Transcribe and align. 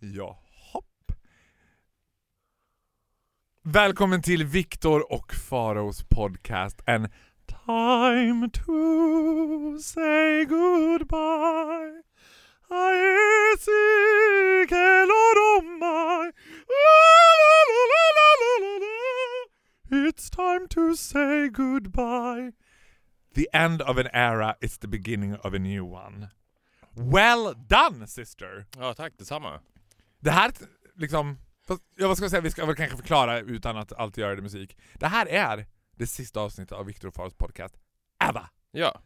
Ja, 0.00 0.38
hopp. 0.72 1.12
Välkommen 3.62 4.22
till 4.22 4.44
Viktor 4.44 5.12
och 5.12 5.34
Faraos 5.34 6.04
podcast. 6.04 6.82
En 6.86 7.08
time 7.46 8.50
to 8.50 9.78
say 9.82 10.44
goodbye. 10.44 12.02
It's 19.90 20.30
time 20.30 20.68
to 20.68 20.96
say 20.96 21.48
goodbye. 21.48 22.52
The 23.34 23.48
end 23.52 23.82
of 23.82 23.98
an 23.98 24.08
era 24.12 24.56
is 24.60 24.78
the 24.78 24.88
beginning 24.88 25.34
of 25.34 25.54
a 25.54 25.58
new 25.58 25.84
one. 25.84 26.30
Well 26.94 27.54
done 27.68 28.06
sister! 28.06 28.66
Ja, 28.78 28.94
tack 28.94 29.16
detsamma. 29.18 29.60
Det 30.18 30.30
här 30.30 30.50
liksom, 30.94 31.38
fast, 31.68 31.82
ja, 31.96 32.08
vad 32.08 32.16
ska 32.16 32.24
jag 32.24 32.30
säga, 32.30 32.40
vi 32.40 32.50
ska 32.50 32.66
väl 32.66 32.76
kanske 32.76 32.96
förklara 32.96 33.40
utan 33.40 33.76
att 33.76 33.92
alltid 33.92 34.22
göra 34.22 34.34
det 34.36 34.42
musik. 34.42 34.76
Det 34.94 35.06
här 35.06 35.26
är 35.26 35.66
det 35.96 36.06
sista 36.06 36.40
avsnittet 36.40 36.72
av 36.72 36.86
Viktor 36.86 37.08
och 37.08 37.14
Faros 37.14 37.34
podcast, 37.34 37.74
ever! 38.24 38.46
Ja. 38.70 39.00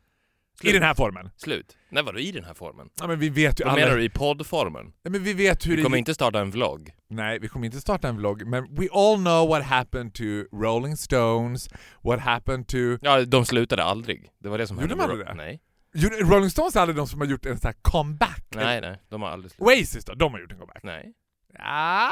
I 0.62 0.73
den 0.73 0.82
här 0.82 0.95
formen. 0.95 1.30
Slut. 1.37 1.77
Nej 1.88 2.02
vadå 2.02 2.18
i 2.18 2.32
den 2.32 2.45
här 2.45 2.54
formen? 2.54 2.88
Ja 3.01 3.06
men 3.06 3.18
vi 3.18 3.28
vet 3.28 3.60
ju 3.60 3.65
Vad 3.65 3.73
alla... 3.73 3.82
menar 3.84 3.96
du 3.96 4.04
i 4.04 4.09
poddformen? 4.09 4.92
Ja, 5.02 5.10
men 5.10 5.23
vi 5.24 5.32
vet 5.32 5.66
hur 5.66 5.70
Vi 5.70 5.77
det... 5.77 5.82
kommer 5.82 5.96
inte 5.98 6.15
starta 6.15 6.41
en 6.41 6.51
vlogg. 6.51 6.95
Nej, 7.09 7.38
vi 7.38 7.48
kommer 7.48 7.66
inte 7.66 7.80
starta 7.80 8.09
en 8.09 8.16
vlogg, 8.16 8.46
men 8.46 8.74
we 8.74 8.88
all 8.92 9.16
know 9.16 9.48
what 9.48 9.62
happened 9.65 10.15
to 10.15 10.23
Rolling 10.52 10.96
Stones, 10.96 11.68
what 12.02 12.20
happened 12.20 12.68
to... 12.68 12.77
Ja, 13.02 13.24
de 13.24 13.45
slutade 13.45 13.84
aldrig. 13.84 14.30
Det 14.38 14.48
var 14.48 14.59
det 14.59 14.66
som 14.66 14.77
Gjorde 14.77 14.88
hände. 14.88 14.95
de 15.02 15.09
med 15.09 15.10
aldrig 15.10 15.27
det? 15.27 15.34
Nej. 15.34 15.60
Rolling 16.23 16.51
Stones 16.51 16.77
är 16.77 16.80
aldrig 16.80 16.96
de 16.96 17.06
som 17.06 17.20
har 17.20 17.27
gjort 17.27 17.46
en 17.46 17.59
sån 17.59 17.68
här 17.68 17.77
comeback. 17.82 18.39
Nej, 18.54 18.80
nej. 18.80 18.98
De 19.09 19.22
har 19.22 19.28
aldrig 19.30 19.50
slutat. 19.52 19.66
Oasis 19.68 20.04
då, 20.04 20.14
de 20.14 20.32
har 20.32 20.40
gjort 20.40 20.52
en 20.52 20.59
comeback. 20.59 20.82
Nej, 20.82 21.12
Ah, 21.59 22.10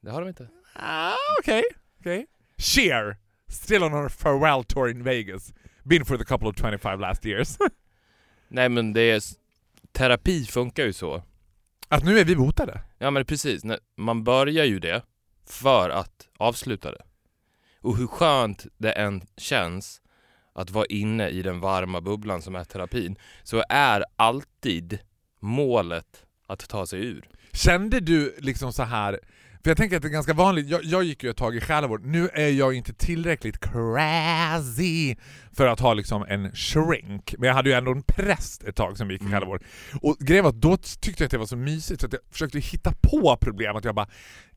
det 0.00 0.10
har 0.10 0.20
de 0.20 0.28
inte. 0.28 0.48
ah, 0.74 1.12
okej, 1.40 1.62
okej. 2.00 2.26
Cher, 2.58 3.16
still 3.48 3.82
on 3.82 3.92
her 3.92 4.08
farewell 4.08 4.64
tour 4.64 4.88
in 4.90 5.02
Vegas. 5.04 5.52
Been 5.84 6.04
for 6.04 6.16
the 6.16 6.24
couple 6.24 6.48
of 6.48 6.56
25 6.56 7.00
last 7.00 7.26
years. 7.26 7.58
Nej 8.48 8.68
men 8.68 8.92
det 8.92 9.00
är... 9.00 9.16
s- 9.16 9.34
Terapi 9.92 10.44
funkar 10.44 10.84
ju 10.84 10.92
så. 10.92 11.22
Att 11.88 12.04
nu 12.04 12.18
är 12.18 12.24
vi 12.24 12.36
botade. 12.36 12.80
Ja 12.98 13.10
men 13.10 13.24
precis, 13.24 13.62
man 13.96 14.24
börjar 14.24 14.64
ju 14.64 14.78
det 14.78 15.02
för 15.46 15.90
att 15.90 16.28
avsluta 16.38 16.92
det. 16.92 17.02
Och 17.80 17.96
hur 17.96 18.06
skönt 18.06 18.66
det 18.78 18.92
än 18.92 19.22
känns 19.36 20.00
att 20.52 20.70
vara 20.70 20.86
inne 20.86 21.28
i 21.28 21.42
den 21.42 21.60
varma 21.60 22.00
bubblan 22.00 22.42
som 22.42 22.54
är 22.54 22.64
terapin, 22.64 23.16
så 23.42 23.62
är 23.68 24.04
alltid 24.16 24.98
målet 25.40 26.24
att 26.46 26.68
ta 26.68 26.86
sig 26.86 27.06
ur. 27.06 27.28
Kände 27.52 28.00
du 28.00 28.36
liksom 28.38 28.72
så 28.72 28.82
här 28.82 29.20
för 29.62 29.70
jag 29.70 29.76
tänker 29.76 29.96
att 29.96 30.02
det 30.02 30.08
är 30.08 30.12
ganska 30.12 30.32
vanligt, 30.32 30.68
jag, 30.68 30.84
jag 30.84 31.02
gick 31.04 31.22
ju 31.22 31.30
ett 31.30 31.36
tag 31.36 31.56
i 31.56 31.60
själavård, 31.60 32.04
nu 32.04 32.28
är 32.28 32.48
jag 32.48 32.74
inte 32.74 32.92
tillräckligt 32.94 33.60
crazy 33.60 35.16
för 35.52 35.66
att 35.66 35.80
ha 35.80 35.94
liksom 35.94 36.24
en 36.28 36.52
shrink, 36.54 37.34
men 37.38 37.46
jag 37.48 37.54
hade 37.54 37.70
ju 37.70 37.74
ändå 37.76 37.90
en 37.92 38.02
präst 38.02 38.64
ett 38.64 38.76
tag 38.76 38.96
som 38.98 39.10
gick 39.10 39.20
i 39.20 39.24
Mm. 39.24 39.32
själavård. 39.32 39.64
Och 40.02 40.16
grejen 40.20 40.44
var 40.44 40.50
att 40.50 40.60
då 40.60 40.76
tyckte 40.76 41.22
jag 41.22 41.26
att 41.26 41.30
det 41.30 41.38
var 41.38 41.46
så 41.46 41.56
mysigt 41.56 42.00
så 42.00 42.06
att 42.06 42.12
jag 42.12 42.22
försökte 42.30 42.58
hitta 42.58 42.92
på 43.02 43.36
problem, 43.40 43.76
att 43.76 43.84
jag 43.84 43.94
bara 43.94 44.08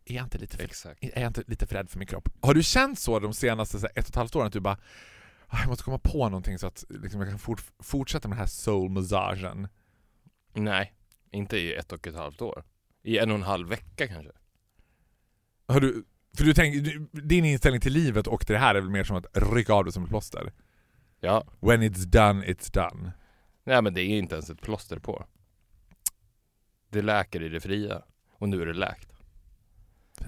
är 0.06 0.16
jag 0.16 0.26
inte 0.26 0.38
lite 0.38 0.58
för, 0.58 0.64
Exakt. 0.64 1.04
är 1.04 1.22
jag 1.22 1.28
inte 1.30 1.44
lite 1.48 1.68
för 1.68 1.76
rädd 1.76 1.90
för 1.90 1.98
min 2.00 2.08
kropp? 2.08 2.30
Har 2.42 2.54
du 2.54 2.64
känt 2.64 3.00
så 3.00 3.20
de 3.20 3.34
senaste 3.34 3.80
så 3.80 3.86
här, 3.88 3.92
ett 4.00 4.06
och 4.06 4.10
ett 4.10 4.16
halvt 4.16 4.36
åren 4.36 4.48
att 4.48 4.54
du 4.54 4.60
bara 4.60 4.78
"Ah, 5.48 5.58
jag 5.60 5.68
måste 5.68 5.84
komma 5.84 6.00
på 6.04 6.30
någonting 6.30 6.58
så 6.60 6.68
att 6.68 6.84
liksom, 6.90 7.22
jag 7.22 7.30
kan 7.30 7.40
fort, 7.40 7.64
fortsätta 7.84 8.28
med 8.28 8.36
den 8.38 8.40
här 8.40 8.48
soul-massagen? 8.48 9.68
Nej, 10.54 10.94
inte 11.32 11.58
i 11.58 11.74
ett 11.74 11.92
och 11.92 12.08
ett 12.08 12.16
halvt 12.16 12.42
år. 12.42 12.64
I 13.04 13.18
en 13.18 13.32
och 13.32 13.38
en 13.38 13.44
halv 13.44 13.70
vecka 13.70 14.08
kanske. 14.08 14.32
Har 15.68 15.80
du, 15.80 16.06
för 16.38 16.44
du 16.44 16.54
tänker, 16.54 17.00
din 17.22 17.46
inställning 17.46 17.82
till 17.82 17.94
livet 17.94 18.28
och 18.28 18.46
till 18.46 18.54
det 18.54 18.60
här 18.60 18.76
är 18.76 18.82
väl 18.82 18.90
mer 18.90 19.04
som 19.04 19.16
att 19.16 19.26
rycka 19.34 19.74
av 19.74 19.86
det 19.86 19.92
som 19.92 20.04
ett 20.04 20.10
plåster? 20.10 20.54
Ja. 21.20 21.46
When 21.60 21.84
it's 21.84 22.06
done, 22.06 22.46
it's 22.46 22.74
done. 22.74 23.12
Nej 23.64 23.82
men 23.82 23.94
det 23.94 24.02
är 24.02 24.18
inte 24.18 24.36
ens 24.36 24.50
ett 24.50 24.62
plåster 24.62 25.00
på. 25.00 25.26
Det 26.90 27.02
läker 27.02 27.44
i 27.44 27.50
det 27.50 27.60
fria. 27.60 28.02
Och 28.32 28.50
nu 28.50 28.62
är 28.62 28.66
det 28.66 28.74
läkt. 28.74 29.14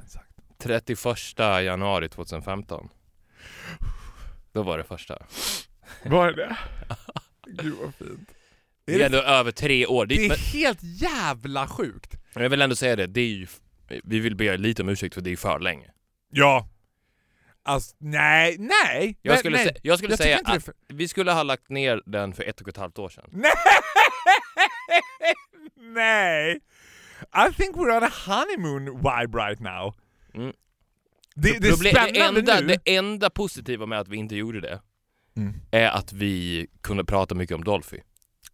Sagt. 0.08 0.34
31 0.58 0.98
januari 1.40 2.10
2015. 2.10 2.90
Då 4.52 4.64
var 4.64 4.78
det 4.78 4.84
första. 4.84 5.26
Var 6.06 6.32
det? 6.32 6.58
Gud 7.48 7.76
vad 7.82 7.96
fint. 7.96 8.30
Det 8.86 8.94
är 9.02 9.06
ändå 9.06 9.18
över 9.18 9.52
tre 9.52 9.86
år. 9.86 10.06
Det, 10.06 10.16
är 10.16 10.28
men, 10.28 10.38
helt 10.38 10.80
jävla 10.84 11.68
sjukt! 11.68 12.16
men 12.34 12.44
jag 12.44 12.50
vill 12.50 12.62
ändå 12.62 12.76
säga 12.76 12.96
det, 12.96 13.08
det 13.08 13.22
är 13.22 13.28
ju, 13.28 13.48
vi 14.04 14.20
vill 14.20 14.36
be 14.36 14.58
lite 14.58 14.82
om 14.82 14.90
ursäkt 14.90 15.14
för 15.16 15.22
det 15.22 15.32
är 15.32 15.36
för 15.38 15.60
länge. 15.60 15.92
Ja. 16.30 16.70
Alltså, 17.66 17.96
nej, 18.00 18.56
nej! 18.60 19.18
Jag 19.22 19.40
skulle, 19.40 19.58
nej. 19.58 19.68
sä- 19.68 19.80
jag 19.84 19.98
skulle 19.98 20.12
Jag 20.12 20.20
säga 20.20 20.40
att 20.46 20.64
för- 20.64 20.74
vi 20.88 21.08
skulle 21.08 21.32
ha 21.32 21.44
lagt 21.44 21.70
ner 21.70 22.02
den 22.06 22.34
för 22.34 22.44
ett 22.44 22.62
och 22.62 22.68
ett 22.68 22.78
halvt 22.78 23.00
år 23.00 23.10
sedan. 23.10 23.30
Nej! 23.32 23.52
nej! 25.94 26.60
I 27.50 27.54
think 27.54 27.76
we're 27.76 27.98
on 27.98 28.04
a 28.04 28.12
honeymoon 28.26 28.86
vibe 28.98 29.38
right 29.38 29.60
now. 29.60 29.96
Mm. 30.34 30.54
Det, 31.36 31.60
det 31.60 31.70
Problem- 31.70 31.94
det, 32.14 32.20
enda, 32.20 32.62
det 32.62 32.78
enda 32.98 33.30
positiva 33.30 33.86
med 33.86 34.00
att 34.00 34.08
vi 34.08 34.18
inte 34.18 34.36
gjorde 34.36 34.62
det 34.62 34.82
Mm. 35.38 35.54
är 35.72 35.88
att 35.90 36.14
vi 36.14 36.68
kunde 36.82 37.06
prata 37.06 37.36
mycket 37.36 37.56
om 37.56 37.64
Dolphy. 37.64 37.98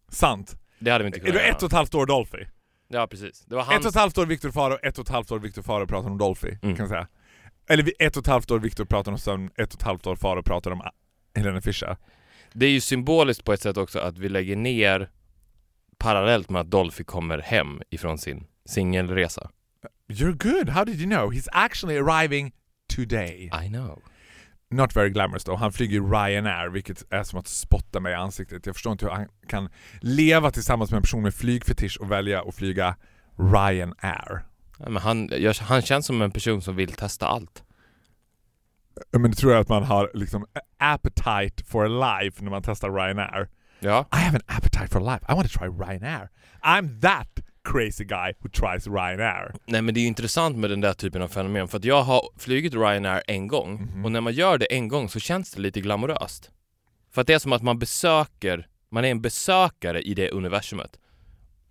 Sant. 0.09 0.55
Det 0.79 0.91
hade 0.91 1.03
vi 1.03 1.07
inte 1.07 1.19
kunnat 1.19 1.33
du 1.33 1.39
göra. 1.39 1.51
ett 1.51 1.63
och 1.63 1.67
ett 1.67 1.73
halvt 1.73 1.95
år 1.95 2.05
Dolphy? 2.05 2.45
Ja 2.87 3.07
precis. 3.07 3.45
Det 3.45 3.55
var 3.55 3.63
han... 3.63 3.75
Ett 3.75 3.81
och 3.85 3.89
ett 3.89 3.95
halvt 3.95 4.17
år 4.17 4.25
Viktor 4.25 4.51
Faro, 4.51 4.77
ett 4.83 4.97
och 4.97 5.05
ett 5.05 5.09
halvt 5.09 5.31
år 5.31 5.39
Viktor 5.39 5.61
Faro 5.61 5.87
pratar 5.87 6.09
om 6.09 6.17
Dolphy, 6.17 6.47
Mm. 6.47 6.75
kan 6.75 6.83
jag 6.83 6.89
säga. 6.89 7.07
Eller 7.69 7.91
ett 7.99 8.17
och 8.17 8.23
ett 8.23 8.27
halvt 8.27 8.51
år 8.51 8.59
Viktor 8.59 8.85
pratar 8.85 9.11
om 9.11 9.17
sömn, 9.17 9.49
ett 9.55 9.73
och 9.73 9.79
ett 9.79 9.85
halvt 9.85 10.07
år 10.07 10.15
Faro 10.15 10.43
pratar 10.43 10.71
om 10.71 10.81
Helena 11.35 11.61
Fischer. 11.61 11.97
Det 12.53 12.65
är 12.65 12.69
ju 12.71 12.81
symboliskt 12.81 13.43
på 13.43 13.53
ett 13.53 13.61
sätt 13.61 13.77
också 13.77 13.99
att 13.99 14.17
vi 14.17 14.29
lägger 14.29 14.55
ner 14.55 15.09
parallellt 15.97 16.49
med 16.49 16.59
att 16.61 16.71
Dolphy 16.71 17.03
kommer 17.03 17.37
hem 17.39 17.81
ifrån 17.89 18.17
sin 18.17 18.47
singelresa. 18.65 19.49
You're 20.07 20.37
good, 20.53 20.69
how 20.69 20.83
did 20.85 21.01
you 21.01 21.09
know? 21.09 21.33
He's 21.33 21.47
actually 21.51 21.97
arriving 21.97 22.51
today. 22.95 23.51
I 23.65 23.67
know. 23.67 24.01
Not 24.71 24.95
very 24.95 25.09
glamorous 25.09 25.43
though. 25.43 25.59
Han 25.59 25.71
flyger 25.71 26.01
Ryanair, 26.01 26.69
vilket 26.69 27.13
är 27.13 27.23
som 27.23 27.39
att 27.39 27.47
spotta 27.47 27.99
mig 27.99 28.11
i 28.11 28.15
ansiktet. 28.15 28.65
Jag 28.65 28.75
förstår 28.75 28.91
inte 28.91 29.05
hur 29.05 29.11
han 29.11 29.27
kan 29.47 29.69
leva 30.01 30.51
tillsammans 30.51 30.91
med 30.91 30.97
en 30.97 31.03
person 31.03 31.23
med 31.23 31.33
flygfetisch 31.33 31.97
och 32.01 32.11
välja 32.11 32.41
att 32.41 32.55
flyga 32.55 32.95
Ryanair. 33.37 34.45
Ja, 34.79 34.89
men 34.89 35.01
han, 35.01 35.29
jag, 35.31 35.53
han 35.53 35.81
känns 35.81 36.05
som 36.05 36.21
en 36.21 36.31
person 36.31 36.61
som 36.61 36.75
vill 36.75 36.91
testa 36.91 37.27
allt. 37.27 37.63
Men 39.11 39.31
det 39.31 39.37
tror 39.37 39.51
jag 39.51 39.61
att 39.61 39.69
man 39.69 39.83
har 39.83 40.11
liksom 40.13 40.45
appetite 40.77 41.63
for 41.65 41.87
life 41.87 42.43
när 42.43 42.51
man 42.51 42.63
testar 42.63 42.89
Ryanair. 42.89 43.49
Ja. 43.79 44.05
I 44.13 44.15
have 44.15 44.37
an 44.37 44.57
appetite 44.57 44.87
for 44.87 44.99
life. 44.99 45.25
I 45.29 45.33
want 45.35 45.51
to 45.51 45.59
try 45.59 45.67
Ryanair. 45.67 46.29
I'm 46.61 47.01
that 47.01 47.39
crazy 47.63 48.03
guy 48.03 48.33
who 48.39 48.49
tries 48.49 48.87
Ryanair. 48.87 49.53
Nej 49.65 49.81
men 49.81 49.93
det 49.93 49.99
är 49.99 50.07
intressant 50.07 50.57
med 50.57 50.69
den 50.69 50.81
där 50.81 50.93
typen 50.93 51.21
av 51.21 51.27
fenomen 51.27 51.67
för 51.67 51.77
att 51.77 51.85
jag 51.85 52.01
har 52.03 52.21
flugit 52.37 52.73
Ryanair 52.73 53.21
en 53.27 53.47
gång 53.47 53.81
Mhm. 53.81 54.05
och 54.05 54.11
när 54.11 54.21
man 54.21 54.33
gör 54.33 54.57
det 54.57 54.65
en 54.65 54.87
gång 54.87 55.09
så 55.09 55.19
känns 55.19 55.51
det 55.51 55.61
lite 55.61 55.81
glamoröst. 55.81 56.51
För 57.11 57.21
att 57.21 57.27
det 57.27 57.33
är 57.33 57.39
som 57.39 57.53
att 57.53 57.63
man 57.63 57.79
besöker, 57.79 58.67
man 58.91 59.05
är 59.05 59.11
en 59.11 59.21
besökare 59.21 60.01
i 60.01 60.13
det 60.13 60.29
universumet. 60.31 60.99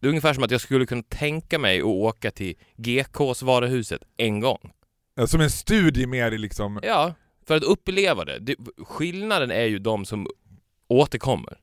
Det 0.01 0.07
är 0.07 0.09
ungefär 0.09 0.35
som 0.35 0.45
att 0.45 0.51
jag 0.51 0.61
skulle 0.61 0.87
kunna 0.87 1.03
tänka 1.03 1.59
mig 1.59 1.79
att 1.79 1.85
åka 1.85 2.31
till 2.31 2.55
GKs 2.77 3.43
varuhuset 3.43 4.03
en 4.17 4.41
gång. 4.41 4.73
Som 5.27 5.41
en 5.41 5.51
studie 5.51 6.07
mer 6.07 6.33
i 6.33 6.39
liksom... 6.39 6.81
Ja, 6.83 7.15
för 7.47 7.57
att 7.57 7.63
uppleva 7.63 8.25
det. 8.25 8.39
det. 8.39 8.57
Skillnaden 8.87 9.51
är 9.51 9.65
ju 9.65 9.79
de 9.79 10.05
som 10.05 10.27
återkommer. 10.89 11.59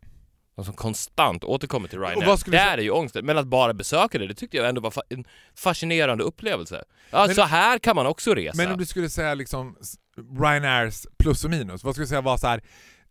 De 0.55 0.65
som 0.65 0.73
konstant 0.73 1.43
återkommer 1.43 1.87
till 1.87 1.99
Ryanair. 1.99 2.51
Där 2.51 2.77
är 2.77 2.81
ju 2.81 2.89
ångesten. 2.91 3.25
Men 3.25 3.37
att 3.37 3.47
bara 3.47 3.73
besöka 3.73 4.17
det, 4.19 4.27
det 4.27 4.33
tyckte 4.33 4.57
jag 4.57 4.69
ändå 4.69 4.81
var 4.81 4.91
fa- 4.91 5.01
en 5.09 5.25
fascinerande 5.55 6.23
upplevelse. 6.23 6.83
Ja, 7.09 7.25
Men- 7.25 7.35
så 7.35 7.41
här 7.41 7.79
kan 7.79 7.95
man 7.95 8.05
också 8.05 8.33
resa. 8.35 8.57
Men 8.57 8.71
om 8.71 8.77
du 8.77 8.85
skulle 8.85 9.09
säga 9.09 9.33
liksom 9.33 9.77
Ryanairs 10.39 11.05
plus 11.19 11.43
och 11.43 11.49
minus, 11.49 11.83
vad 11.83 11.93
skulle 11.95 12.03
du 12.03 12.09
säga 12.09 12.21
var 12.21 12.37
så 12.37 12.47
här. 12.47 12.61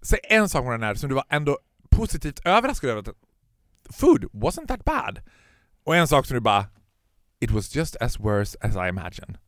Säg 0.02 0.18
en 0.22 0.48
sak 0.48 0.64
med 0.64 0.70
Ryanair 0.70 0.94
som 0.94 1.08
du 1.08 1.14
var 1.14 1.24
ändå 1.28 1.58
positivt 1.90 2.40
överraskad 2.46 2.90
över. 2.90 3.00
att 3.00 3.16
Food 3.96 4.24
wasn't 4.24 4.66
that 4.66 4.84
bad. 4.84 5.20
Och 5.84 5.96
en 5.96 6.08
sak 6.08 6.26
som 6.26 6.34
du 6.34 6.40
bara 6.40 6.66
It 7.40 7.50
was 7.50 7.74
just 7.76 7.96
as 7.96 8.20
worse 8.20 8.58
as 8.60 8.76
I 8.76 8.88
imagined. 8.88 9.38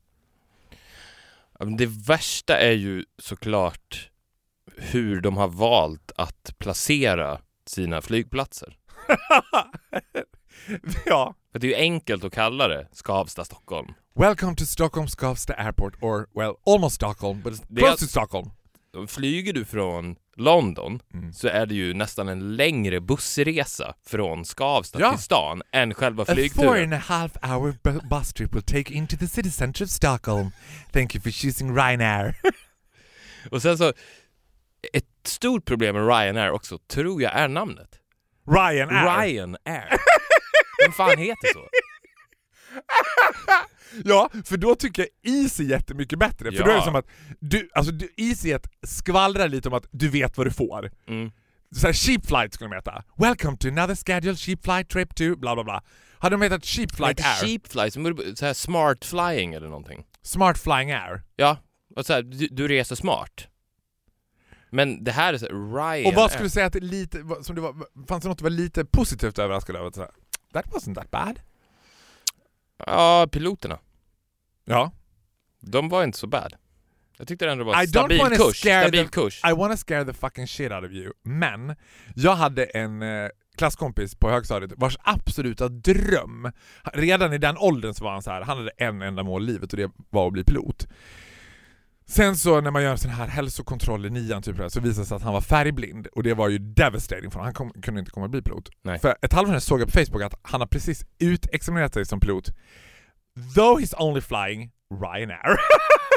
Det 1.79 1.87
värsta 1.87 2.59
är 2.59 2.73
ju 2.73 3.05
såklart 3.19 4.11
hur 4.77 5.21
de 5.21 5.37
har 5.37 5.49
valt 5.49 6.13
att 6.17 6.55
placera 6.59 7.41
sina 7.69 8.03
flygplatser. 8.03 8.77
ja. 11.07 11.35
För 11.53 11.59
det 11.59 11.67
är 11.67 11.69
ju 11.69 11.75
enkelt 11.77 12.25
att 12.25 12.33
kalla 12.35 12.69
det 12.69 12.89
Skavsta, 12.93 13.45
Stockholm. 13.45 13.89
Welcome 14.15 14.57
to 14.57 14.65
Stockholm 14.67 15.09
Skavsta 15.09 15.55
Airport 15.55 15.95
or 16.03 16.27
well, 16.35 16.55
almost 16.67 16.97
Stockholm, 16.97 17.43
but 17.43 17.53
it's 17.55 17.77
close 17.79 17.99
to 17.99 18.07
Stockholm. 18.07 18.51
flyger 19.09 19.53
du 19.53 19.65
från 19.65 20.17
London 20.37 21.01
Mm. 21.15 21.33
så 21.33 21.49
är 21.49 21.67
det 21.67 21.75
ju 21.75 21.95
nästan 21.95 22.29
en 22.29 22.57
längre 22.57 23.01
bussresa 23.01 23.95
från 24.07 24.45
Skavsta 24.45 25.01
Ja. 25.01 25.11
till 25.11 25.23
stan 25.23 25.63
än 25.73 25.95
själva 25.95 26.23
A 26.23 26.27
four 26.27 26.35
flygturen. 26.35 26.83
and 26.83 26.95
a 26.95 27.03
half 27.07 27.33
hour 27.43 27.73
bu- 27.85 28.09
bus 28.09 28.33
trip 28.33 28.55
will 28.55 28.63
take 28.63 28.93
you 28.93 28.95
into 28.99 29.17
the 29.17 29.27
city 29.27 29.51
center 29.51 29.85
of 29.85 29.91
Stockholm. 29.91 30.51
Thank 30.93 31.15
you 31.15 31.23
for 31.23 31.31
choosing 31.31 31.77
Ryanair. 31.77 32.35
Och 33.51 33.63
sen 33.63 33.79
så, 33.79 33.93
ett 34.93 35.16
stort 35.29 35.65
problem 35.65 35.95
med 35.97 36.07
Ryanair 36.09 36.51
också, 36.51 36.79
tror 36.79 37.23
jag 37.23 37.33
är 37.33 37.49
namnet. 37.49 37.89
Ryanair. 38.51 39.23
Ryanair. 39.27 39.89
Vem 40.85 40.93
fan 40.93 41.19
heter 41.19 41.53
så? 41.53 41.69
Ja, 44.05 44.31
för 44.45 44.57
då 44.57 44.75
tycker 44.75 45.07
jag 45.23 45.35
Easy 45.35 45.65
jättemycket 45.65 46.19
bättre. 46.19 46.53
För 46.53 46.59
Ja. 46.59 46.65
då 46.65 46.71
är 46.71 46.77
det 46.77 46.83
som 46.83 46.95
att, 46.97 47.07
du, 47.41 47.71
alltså 47.75 47.93
du, 47.93 48.09
EasyJet 48.17 48.67
skvallrar 48.87 49.49
lite 49.49 49.69
om 49.69 49.75
att 49.75 49.87
du 49.91 50.09
vet 50.09 50.37
vad 50.37 50.47
du 50.47 50.51
får. 50.51 50.91
Mm. 51.09 51.31
Så 51.77 51.87
här, 51.87 51.93
cheap 51.95 52.27
flight 52.27 52.55
skulle 52.55 52.71
de 52.71 52.75
heta. 52.77 53.03
Welcome 53.17 53.57
to 53.57 53.69
another 53.69 53.95
scheduled 53.95 54.39
cheap 54.39 54.65
flight 54.65 54.89
trip 54.89 55.15
to 55.15 55.37
bla 55.37 55.55
bla 55.55 55.65
bla. 55.65 55.83
Hade 56.19 56.35
de 56.37 56.43
hetat 56.43 56.65
cheap 56.65 56.97
flight 56.97 57.21
air, 57.21 57.47
cheap 57.47 57.69
flight, 57.73 57.93
så 58.39 58.47
här 58.47 58.53
smart 58.55 59.05
flying 59.05 59.55
eller 59.55 59.69
någonting. 59.69 60.05
smart 60.23 60.59
flying 60.59 60.91
air. 60.93 61.23
Ja, 61.37 61.59
och 61.97 62.07
så 62.07 62.13
här, 62.13 62.23
du, 62.23 62.49
du 62.51 62.69
reser 62.69 62.97
smart. 62.97 63.49
Men 64.71 65.05
det 65.05 65.13
här 65.13 65.35
är 65.35 65.39
så 65.39 65.47
Ryanair. 65.47 66.07
Och 66.07 66.15
vad 66.15 66.31
skulle 66.31 66.47
du 66.47 66.51
säga 66.51 66.67
att 66.67 66.73
det 66.73 66.81
lite, 66.81 67.25
som 67.43 67.55
det 67.55 67.61
var, 67.61 67.75
fanns 68.09 68.23
det 68.23 68.29
något 68.29 68.39
du 68.39 68.43
var 68.43 68.51
lite 68.51 68.85
positivt 68.85 69.39
överraskad 69.39 69.77
över? 69.77 69.91
That 70.53 70.67
wasn't 70.67 70.95
that 70.95 71.11
bad. 71.11 71.41
Ja, 72.87 73.27
piloterna. 73.33 73.79
Ja. 74.65 74.93
De 75.61 75.89
var 75.89 76.05
inte 76.05 76.19
så 76.19 76.27
bad. 76.27 76.55
Jag 77.19 77.29
tyckte 77.29 77.45
det 77.45 77.53
ändå 77.53 77.65
var 77.65 77.83
I 77.83 77.87
stabil 77.87 78.21
kurs. 78.21 78.61
scare 78.61 78.83
Stabil 78.83 79.05
them- 79.05 79.09
kurs. 79.11 79.41
I 79.51 79.53
wanna 79.53 79.77
scare 79.77 80.05
the 80.05 80.13
fucking 80.13 80.47
shit 80.47 80.73
out 80.73 80.85
of 80.85 80.91
you. 80.91 81.13
Men, 81.23 81.77
jag 82.15 82.37
hade 82.37 82.65
en 82.65 83.03
eh, 83.03 83.29
klasskompis 83.57 84.15
på 84.15 84.31
högstadiet 84.31 84.73
vars 84.77 84.97
absoluta 85.03 85.69
dröm, 85.69 86.53
redan 86.93 87.33
i 87.33 87.39
den 87.39 87.57
åldern 87.59 87.95
så 87.95 88.05
var 88.05 88.13
han 88.13 88.23
så 88.23 88.31
här, 88.31 88.43
han 88.43 88.59
hade 88.59 88.71
en 88.77 89.03
enda 89.03 89.23
mål 89.23 89.43
i 89.43 89.53
livet 89.53 89.73
och 89.73 89.77
det 89.77 89.91
var 90.11 90.27
att 90.27 90.33
bli 90.33 90.45
pilot. 90.45 90.87
Sen 92.09 92.37
så 92.37 92.61
när 92.61 92.71
man 92.71 92.83
gör 92.83 92.97
sån 92.97 93.11
här 93.11 93.27
hälsokontroll 93.27 94.07
i 94.07 94.11
nian 94.11 94.43
typ, 94.43 94.57
så 94.57 94.81
visade 94.81 95.03
det 95.03 95.07
sig 95.07 95.17
att 95.17 95.23
han 95.23 95.33
var 95.33 95.41
färgblind 95.41 96.07
och 96.07 96.23
det 96.23 96.35
var 96.35 96.49
ju 96.49 96.59
devastating 96.59 97.31
för 97.31 97.39
honom. 97.39 97.45
Han 97.45 97.55
kom, 97.55 97.83
kunde 97.83 98.01
inte 98.01 98.11
komma 98.11 98.27
att 98.27 98.31
bli 98.33 98.43
pilot. 98.43 98.69
Nej. 98.83 98.99
För 98.99 99.17
ett 99.23 99.33
halvår 99.33 99.53
sedan 99.53 99.61
såg 99.61 99.81
jag 99.81 99.93
på 99.93 99.99
Facebook 99.99 100.23
att 100.23 100.35
han 100.43 100.61
har 100.61 100.69
precis 100.69 101.05
utexaminerat 101.19 101.95
sig 101.95 102.07
som 102.07 102.21
pilot. 102.21 102.47
Though 103.55 103.81
he's 103.81 103.95
only 104.03 104.21
flying 104.21 104.71
Ryanair. 105.03 105.57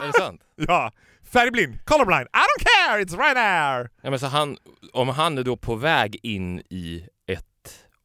Är 0.03 0.07
det 0.07 0.13
sant? 0.19 0.41
ja, 0.55 0.91
färgblind, 1.31 1.85
colorblind, 1.85 2.27
I 2.27 2.37
don't 2.37 2.65
care, 2.65 3.03
it's 3.03 3.17
Ryanair! 3.17 3.89
Ja, 4.01 4.09
men 4.09 4.19
så 4.19 4.27
han, 4.27 4.57
om 4.93 5.09
han 5.09 5.37
är 5.37 5.43
då 5.43 5.57
på 5.57 5.75
väg 5.75 6.19
in 6.23 6.59
i 6.59 7.05
ett 7.27 7.45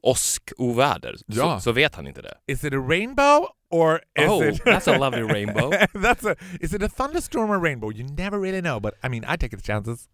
åskoväder 0.02 1.14
Ja. 1.26 1.54
så, 1.54 1.60
så 1.60 1.72
vet 1.72 1.94
han 1.94 2.06
inte 2.06 2.22
det. 2.22 2.34
Is 2.46 2.64
it 2.64 2.72
a 2.72 2.76
rainbow 2.76 3.46
or 3.74 4.00
is 4.18 4.28
Oh, 4.28 4.42
it... 4.42 4.64
that's 4.64 4.86
a 4.88 4.98
lovely 4.98 5.22
rainbow. 5.34 5.70
that's 5.92 6.24
a, 6.24 6.36
is 6.60 6.74
it 6.74 6.82
a 6.82 6.88
thunderstorm 6.88 7.50
or 7.50 7.58
rainbow? 7.58 7.90
You 7.90 8.04
never 8.04 8.38
really 8.40 8.60
know, 8.60 8.80
but 8.80 8.94
I 9.02 9.08
mean 9.08 9.24
I 9.24 9.36
take 9.36 9.56
the 9.56 9.62
chances. 9.62 10.08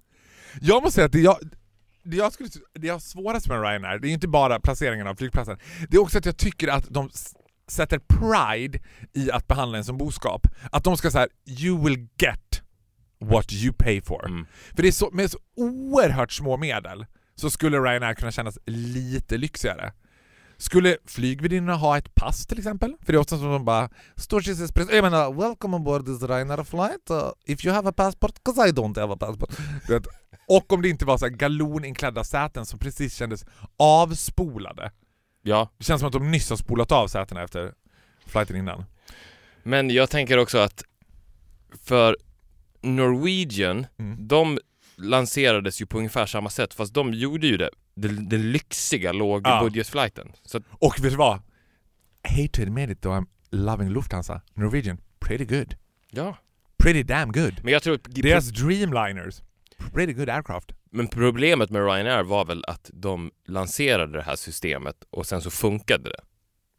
Jag 0.61 0.83
måste 0.83 0.95
säga 0.95 1.07
att 1.07 1.13
det 1.13 1.21
jag, 1.21 1.39
det 2.05 2.17
jag, 2.17 2.33
skulle, 2.33 2.49
det 2.75 2.87
jag 2.87 2.95
har 2.95 3.01
svårast 3.01 3.49
med 3.49 3.63
Ryanair, 3.63 3.99
det 3.99 4.09
är 4.09 4.13
inte 4.13 4.29
bara 4.29 4.61
placeringen 4.61 5.07
av 5.07 5.15
flygplatsen, 5.15 5.59
det 5.89 5.97
är 5.97 6.01
också 6.01 6.19
att 6.19 6.27
jag 6.27 6.37
tycker 6.37 6.69
att 6.69 6.85
de 6.89 7.11
sätter 7.69 7.99
pride 7.99 8.79
i 9.13 9.31
att 9.31 9.47
behandla 9.47 9.79
en 9.79 9.85
som 9.85 9.99
boskap. 9.99 10.47
Att 10.73 10.85
de 10.85 10.97
ska 10.97 11.11
säga 11.11 11.29
you 11.47 11.85
will 11.85 12.09
get 12.19 12.63
what 13.21 13.53
you 13.53 13.73
pay 13.79 14.01
for. 14.03 14.27
Mm. 14.27 14.47
För 14.75 14.83
det 14.83 14.89
är 14.89 14.93
så, 14.93 15.11
med 15.13 15.31
så 15.31 15.39
oerhört 15.57 16.33
små 16.33 16.57
medel 16.57 17.07
så 17.35 17.51
skulle 17.51 17.79
Ryanair 17.79 18.15
kunna 18.15 18.31
kännas 18.33 18.59
lite 18.67 19.37
lyxigare. 19.37 19.93
Skulle 20.61 20.97
flygvärdinnorna 21.07 21.75
ha 21.77 21.99
ett 21.99 22.15
pass 22.15 22.47
till 22.47 22.59
exempel? 22.59 22.95
För 23.05 23.13
det 23.13 23.17
är 23.17 23.21
ofta 23.21 23.37
som 23.39 23.53
de 23.53 23.65
bara 23.65 23.91
Stort 24.17 24.49
espresso, 24.49 24.93
jag 24.93 25.03
menar 25.03 25.33
“Welcome 25.33 25.77
on 25.77 25.85
board 25.85 26.07
this 26.07 26.23
Ryanair 26.23 26.65
flight, 26.65 27.11
uh, 27.11 27.31
if 27.47 27.65
you 27.65 27.75
have 27.75 27.89
a 27.89 27.93
passport, 27.97 28.35
'cause 28.45 28.69
I 28.69 28.73
don't 28.73 29.01
have 29.01 29.13
a 29.13 29.17
passport”. 29.21 29.51
Och 30.49 30.73
om 30.73 30.83
det 30.83 30.89
inte 30.89 31.05
var 31.05 31.19
så 31.19 31.25
här 31.25 31.33
galoninklädda 31.33 32.25
säten 32.25 32.67
som 32.67 32.79
precis 32.79 33.15
kändes 33.15 33.45
avspolade. 33.77 34.93
Ja, 35.43 35.69
Det 35.79 35.85
känns 35.85 36.01
som 36.01 36.07
att 36.07 36.13
de 36.13 36.31
nyss 36.31 36.51
har 36.51 36.57
spolat 36.57 36.93
av 36.93 37.09
sätena 37.09 37.43
efter 37.43 37.73
flighten 38.27 38.57
innan. 38.57 38.85
men 39.63 39.91
jag 39.91 40.11
tänker 40.11 40.39
också 40.39 40.59
att 40.59 40.85
för 41.85 42.17
Norwegian, 42.83 43.87
Mm. 43.99 44.29
de 44.29 44.59
lanserades 44.97 45.81
ju 45.83 45.87
på 45.87 45.99
ungefär 45.99 46.27
samma 46.27 46.51
sätt 46.51 46.75
fast 46.75 46.95
de 46.95 47.15
gjorde 47.15 47.47
ju 47.47 47.57
det, 47.57 47.71
den, 48.01 48.29
den 48.29 48.53
lyxiga 48.53 49.13
lågbudgetflighten. 49.13 50.33
Att, 50.55 50.63
Och 50.71 50.95
vet 51.05 51.11
du 51.13 51.17
vad? 51.17 51.37
I 52.29 52.43
hate 52.43 52.49
to 52.53 52.63
admit 52.63 52.91
it 52.91 53.01
though 53.01 53.17
I'm 53.19 53.27
loving 53.51 53.89
Lufthansa. 53.91 54.41
Norwegian, 54.55 54.99
pretty 55.21 55.45
good. 55.45 55.75
ja. 56.11 56.37
Pretty 56.83 57.03
damn 57.03 57.33
good. 57.33 57.61
Men 57.65 57.73
jag 57.73 57.83
tror 57.83 57.99
Deras 58.05 58.49
Dreamliners, 58.49 59.43
pretty 59.93 60.13
good 60.13 60.29
aircraft. 60.29 60.73
Men 60.91 61.09
problemet 61.09 61.71
med 61.71 61.83
Ryanair 61.85 62.23
var 62.23 62.45
väl 62.45 62.65
att 62.67 62.91
de 62.93 63.31
lanserade 63.47 64.13
det 64.13 64.23
här 64.23 64.37
systemet 64.37 64.97
och 65.11 65.27
sen 65.27 65.43
så 65.43 65.51
funkade 65.51 66.05
det. 66.11 66.21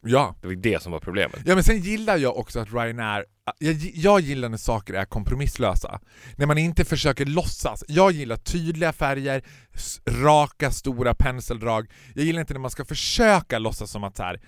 Ja. 0.04 0.36
Det 0.40 0.46
var 0.46 0.54
det 0.54 0.82
som 0.82 0.92
var 0.92 1.00
problemet. 1.00 1.40
Ja 1.44 1.54
men 1.54 1.64
sen 1.64 1.78
gillar 1.80 2.16
jag 2.16 2.36
också 2.36 2.60
att 2.60 2.72
Ryanair, 2.72 3.24
jag, 3.58 3.74
jag 3.94 4.20
gillar 4.20 4.48
när 4.48 4.56
saker 4.56 4.94
är 4.94 5.04
kompromisslösa. 5.04 6.00
När 6.36 6.46
man 6.46 6.58
inte 6.58 6.84
försöker 6.84 7.26
låtsas. 7.26 7.84
Jag 7.88 8.12
gillar 8.12 8.36
tydliga 8.36 8.92
färger, 8.92 9.42
raka 10.08 10.70
stora 10.70 11.14
penseldrag. 11.14 11.90
Jag 12.14 12.24
gillar 12.24 12.40
inte 12.40 12.52
när 12.52 12.60
man 12.60 12.70
ska 12.70 12.84
försöka 12.84 13.58
låtsas 13.58 13.90
som 13.90 14.04
att 14.04 14.16
så 14.16 14.22
här. 14.22 14.40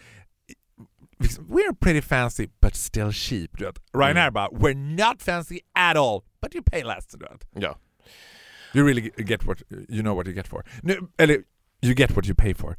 liksom, 1.20 1.46
We're 1.46 1.74
pretty 1.80 2.02
fancy 2.02 2.48
but 2.60 2.76
still 2.76 3.12
cheap. 3.12 3.50
Du 3.58 3.64
vet. 3.64 3.78
Ryanair 3.96 4.22
Mm. 4.28 4.32
bara 4.34 4.48
We're 4.48 5.04
not 5.12 5.22
fancy 5.22 5.58
at 5.74 5.96
all 5.96 6.20
but 6.42 6.54
you 6.54 6.64
pay 6.64 6.82
less. 6.84 7.06
Du 7.06 7.18
vet. 7.18 7.48
Ja. 7.52 7.78
You 8.74 8.86
really 8.86 9.10
get 9.18 9.44
what 9.46 9.62
you 9.88 10.02
know 10.02 10.16
what 10.16 10.26
you 10.26 10.34
get 10.34 10.48
for. 10.48 10.64
Nu, 10.82 10.98
eller 11.18 11.34
you 11.82 11.94
get 11.94 12.16
what 12.16 12.26
you 12.26 12.34
pay 12.34 12.54
for. 12.54 12.76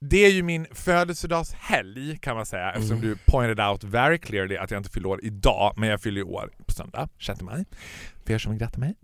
Det 0.00 0.16
är 0.24 0.30
ju 0.30 0.42
min 0.42 0.66
födelsedagshelg 0.72 2.18
kan 2.18 2.36
man 2.36 2.46
säga 2.46 2.72
eftersom 2.72 2.96
Mm. 2.96 3.08
du 3.08 3.16
pointed 3.16 3.60
out 3.60 3.84
very 3.84 4.18
clearly 4.18 4.56
att 4.56 4.70
jag 4.70 4.78
inte 4.80 4.90
fyller 4.90 5.08
år 5.08 5.20
idag, 5.24 5.74
men 5.76 5.88
jag 5.88 6.00
fyller 6.02 6.22
år 6.22 6.50
på 6.66 6.72
söndag, 6.72 7.08
6 7.20 7.40
maj. 7.42 7.64
För 8.26 8.32
er 8.34 8.38
som 8.38 8.58
gratta 8.58 8.78
mig. 8.78 8.94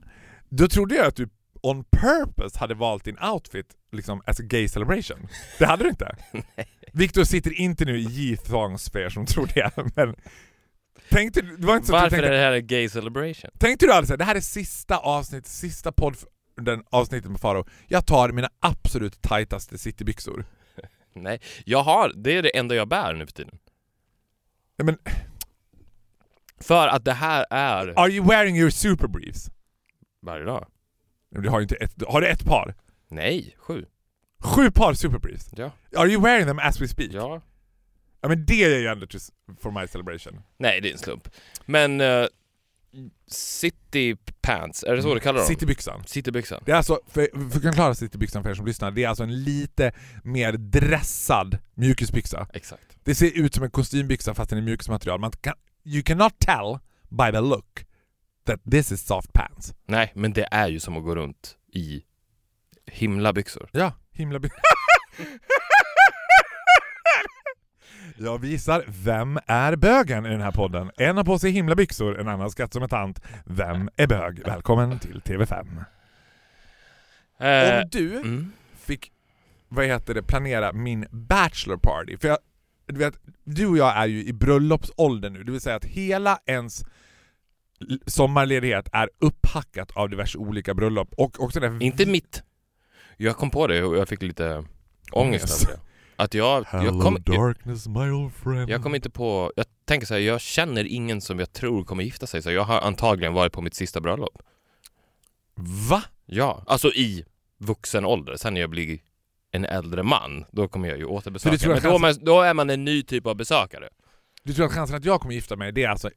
Då 0.49 0.69
trodde 0.69 0.94
jag 0.94 1.06
att 1.06 1.17
du 1.17 1.29
on 1.62 1.85
purpose 1.85 2.59
hade 2.59 2.75
valt 2.75 3.05
din 3.05 3.19
outfit 3.19 3.67
liksom 3.93 4.23
as 4.27 4.41
a 4.41 4.43
gay 4.43 4.69
celebration. 4.69 5.29
Det 5.59 5.67
hade 5.67 5.85
du 5.85 5.91
inte. 5.91 6.17
Viktor 6.93 7.25
sitter 7.25 7.61
inte 7.61 7.85
nu 7.85 7.99
i 7.99 8.05
G-thongs 8.05 8.91
för 8.91 8.99
er 8.99 9.09
som 9.09 9.27
tror 9.27 9.49
det, 9.55 9.71
men 9.97 10.14
tänkte, 11.11 11.40
det 11.43 11.66
var 11.66 11.75
inte 11.75 11.87
så 11.87 11.93
Varför 11.93 12.11
tänkte, 12.11 12.26
är 12.28 12.33
det 12.33 12.38
här 12.38 12.52
en 12.52 12.66
gay 12.66 12.88
celebration? 12.88 13.50
Tänkte 13.59 13.87
du 13.87 13.93
såhär, 14.07 14.16
det 14.16 14.25
här 14.25 14.35
är 14.35 14.40
sista 14.40 14.97
avsnitt, 14.97 15.47
sista 15.47 15.93
podd, 15.93 16.16
den 16.61 16.83
avsnittet 16.90 17.31
med 17.31 17.40
Faro. 17.40 17.66
Jag 17.88 18.07
tar 18.07 18.33
mina 18.33 18.49
absolut 18.61 19.23
tajtaste 19.23 19.78
citybyxor. 19.78 20.45
Nej, 21.14 21.40
jag 21.64 21.83
har, 21.83 22.12
det 22.16 22.31
är 22.37 22.42
det 22.42 22.57
enda 22.59 22.75
jag 22.75 22.88
bär 22.88 23.14
nu 23.14 23.26
för 23.26 23.33
tiden. 23.33 23.59
Ja, 24.76 24.85
Men 24.85 24.99
För 26.61 26.88
att 26.88 27.04
det 27.04 27.12
här 27.12 27.47
är 27.50 27.99
are 27.99 28.11
you 28.11 28.28
wearing 28.28 28.57
your 28.57 28.71
super 28.71 29.07
briefs? 29.09 29.50
varje 30.23 30.45
dag. 30.45 30.66
Du 31.31 31.49
har 31.49 31.61
ju 31.61 31.62
inte 31.62 31.75
ett, 31.76 31.92
har 32.09 32.21
du 32.21 32.26
ett 32.26 32.45
par? 32.45 32.75
Nej, 33.09 33.57
sju. 33.59 33.87
Sju 34.40 34.71
par 34.71 34.95
super 34.95 35.19
briefs? 35.19 35.50
Ja. 35.57 35.71
Are 35.97 36.09
you 36.09 36.23
wearing 36.23 36.47
them 36.47 36.59
as 36.59 36.81
we 36.81 36.88
speak? 36.88 37.11
Ja. 37.12 37.40
Ja 38.21 38.28
men 38.28 38.45
det 38.47 38.64
är 38.64 38.78
ju 38.78 38.87
ändå 38.87 39.07
for 39.61 39.81
my 39.81 39.87
celebration. 39.87 40.42
Nej, 40.57 40.81
det 40.81 40.88
är 40.88 40.92
en 40.92 40.99
slump. 40.99 41.28
Men 41.66 42.00
uh, 42.00 42.26
City 43.30 44.16
Pants, 44.40 44.84
är 44.84 44.96
det 44.96 45.02
så 45.02 45.14
du 45.14 45.20
kallar 45.20 45.38
dem? 45.38 45.49
Citybyxan. 45.49 46.02
Citybyxan. 46.06 46.62
Det 46.66 46.72
är 46.72 46.76
alltså, 46.76 47.00
för, 47.08 47.28
för 47.50 47.56
att 47.56 47.62
förklara 47.62 47.94
citybyxan 47.94 48.42
för 48.42 48.50
er 48.50 48.54
som 48.54 48.66
lyssnar, 48.66 48.90
det 48.90 49.04
är 49.04 49.08
alltså 49.08 49.25
en 49.25 49.44
lite 49.44 49.92
mer 50.25 50.52
dressad 50.52 51.58
mjukisbyxa. 51.75 52.46
Exakt. 52.54 52.82
Det 53.04 53.14
ser 53.14 53.38
ut 53.38 53.54
som 53.54 53.64
en 53.64 53.70
kostymbyxa 53.70 54.34
fast 54.34 54.50
den 54.50 54.58
är 54.58 54.62
mjukismaterial. 54.62 55.20
Man 55.20 55.30
kan, 55.40 55.54
you 55.84 56.02
cannot 56.02 56.38
tell 56.38 56.78
by 57.08 57.30
the 57.32 57.40
look 57.40 57.87
that 58.46 58.61
this 58.70 58.92
is 58.92 59.06
soft 59.06 59.32
pants. 59.32 59.75
Nej, 59.87 60.12
men 60.14 60.32
det 60.32 60.49
är 60.50 60.68
ju 60.68 60.80
som 60.80 60.96
att 60.96 61.04
gå 61.04 61.14
runt 61.14 61.56
i 61.72 62.02
himlabyxor. 62.87 63.68
Ja, 63.72 63.92
himla 64.11 64.38
by- 64.38 64.49
Jag 68.16 68.38
visar 68.38 68.85
vem 68.88 69.38
är 69.47 69.76
bögen 69.76 70.26
i 70.26 70.28
den 70.28 70.40
här 70.40 70.52
podden. 70.52 70.90
En 70.97 71.16
har 71.16 71.25
på 71.25 71.38
sig 71.38 71.50
himlabyxor, 71.50 72.21
en 72.21 72.28
annan 72.28 72.50
skatt 72.50 72.73
som 72.73 72.83
en 72.83 72.88
tant. 72.88 73.21
Vem 73.45 73.90
är 73.97 74.07
bög? 74.07 74.42
Välkommen 74.47 74.99
till 74.99 75.21
TV5. 75.21 75.85
Eh, 77.38 77.83
Om 77.83 77.88
du 77.90 78.16
mm. 78.16 78.52
fick, 78.76 79.12
vad 79.69 79.85
heter 79.85 80.14
det, 80.14 80.23
planera 80.23 80.73
min 80.73 81.07
bachelor 81.11 81.76
party. 81.76 82.16
För 82.19 82.28
jag, 82.28 82.38
du 82.87 82.99
vet, 82.99 83.14
du 83.45 83.66
och 83.66 83.76
jag 83.76 83.97
är 83.97 84.07
ju 84.07 84.25
i 84.25 84.33
bröllopsåldern 84.33 85.33
nu, 85.33 85.42
det 85.45 85.52
vill 85.52 85.61
säga 85.61 85.76
att 85.76 85.85
hela 85.85 86.38
ens 86.47 86.85
sommarledighet 88.07 88.88
är 88.92 89.11
upphackat 89.19 89.90
av 89.97 90.11
diverse 90.11 90.38
olika 90.38 90.75
bröllop 90.75 91.14
och 91.16 91.40
också 91.40 91.61
det 91.61 91.78
Inte 91.81 92.07
mitt. 92.07 92.42
Jag 93.16 93.37
kom 93.37 93.50
på 93.50 93.66
det 93.66 93.83
och 93.83 93.97
jag 93.97 94.09
fick 94.09 94.23
lite 94.23 94.64
ångest 95.12 95.64
över 95.64 95.76
det. 95.76 95.91
Att 96.16 96.35
jag, 96.35 96.64
Hello 96.64 96.85
jag, 96.85 97.02
kom, 97.02 97.23
darkness 97.23 97.87
my 97.87 98.11
old 98.11 98.33
friend. 98.35 98.71
jag 98.71 98.83
kom 98.83 98.95
inte 98.95 99.11
på, 99.11 99.52
jag 99.57 99.66
tänker 99.85 100.07
så 100.07 100.14
här, 100.14 100.21
jag 100.21 100.40
känner 100.40 100.85
ingen 100.85 101.21
som 101.21 101.38
jag 101.38 101.52
tror 101.52 101.85
kommer 101.85 102.04
gifta 102.04 102.26
sig 102.26 102.42
så 102.42 102.50
jag 102.50 102.62
har 102.62 102.81
antagligen 102.81 103.33
varit 103.33 103.52
på 103.52 103.61
mitt 103.61 103.75
sista 103.75 104.00
bröllop. 104.00 104.42
Va? 105.88 106.02
Ja, 106.26 106.64
alltså 106.66 106.88
i 106.88 107.25
vuxen 107.59 108.04
ålder. 108.04 108.37
Sen 108.37 108.54
när 108.54 108.61
jag 108.61 108.71
blir 108.71 108.99
en 109.50 109.64
äldre 109.64 110.02
man, 110.02 110.45
då 110.50 110.69
kommer 110.69 110.88
jag 110.88 110.99
ju 110.99 111.04
återbesöka. 111.04 111.69
Men 111.69 111.83
då, 111.83 111.99
man, 111.99 112.14
då 112.21 112.40
är 112.40 112.54
man 112.54 112.71
en 112.71 112.85
ny 112.85 113.02
typ 113.02 113.26
av 113.26 113.37
besökare. 113.37 113.88
Du 114.42 114.54
tror 114.54 114.66
att 114.66 114.73
chansen 114.73 114.97
att 114.97 115.04
jag 115.04 115.21
kommer 115.21 115.35
gifta 115.35 115.57
mig 115.57 115.73
det 115.73 115.85
är 115.85 115.88
alltså 115.88 116.11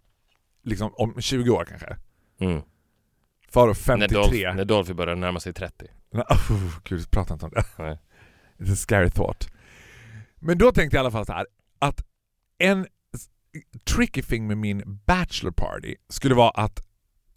liksom 0.64 0.94
om 0.94 1.22
20 1.22 1.50
år 1.50 1.66
kanske? 1.66 1.98
Mm. 2.40 2.62
Faro 3.50 3.68
När, 3.68 3.74
53. 3.74 4.18
Dolph, 4.18 4.56
när 4.56 4.66
Dolphy 4.66 4.94
börjar 4.94 5.16
närma 5.16 5.40
sig 5.40 5.54
30. 5.54 5.86
Oh, 6.12 6.80
gud, 6.84 7.12
prata 7.12 7.34
inte 7.34 7.46
om 7.46 7.52
det. 7.52 7.64
Nej. 7.78 7.98
It's 8.58 8.74
a 8.74 8.76
scary 8.76 9.10
thought. 9.10 9.50
Men 10.46 10.58
då 10.58 10.72
tänkte 10.72 10.98
jag 10.98 11.00
i 11.00 11.04
alla 11.04 11.12
fall 11.12 11.26
så 11.26 11.34
här 11.34 11.48
att 11.80 12.06
en 12.58 12.88
tricky 13.84 14.22
thing 14.22 14.48
med 14.48 14.58
min 14.58 15.00
bachelor 15.06 15.52
party 15.52 15.96
skulle 16.10 16.36
vara 16.36 16.50
att 16.50 16.88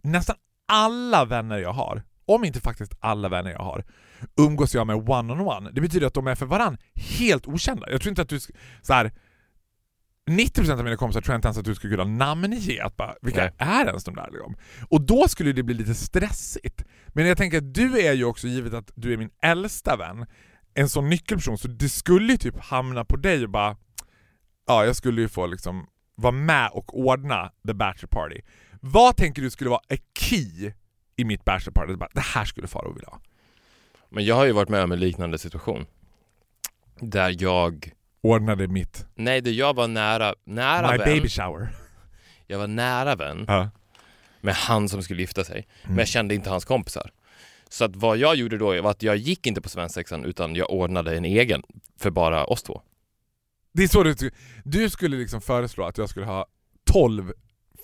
nästan 0.03 0.37
alla 0.67 1.25
vänner 1.25 1.59
jag 1.59 1.73
har, 1.73 2.03
om 2.25 2.45
inte 2.45 2.61
faktiskt 2.61 2.93
alla 3.01 3.29
vänner 3.29 3.51
jag 3.51 3.59
har, 3.59 3.85
umgås 4.37 4.75
jag 4.75 4.87
med 4.87 4.97
one-on-one. 4.97 5.71
Det 5.71 5.81
betyder 5.81 6.07
att 6.07 6.15
de 6.15 6.27
är 6.27 6.35
för 6.35 6.47
varann 6.47 6.79
helt 6.95 7.47
okända. 7.47 7.91
Jag 7.91 8.01
tror 8.01 8.11
inte 8.11 8.23
att 8.23 8.29
du... 8.29 8.41
Så 8.83 8.93
här, 8.93 9.13
90% 10.27 10.79
av 10.79 10.85
mina 10.85 10.97
kompisar 10.97 11.21
tror 11.21 11.33
jag 11.33 11.39
inte 11.39 11.49
ens 11.49 11.59
att 11.59 11.65
du 11.65 11.75
skulle 11.75 11.97
kunna 11.97 12.05
namnge 12.05 12.83
att 12.83 12.97
bara, 12.97 13.15
vilka 13.23 13.41
Nej. 13.41 13.53
är 13.59 13.87
ens 13.87 14.05
de 14.05 14.15
där 14.15 14.29
liksom? 14.33 14.57
Och 14.89 15.01
då 15.01 15.29
skulle 15.29 15.53
det 15.53 15.63
bli 15.63 15.75
lite 15.75 15.95
stressigt. 15.95 16.85
Men 17.09 17.27
jag 17.27 17.39
tänker 17.39 17.59
att 17.59 17.75
du 17.75 18.01
är 18.01 18.13
ju 18.13 18.25
också, 18.25 18.49
givet 18.49 18.75
att 18.75 18.91
du 18.95 19.13
är 19.13 19.17
min 19.17 19.31
äldsta 19.43 19.97
vän, 19.97 20.27
en 20.81 20.89
sån 20.89 21.09
nyckelperson, 21.11 21.59
så 21.59 21.69
det 21.69 21.89
skulle 21.89 22.33
ju 22.33 22.39
typ 22.39 22.59
hamna 22.61 23.05
på 23.05 23.17
dig 23.17 23.45
och 23.45 23.51
bara, 23.51 23.77
ja 24.67 24.85
jag 24.85 24.97
skulle 24.97 25.21
ju 25.21 25.29
få 25.29 25.47
liksom 25.47 25.87
vara 26.15 26.33
med 26.33 26.71
och 26.73 26.99
ordna 26.99 27.53
the 27.67 27.75
bachelor 27.75 28.09
party. 28.09 28.41
Vad 28.81 29.17
tänker 29.17 29.43
du 29.43 29.51
skulle 29.51 29.71
vara 29.71 29.81
a 29.89 29.97
key 30.19 30.73
i 31.17 31.25
mitt 31.25 31.45
bachelor 31.45 31.73
party? 31.73 31.95
Bara, 31.97 32.11
Det 32.15 32.21
här 32.21 32.45
skulle 32.45 32.67
Faro 32.69 32.93
vilja 32.93 33.09
ha. 33.09 33.21
Men 34.11 34.25
jag 34.25 34.35
har 34.35 34.45
ju 34.45 34.53
varit 34.53 34.69
med 34.69 34.83
om 34.83 34.93
en 34.93 35.01
liknande 35.01 35.39
situation. 35.39 35.87
Där 37.01 37.37
jag, 37.39 37.93
Ordnade 38.21 38.69
mitt, 38.69 39.07
nej 39.15 39.41
där 39.41 39.51
jag 39.51 39.75
var 39.77 39.89
nära, 39.89 40.35
nära 40.45 40.93
my 40.93 40.99
vän. 40.99 41.07
baby 41.07 41.29
shower. 41.29 41.69
Jag 42.47 42.59
var 42.59 42.67
nära 42.67 43.17
vän 43.17 43.45
Ja. 43.49 43.71
med 44.41 44.55
han 44.55 44.89
som 44.89 45.03
skulle 45.03 45.21
gifta 45.23 45.45
sig. 45.45 45.57
Mm. 45.57 45.69
Men 45.95 45.99
jag 45.99 46.09
kände 46.09 46.35
inte 46.35 46.51
hans 46.51 46.65
kompisar. 46.65 47.11
Så 47.69 47.85
att 47.85 47.97
vad 47.97 48.17
jag 48.19 48.37
gjorde 48.37 48.59
då 48.59 48.83
var 48.83 48.91
att 48.91 49.03
jag 49.03 49.17
gick 49.17 49.47
inte 49.47 49.61
på 49.61 49.69
svensexan 49.69 50.25
utan 50.25 50.55
jag 50.55 50.71
ordnade 50.71 51.17
en 51.17 51.25
egen 51.25 51.63
för 51.99 52.11
bara 52.11 52.45
oss 52.45 52.63
två. 52.63 52.83
Det 53.73 53.83
är 53.83 53.89
så 53.89 54.03
du, 54.03 54.15
du 54.65 54.91
skulle 54.91 55.17
liksom 55.17 55.41
föreslå 55.41 55.85
att 55.85 55.99
jag 55.99 56.09
skulle 56.09 56.27
ha 56.27 56.47
12 56.93 57.33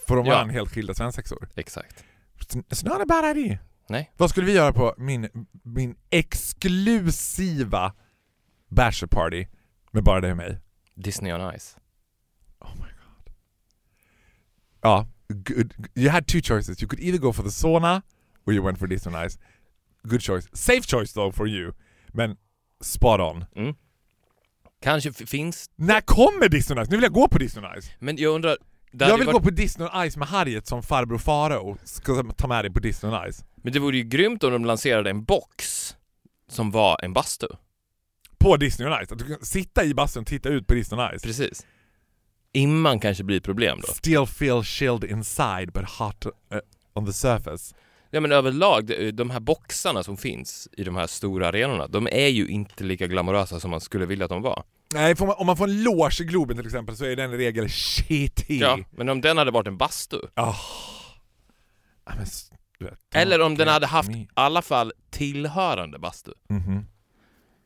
från 0.07 0.27
Ja. 0.27 0.33
varandra 0.33 0.53
helt 0.53 0.71
skilda 0.71 0.95
svensexor. 0.95 1.49
Exakt. 1.55 2.05
It's 2.39 2.85
not 2.89 3.01
a 3.01 3.05
bad 3.09 3.37
idea. 3.37 3.59
Nej. 3.89 4.13
Vad 4.17 4.31
skulle 4.31 4.47
vi 4.47 4.53
göra 4.53 4.73
på 4.73 4.95
min, 4.99 5.29
min 5.63 5.97
exklusiva 6.11 7.93
bachelor 8.69 9.09
party 9.09 9.47
med 9.91 10.05
bara 10.05 10.21
dig 10.21 10.31
och 10.31 10.37
mig? 10.37 10.59
Disney 10.95 11.33
on 11.33 11.55
Ice. 11.59 11.77
Oh 12.61 12.75
my 12.77 12.81
god. 12.83 13.35
Ja, 14.83 15.07
good. 15.29 15.75
you 15.95 16.11
had 16.11 16.27
two 16.27 16.41
choices. 16.43 16.83
You 16.83 16.89
could 16.89 17.01
either 17.03 17.19
go 17.19 17.33
for 17.33 17.43
the 17.43 17.51
sauna 17.51 18.03
or 18.47 18.55
you 18.55 18.65
went 18.65 18.79
for 18.79 18.87
Disney 18.87 19.15
on 19.15 19.27
Ice. 19.27 19.39
Good 20.05 20.23
choice. 20.23 20.49
Safe 20.53 20.83
choice 20.83 21.13
though 21.13 21.35
for 21.35 21.49
you. 21.49 21.73
Men 22.13 22.37
spot 22.81 23.21
on. 23.21 23.45
Mm. 23.57 23.75
Kanske 24.83 25.13
finns, 25.13 25.71
När 25.77 26.01
kommer 26.01 26.49
Disney 26.49 26.79
on 26.79 26.85
Ice? 26.85 26.91
Nu 26.91 26.97
vill 26.97 27.03
jag 27.03 27.13
gå 27.13 27.29
på 27.29 27.39
Disney 27.39 27.65
on 27.65 27.81
Ice. 27.81 27.91
men 27.99 28.17
jag 28.17 28.35
undrar... 28.35 28.57
Jag 28.93 29.19
vill 29.19 29.27
varit, 29.27 29.33
gå 29.33 29.41
på 29.41 29.51
Disney 29.51 30.11
Ice 30.11 30.17
med 30.17 30.29
Harriet 30.29 30.67
som 30.67 30.83
farbror 30.83 31.19
Farao. 31.19 31.77
Ska 31.85 32.23
ta 32.37 32.49
med 32.49 32.65
dig 32.65 32.73
på 32.73 32.81
Disney 32.81 33.31
Ice. 33.33 33.45
Men 33.57 33.73
det 33.73 33.79
vore 33.79 33.97
ju 33.97 34.03
grymt 34.03 34.45
om 34.45 34.53
de 34.53 34.65
lanserade 34.65 35.11
en 35.11 35.25
box 35.25 35.95
som 36.49 36.71
var 36.71 37.05
en 37.05 37.13
bastu. 37.13 37.47
På 38.39 38.57
Disney 38.57 39.05
Ice. 39.05 39.13
Att 39.13 39.19
du 39.19 39.25
kan 39.25 39.45
sitta 39.45 39.85
i 39.85 39.95
bastun 39.95 40.21
och 40.21 40.27
titta 40.27 40.49
ut 40.49 40.67
på 40.67 40.75
Disney 40.75 41.19
Ice. 41.19 41.23
Precis. 41.23 41.67
Imman 42.53 43.01
kanske 43.01 43.25
blir 43.25 43.37
ett 43.37 43.45
problem 43.45 43.81
då. 43.87 43.93
Still 43.93 44.27
feel 44.27 44.65
chilled 44.65 45.05
inside 45.05 45.73
but 45.73 45.85
hot 45.99 46.27
uh, 46.27 46.59
on 46.95 47.07
the 47.07 47.13
surface. 47.13 47.75
Ja 48.15 48.21
men 48.21 48.33
överlag, 48.33 48.87
de- 49.15 49.31
här 49.31 49.41
boxarna 49.41 50.03
som 50.03 50.17
finns 50.17 50.69
i 50.73 50.85
de 50.85 50.97
här 50.97 51.07
stora 51.07 51.49
arenorna, 51.49 51.87
de 51.87 52.07
är 52.13 52.29
ju 52.29 52.47
inte 52.47 52.85
lika 52.85 53.07
glamorösa 53.07 53.61
som 53.61 53.71
man 53.71 53.81
skulle 53.81 54.07
vilja 54.07 54.25
att 54.25 54.31
de 54.31 54.43
var. 54.43 54.65
Nej, 54.95 55.15
man, 55.21 55.31
om 55.39 55.47
man 55.47 55.57
får 55.57 55.65
en 55.65 55.83
loge 55.83 56.21
i 56.21 56.25
Globen 56.25 56.57
till 56.57 56.67
exempel 56.67 56.97
så 56.97 57.05
är 57.05 57.17
den 57.17 57.33
i 57.33 57.37
regel 57.37 57.69
shitty. 57.69 58.59
Ja, 58.59 58.79
men 58.91 59.09
om 59.09 59.21
den 59.21 59.39
hade 59.39 59.51
varit 59.51 59.67
en 59.67 59.77
bastu, 59.77 60.19
Ah. 60.35 60.55
Ja, 62.07 62.13
men 62.17 62.27
eller 63.15 63.41
om 63.41 63.57
den 63.57 63.69
hade 63.69 63.87
haft 63.87 64.11
i 64.11 64.29
alla 64.35 64.63
fall 64.63 64.93
tillhörande 65.11 65.99
bastu, 65.99 66.31
Mhm. 66.49 66.87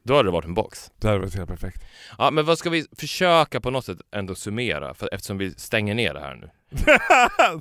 då 0.05 0.17
hade 0.17 0.29
det 0.29 0.33
varit 0.33 0.45
en 0.45 0.55
box. 0.55 0.91
Det 1.01 1.07
hade 1.09 1.21
varit 1.21 1.35
helt 1.35 1.49
perfekt. 1.51 1.83
Ja, 2.19 2.31
men 2.31 2.45
vad 2.45 2.59
ska 2.59 2.71
vi 2.71 2.87
försöka 2.97 3.61
på 3.61 3.71
något 3.71 3.85
sätt 3.85 3.99
ändå 4.17 4.35
summera, 4.35 4.95
för, 4.95 5.09
eftersom 5.15 5.39
vi 5.39 5.51
stänger 5.55 5.95
ner 5.95 6.15
det 6.15 6.21
här 6.21 6.35
nu. 6.37 6.51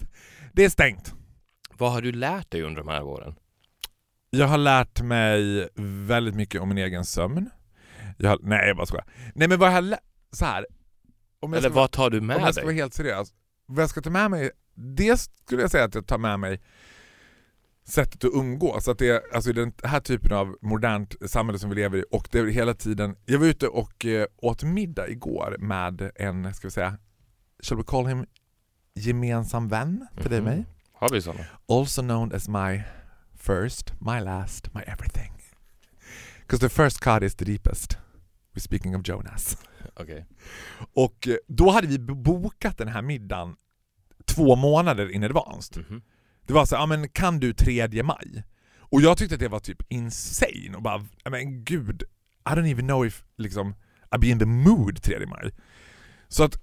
det 0.54 0.66
är 0.66 0.70
stängt. 0.70 1.14
Vad 1.78 1.92
har 1.92 2.02
du 2.02 2.12
lärt 2.12 2.52
dig 2.52 2.62
under 2.62 2.82
de 2.84 2.88
här 2.88 3.04
åren? 3.04 3.36
Jag 4.30 4.48
har 4.48 4.58
lärt 4.58 5.02
mig 5.02 5.70
väldigt 6.08 6.36
mycket 6.36 6.62
om 6.62 6.70
min 6.70 6.78
egen 6.78 7.06
sömn. 7.06 7.50
Jag 8.18 8.30
har, 8.30 8.40
nej, 8.42 8.68
jag 8.68 8.78
bara 8.78 8.86
skojar. 8.86 9.06
Nej 9.36 9.48
men 9.48 9.60
vad 9.60 9.70
jag 9.70 9.74
har 9.74 9.82
lärt... 9.82 10.00
Så 10.32 10.46
här. 10.46 10.66
Om 11.40 11.54
jag 11.54 11.58
Eller 11.60 11.70
ska 11.70 11.80
vad 11.80 11.92
tar 11.92 12.10
du 12.10 12.20
Om 12.20 12.28
med 12.28 12.40
jag 12.40 12.54
ska 12.54 12.64
vara 12.64 12.72
dig? 12.72 12.82
helt 12.82 12.94
seriös, 12.94 13.34
vad 13.66 13.84
jag 13.84 13.90
ska 13.90 14.02
ta 14.02 14.10
med 14.10 14.32
mig, 14.32 14.52
det 14.76 15.18
skulle 15.18 15.62
jag 15.62 15.72
säga 15.72 15.84
att 15.84 15.96
jag 15.96 16.08
tar 16.08 16.18
med 16.18 16.40
mig 16.40 16.62
sättet 17.88 18.24
att 18.24 18.32
umgås. 18.34 18.88
Att 18.88 19.00
det 19.00 19.10
är 19.10 19.22
alltså 19.34 19.54
den 19.54 19.74
här 19.84 20.00
typen 20.00 20.38
av 20.38 20.58
modernt 20.62 21.16
samhälle 21.30 21.60
som 21.60 21.70
vi 21.70 21.76
lever 21.76 21.98
i 21.98 22.04
och 22.12 22.28
det 22.32 22.40
är 22.40 22.46
hela 22.46 22.74
tiden... 22.74 23.16
Jag 23.26 23.40
var 23.40 23.46
ute 23.46 23.68
och 23.68 24.06
eh, 24.06 24.26
åt 24.38 24.64
middag 24.64 25.10
igår 25.10 25.56
med 25.60 26.12
en, 26.16 26.54
ska 26.54 26.68
vi 26.68 26.72
säga, 26.72 26.98
shall 27.64 27.78
we 27.78 27.84
call 27.84 28.06
him 28.06 28.26
gemensam 28.96 29.68
vän 29.68 30.08
till 30.22 30.30
dig 30.30 30.40
och 30.40 30.46
mig? 30.46 30.66
Har 31.00 31.10
vi 31.10 31.22
sådana? 31.22 31.46
Also 31.70 32.02
known 32.02 32.34
as 32.34 32.48
my 32.48 32.82
first, 33.36 33.94
my 34.00 34.20
last, 34.20 34.74
my 34.74 34.82
everything. 34.88 35.34
Because 36.40 36.70
the 36.70 36.70
first 36.70 37.00
cut 37.00 37.24
is 37.24 37.36
the 37.36 37.46
deepest. 37.46 37.98
We're 38.54 38.60
speaking 38.62 38.96
of 38.96 39.02
Jonas. 39.08 39.58
Okej. 39.96 40.26
Och 40.94 41.28
eh, 41.28 41.36
då 41.48 41.70
hade 41.72 41.88
vi 41.88 42.00
bokat 42.00 42.78
den 42.78 42.88
här 42.88 43.02
middagen 43.02 43.56
två 44.26 44.56
månader 44.56 45.12
in 45.12 45.24
advanced. 45.24 45.86
Mhm. 45.90 46.02
Det 46.46 46.54
var 46.54 46.66
så 46.66 46.76
ja 46.76 46.86
men 46.86 47.10
kan 47.10 47.40
du 47.40 47.54
3 47.54 48.04
maj? 48.04 48.44
Och 48.80 49.02
jag 49.02 49.18
tyckte 49.18 49.36
att 49.36 49.40
det 49.42 49.48
var 49.48 49.60
typ 49.60 49.82
insane 49.90 50.76
och 50.76 50.82
bara, 50.82 51.06
men 51.30 51.64
gud, 51.64 52.04
I 52.46 52.50
don't 52.50 52.72
even 52.72 52.88
know 52.88 53.06
if 53.06 53.24
liksom, 53.38 53.76
I'll 54.12 54.20
be 54.20 54.28
in 54.28 54.40
the 54.40 54.46
mood 54.46 55.02
3 55.02 55.26
maj. 55.26 55.52
Så 56.28 56.44
att, 56.44 56.60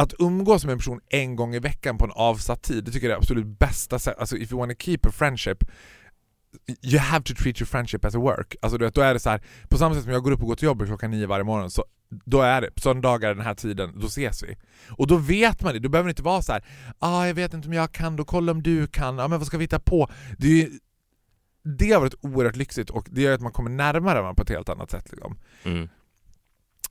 att 0.00 0.14
umgås 0.18 0.64
med 0.64 0.72
en 0.72 0.78
person 0.78 1.00
en 1.08 1.36
gång 1.36 1.54
i 1.54 1.58
veckan 1.58 1.98
på 1.98 2.04
en 2.04 2.12
avsatt 2.14 2.62
tid, 2.62 2.84
det 2.84 2.90
tycker 2.90 3.06
jag 3.06 3.12
är 3.12 3.16
det 3.16 3.22
absolut 3.22 3.46
bästa 3.46 3.98
sättet. 3.98 4.20
Alltså 4.20 4.36
if 4.36 4.52
you 4.52 4.58
want 4.58 4.78
to 4.78 4.84
keep 4.84 4.98
a 5.02 5.10
friendship, 5.12 5.64
you 6.82 6.98
have 6.98 7.24
to 7.24 7.34
treat 7.34 7.60
your 7.60 7.66
friendship 7.66 8.04
as 8.04 8.14
a 8.14 8.18
work. 8.18 8.56
Alltså 8.62 8.78
du 8.78 8.84
vet, 8.84 8.94
då 8.94 9.00
är 9.00 9.14
det 9.14 9.20
så 9.20 9.30
här, 9.30 9.42
på 9.68 9.78
samma 9.78 9.94
sätt 9.94 10.04
som 10.04 10.12
jag 10.12 10.22
går 10.22 10.30
upp 10.30 10.40
och 10.40 10.46
går 10.46 10.56
till 10.56 10.66
jobbet 10.66 10.88
klockan 10.88 11.10
nio 11.10 11.26
varje 11.26 11.44
morgon, 11.44 11.70
så 11.70 11.84
då 12.24 12.42
är 12.42 12.60
det, 12.60 12.70
söndagar 12.76 13.34
den 13.34 13.44
här 13.44 13.54
tiden, 13.54 14.00
då 14.00 14.06
ses 14.06 14.42
vi. 14.42 14.56
Och 14.88 15.06
då 15.06 15.16
vet 15.16 15.62
man 15.62 15.72
det, 15.72 15.78
då 15.78 15.88
behöver 15.88 16.08
det 16.08 16.10
inte 16.10 16.22
vara 16.22 16.42
så 16.42 16.52
här, 16.52 16.64
ah, 16.98 17.26
jag 17.26 17.34
vet 17.34 17.54
inte 17.54 17.68
om 17.68 17.74
jag 17.74 17.92
kan, 17.92 18.16
då 18.16 18.24
kolla 18.24 18.52
om 18.52 18.62
du 18.62 18.86
kan, 18.86 19.20
ah, 19.20 19.28
men 19.28 19.38
vad 19.38 19.46
ska 19.46 19.58
vi 19.58 19.64
hitta 19.64 19.80
på? 19.80 20.10
Det, 20.38 20.46
är 20.46 20.56
ju, 20.56 20.70
det 21.78 21.92
har 21.92 22.00
varit 22.00 22.14
oerhört 22.20 22.56
lyxigt 22.56 22.90
och 22.90 23.08
det 23.10 23.22
gör 23.22 23.34
att 23.34 23.40
man 23.40 23.52
kommer 23.52 23.70
närmare 23.70 24.20
varandra 24.20 24.34
på 24.34 24.42
ett 24.42 24.48
helt 24.48 24.68
annat 24.68 24.90
sätt. 24.90 25.10
Liksom. 25.10 25.38
Mm. 25.64 25.88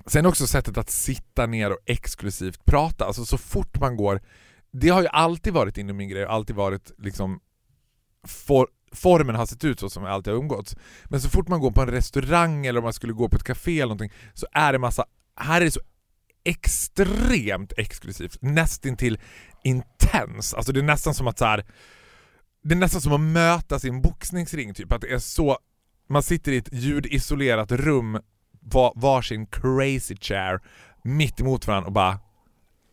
Sen 0.06 0.26
också 0.26 0.48
sättet 0.48 0.78
att 0.78 0.90
sitta 0.90 1.46
ner 1.46 1.72
och 1.72 1.80
exklusivt 1.86 2.66
prata, 2.66 3.06
alltså 3.06 3.26
så 3.26 3.38
fort 3.38 3.80
man 3.80 3.96
går, 3.98 4.22
det 4.72 4.90
har 4.90 5.02
ju 5.02 5.08
alltid 5.08 5.54
varit 5.54 5.78
inom 5.78 5.98
min 5.98 6.10
grej, 6.10 6.26
alltid 6.26 6.56
varit 6.56 6.92
liksom 6.98 7.40
for, 8.28 8.68
formen 8.92 9.36
har 9.36 9.46
sett 9.46 9.64
ut 9.64 9.80
så 9.80 9.90
som 9.90 10.04
jag 10.04 10.14
alltid 10.14 10.34
har 10.34 10.40
umgåtts. 10.40 10.76
Men 11.06 11.22
så 11.22 11.30
fort 11.30 11.48
man 11.48 11.60
går 11.60 11.72
på 11.72 11.82
en 11.82 11.88
restaurang 11.88 12.66
eller 12.66 12.80
om 12.80 12.84
man 12.84 12.94
skulle 12.94 13.14
gå 13.14 13.30
på 13.30 13.36
ett 13.36 13.44
café 13.44 13.76
eller 13.76 13.96
någonting 13.96 14.12
så 14.34 14.48
är 14.52 14.74
det 14.74 14.80
massa, 14.80 15.06
här 15.36 15.62
är 15.62 15.66
det 15.66 15.72
så 15.72 15.82
extremt 16.44 17.74
exklusivt, 17.78 18.38
nästintill 18.42 19.20
intens. 19.64 20.54
Alltså 20.54 20.72
det 20.72 20.80
är 20.80 20.84
nästan 20.84 21.14
som 21.14 21.28
att 21.28 21.38
så 21.38 21.46
här, 21.46 21.66
det 22.64 22.74
är 22.74 22.78
nästan 22.78 23.02
som 23.02 23.14
att 23.14 23.22
mötas 23.22 23.86
i 23.86 23.90
en 23.90 24.02
boxningsring 24.02 24.74
typ, 24.74 24.92
att 24.92 25.02
det 25.02 25.14
är 25.14 25.20
så, 25.20 25.58
man 26.10 26.24
sitter 26.24 26.52
i 26.52 26.58
ett 26.58 26.74
ljudisolerat 26.74 27.72
rum, 27.72 28.20
var, 28.60 28.94
varsin 28.96 29.46
crazy 29.46 30.16
chair, 30.16 30.60
mitt 31.04 31.40
emot 31.40 31.68
varandra 31.68 31.88
och 31.88 31.94
bara 31.94 32.20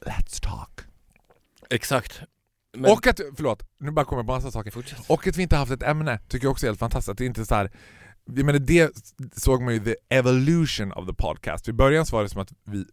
Let's 0.07 0.43
talk. 0.43 0.81
Exakt. 1.71 2.21
Men, 2.77 2.91
Och 2.93 3.07
att, 3.07 3.21
förlåt, 3.37 3.63
nu 3.79 3.91
bara 3.91 4.05
kommer 4.05 4.21
jag 4.21 4.27
på 4.27 4.33
massa 4.33 4.51
saker. 4.51 4.71
fortsätt. 4.71 5.11
Och 5.11 5.27
att 5.27 5.37
vi 5.37 5.43
inte 5.43 5.57
haft 5.57 5.73
ett 5.73 5.83
ämne 5.83 6.19
tycker 6.29 6.47
jag 6.47 6.53
också 6.53 6.67
är 6.67 6.69
helt 6.69 6.79
fantastiskt. 6.79 7.09
Att 7.09 7.19
det 7.19 7.25
är 7.25 7.27
inte 7.27 7.47
så 7.47 7.55
här, 7.55 7.71
jag 8.25 8.47
menar 8.47 8.59
det 8.59 8.91
såg 9.33 9.63
man 9.63 9.75
ju 9.75 9.81
the 9.81 9.95
evolution 10.09 10.93
of 10.93 11.07
the 11.07 11.15
podcast. 11.15 11.69
I 11.69 11.73
början 11.73 12.07
så 12.07 12.17
var 12.17 12.23
det 12.23 12.29
som 12.29 12.41
att 12.41 12.53
vi, 12.65 12.85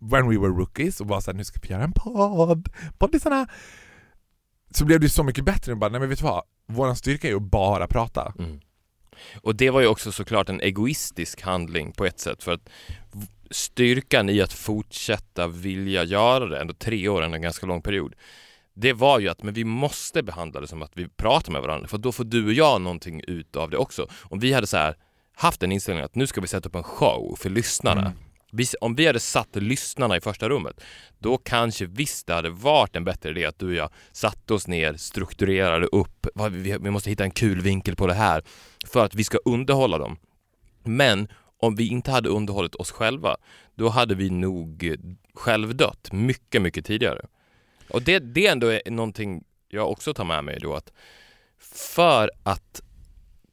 when 0.00 0.28
we 0.28 0.38
were 0.38 0.52
rookies, 0.52 1.00
och 1.00 1.06
bara 1.06 1.20
såhär 1.20 1.36
nu 1.36 1.44
ska 1.44 1.60
vi 1.62 1.68
göra 1.68 1.84
en 1.84 1.92
podd, 1.92 2.68
poddisarna. 2.98 3.46
Så 4.70 4.84
blev 4.84 5.00
det 5.00 5.04
ju 5.04 5.10
så 5.10 5.22
mycket 5.22 5.44
bättre, 5.44 5.72
och 5.72 5.78
bara, 5.78 5.90
nej 5.90 6.00
men 6.00 6.08
vet 6.08 6.18
du 6.18 6.24
vad? 6.24 6.42
Våran 6.66 6.96
styrka 6.96 7.26
är 7.28 7.30
ju 7.30 7.36
att 7.36 7.42
bara 7.42 7.86
prata. 7.86 8.32
Mm. 8.38 8.60
Och 9.42 9.56
det 9.56 9.70
var 9.70 9.80
ju 9.80 9.86
också 9.86 10.12
såklart 10.12 10.48
en 10.48 10.60
egoistisk 10.60 11.42
handling 11.42 11.92
på 11.92 12.04
ett 12.04 12.20
sätt 12.20 12.42
för 12.42 12.52
att 12.52 12.68
styrkan 13.50 14.30
i 14.30 14.40
att 14.40 14.52
fortsätta 14.52 15.46
vilja 15.46 16.04
göra 16.04 16.46
det, 16.46 16.60
ändå 16.60 16.74
tre 16.74 17.08
år, 17.08 17.22
ändå 17.22 17.36
en 17.36 17.42
ganska 17.42 17.66
lång 17.66 17.82
period. 17.82 18.14
Det 18.74 18.92
var 18.92 19.18
ju 19.18 19.28
att 19.28 19.42
men 19.42 19.54
vi 19.54 19.64
måste 19.64 20.22
behandla 20.22 20.60
det 20.60 20.68
som 20.68 20.82
att 20.82 20.92
vi 20.94 21.08
pratar 21.08 21.52
med 21.52 21.62
varandra 21.62 21.88
för 21.88 21.98
då 21.98 22.12
får 22.12 22.24
du 22.24 22.46
och 22.46 22.52
jag 22.52 22.80
någonting 22.80 23.20
ut 23.26 23.56
av 23.56 23.70
det 23.70 23.76
också. 23.76 24.08
Om 24.22 24.38
vi 24.38 24.52
hade 24.52 24.66
så 24.66 24.76
här 24.76 24.96
haft 25.34 25.62
en 25.62 25.72
inställning 25.72 26.04
att 26.04 26.14
nu 26.14 26.26
ska 26.26 26.40
vi 26.40 26.46
sätta 26.46 26.68
upp 26.68 26.74
en 26.74 26.82
show 26.82 27.36
för 27.38 27.50
lyssnarna. 27.50 28.00
Mm. 28.00 28.12
Vi, 28.54 28.66
om 28.80 28.94
vi 28.94 29.06
hade 29.06 29.20
satt 29.20 29.56
lyssnarna 29.56 30.16
i 30.16 30.20
första 30.20 30.48
rummet, 30.48 30.80
då 31.18 31.38
kanske 31.38 31.86
visst 31.86 32.26
det 32.26 32.34
hade 32.34 32.50
varit 32.50 32.96
en 32.96 33.04
bättre 33.04 33.30
idé 33.30 33.44
att 33.46 33.58
du 33.58 33.66
och 33.66 33.74
jag 33.74 33.90
satte 34.12 34.54
oss 34.54 34.66
ner, 34.66 34.94
strukturerade 34.94 35.86
upp, 35.86 36.26
vi, 36.50 36.78
vi 36.80 36.90
måste 36.90 37.10
hitta 37.10 37.24
en 37.24 37.30
kul 37.30 37.60
vinkel 37.60 37.96
på 37.96 38.06
det 38.06 38.14
här 38.14 38.42
för 38.86 39.04
att 39.04 39.14
vi 39.14 39.24
ska 39.24 39.38
underhålla 39.44 39.98
dem. 39.98 40.16
Men 40.82 41.28
om 41.58 41.76
vi 41.76 41.88
inte 41.88 42.10
hade 42.10 42.28
underhållit 42.28 42.74
oss 42.74 42.90
själva, 42.90 43.36
då 43.74 43.88
hade 43.88 44.14
vi 44.14 44.30
nog 44.30 44.96
självdött 45.34 46.12
mycket, 46.12 46.62
mycket 46.62 46.86
tidigare. 46.86 47.26
Och 47.88 48.02
det, 48.02 48.18
det 48.18 48.46
ändå 48.46 48.66
är 48.66 48.90
någonting 48.90 49.44
jag 49.68 49.90
också 49.90 50.14
tar 50.14 50.24
med 50.24 50.44
mig 50.44 50.58
då 50.60 50.74
att 50.74 50.92
för 51.74 52.30
att 52.42 52.82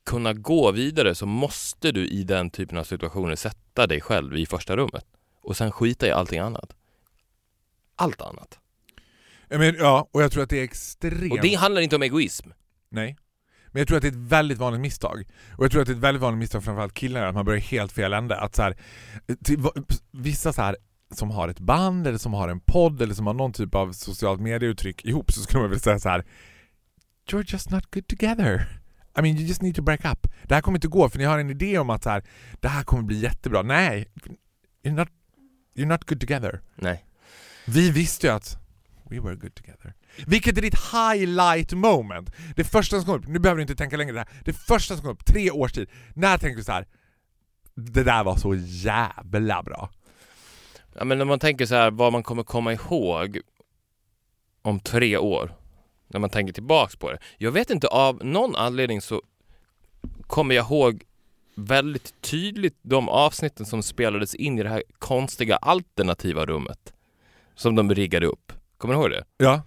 kunna 0.10 0.34
gå 0.34 0.72
vidare 0.72 1.16
så 1.16 1.26
måste 1.26 1.92
du 1.92 2.08
i 2.08 2.24
den 2.24 2.50
typen 2.50 2.78
av 2.78 2.84
situationer 2.84 3.36
sätta 3.36 3.88
dig 3.88 4.02
själv 4.02 4.38
i 4.38 4.46
första 4.46 4.76
rummet 4.78 5.06
och 5.42 5.58
sen 5.58 5.72
skita 5.72 6.08
i 6.08 6.12
allting 6.12 6.40
annat. 6.40 6.76
Allt 7.96 8.22
annat. 8.22 8.60
Men, 9.50 9.76
ja, 9.76 10.10
och 10.12 10.24
jag 10.24 10.32
tror 10.32 10.44
att 10.44 10.50
det 10.50 10.60
är 10.60 10.64
extremt... 10.64 11.32
Och 11.32 11.42
det 11.42 11.56
handlar 11.56 11.82
inte 11.82 11.96
om 11.96 12.04
egoism. 12.04 12.50
Nej. 12.90 13.18
Men 13.68 13.80
jag 13.80 13.88
tror 13.88 13.98
att 13.98 14.02
det 14.02 14.08
är 14.08 14.12
ett 14.12 14.32
väldigt 14.32 14.58
vanligt 14.58 14.82
misstag. 14.82 15.28
Och 15.58 15.64
jag 15.64 15.72
tror 15.72 15.82
att 15.82 15.88
det 15.88 15.94
är 15.94 15.96
ett 15.96 16.04
väldigt 16.04 16.22
vanligt 16.22 16.40
misstag 16.40 16.64
framförallt 16.64 16.94
killar, 16.94 17.26
att 17.26 17.36
man 17.36 17.46
börjar 17.46 17.60
helt 17.60 17.92
fel 17.92 18.14
ände. 18.14 18.40
Att 18.40 18.56
så 18.56 18.62
här, 18.62 18.78
till, 19.44 19.68
vissa 20.12 20.54
så 20.54 20.62
här 20.62 20.78
som 21.14 21.32
har 21.32 21.48
ett 21.48 21.60
band 21.60 22.08
eller 22.08 22.18
som 22.18 22.34
har 22.34 22.50
en 22.50 22.60
podd 22.60 23.02
eller 23.02 23.14
som 23.14 23.28
har 23.28 23.34
någon 23.34 23.54
typ 23.54 23.76
av 23.76 23.92
socialt 23.92 24.42
medieuttryck 24.42 25.06
ihop 25.06 25.32
så 25.32 25.42
skulle 25.42 25.62
man 25.62 25.70
väl 25.70 25.80
säga 25.80 26.00
så 26.00 26.10
här. 26.10 26.26
You're 27.28 27.52
just 27.54 27.70
not 27.70 27.92
good 27.92 28.08
together. 28.08 28.79
I 29.20 29.22
mean 29.22 29.38
you 29.38 29.48
just 29.48 29.62
need 29.62 29.76
to 29.76 29.82
break 29.82 30.06
up. 30.06 30.28
Det 30.44 30.56
här 30.56 30.62
kommer 30.62 30.78
inte 30.78 30.88
gå 30.88 31.10
för 31.10 31.18
ni 31.18 31.24
har 31.24 31.40
en 31.40 31.50
idé 31.50 31.78
om 31.78 31.90
att 31.90 32.04
så 32.04 32.10
här, 32.10 32.24
det 32.60 32.68
här 32.68 32.84
kommer 32.84 33.04
bli 33.04 33.20
jättebra. 33.20 33.62
Nej, 33.62 34.08
you're 34.84 34.96
not, 34.96 35.10
you're 35.76 35.86
not 35.86 36.06
good 36.06 36.20
together. 36.20 36.62
Nej. 36.76 37.06
Vi 37.66 37.92
visste 37.92 38.28
ju 38.28 38.34
att 38.34 38.58
we 39.10 39.20
were 39.20 39.36
good 39.36 39.56
together. 39.56 39.94
Vilket 40.28 40.58
är 40.58 40.62
ditt 40.62 40.80
highlight 40.94 41.74
moment. 41.74 42.32
Det 42.56 42.64
första 42.64 42.98
som 42.98 43.06
kom 43.06 43.16
upp, 43.16 43.28
nu 43.28 43.40
behöver 43.40 43.58
du 43.58 43.62
inte 43.62 43.76
tänka 43.76 43.98
längre 43.98 44.14
det 44.14 44.20
här, 44.20 44.30
det 44.46 44.54
första 44.54 44.96
som 44.96 45.04
kom 45.04 45.12
upp, 45.12 45.26
tre 45.26 45.52
års 45.52 45.72
tid, 45.72 45.90
när 46.14 46.38
tänkte 46.38 46.60
du 46.60 46.64
så 46.64 46.72
här. 46.72 46.88
Det 47.76 48.04
där 48.04 48.24
var 48.24 48.36
så 48.36 48.56
jävla 48.56 49.64
bra. 49.64 49.90
Ja, 50.96 51.06
men 51.06 51.18
när 51.18 51.26
man 51.26 51.40
tänker 51.40 51.66
så 51.66 51.76
här 51.76 51.92
vad 51.92 52.14
man 52.14 52.24
kommer 52.24 52.44
komma 52.44 52.74
ihåg 52.74 53.40
om 54.62 54.80
tre 54.80 55.18
år, 55.18 55.59
när 56.10 56.20
man 56.20 56.30
tänker 56.30 56.54
tillbaks 56.54 56.96
på 56.96 57.12
det. 57.12 57.18
Jag 57.38 57.52
vet 57.52 57.70
inte, 57.70 57.88
av 57.88 58.26
någon 58.26 58.56
anledning 58.56 59.02
så 59.02 59.22
kommer 60.28 60.56
jag 60.56 60.66
ihåg 60.66 61.04
väldigt 61.56 62.22
tydligt 62.22 62.78
de 62.82 63.10
avsnitten 63.10 63.66
som 63.66 63.84
spelades 63.84 64.36
in 64.36 64.60
i 64.60 64.64
det 64.64 64.70
här 64.70 64.84
konstiga 65.00 65.56
alternativa 65.56 66.46
rummet 66.46 66.94
som 67.56 67.76
de 67.76 67.94
riggade 67.96 68.26
upp. 68.26 68.54
Kommer 68.78 68.94
du 68.94 69.00
ihåg 69.02 69.10
det? 69.12 69.24
Ja. 69.38 69.62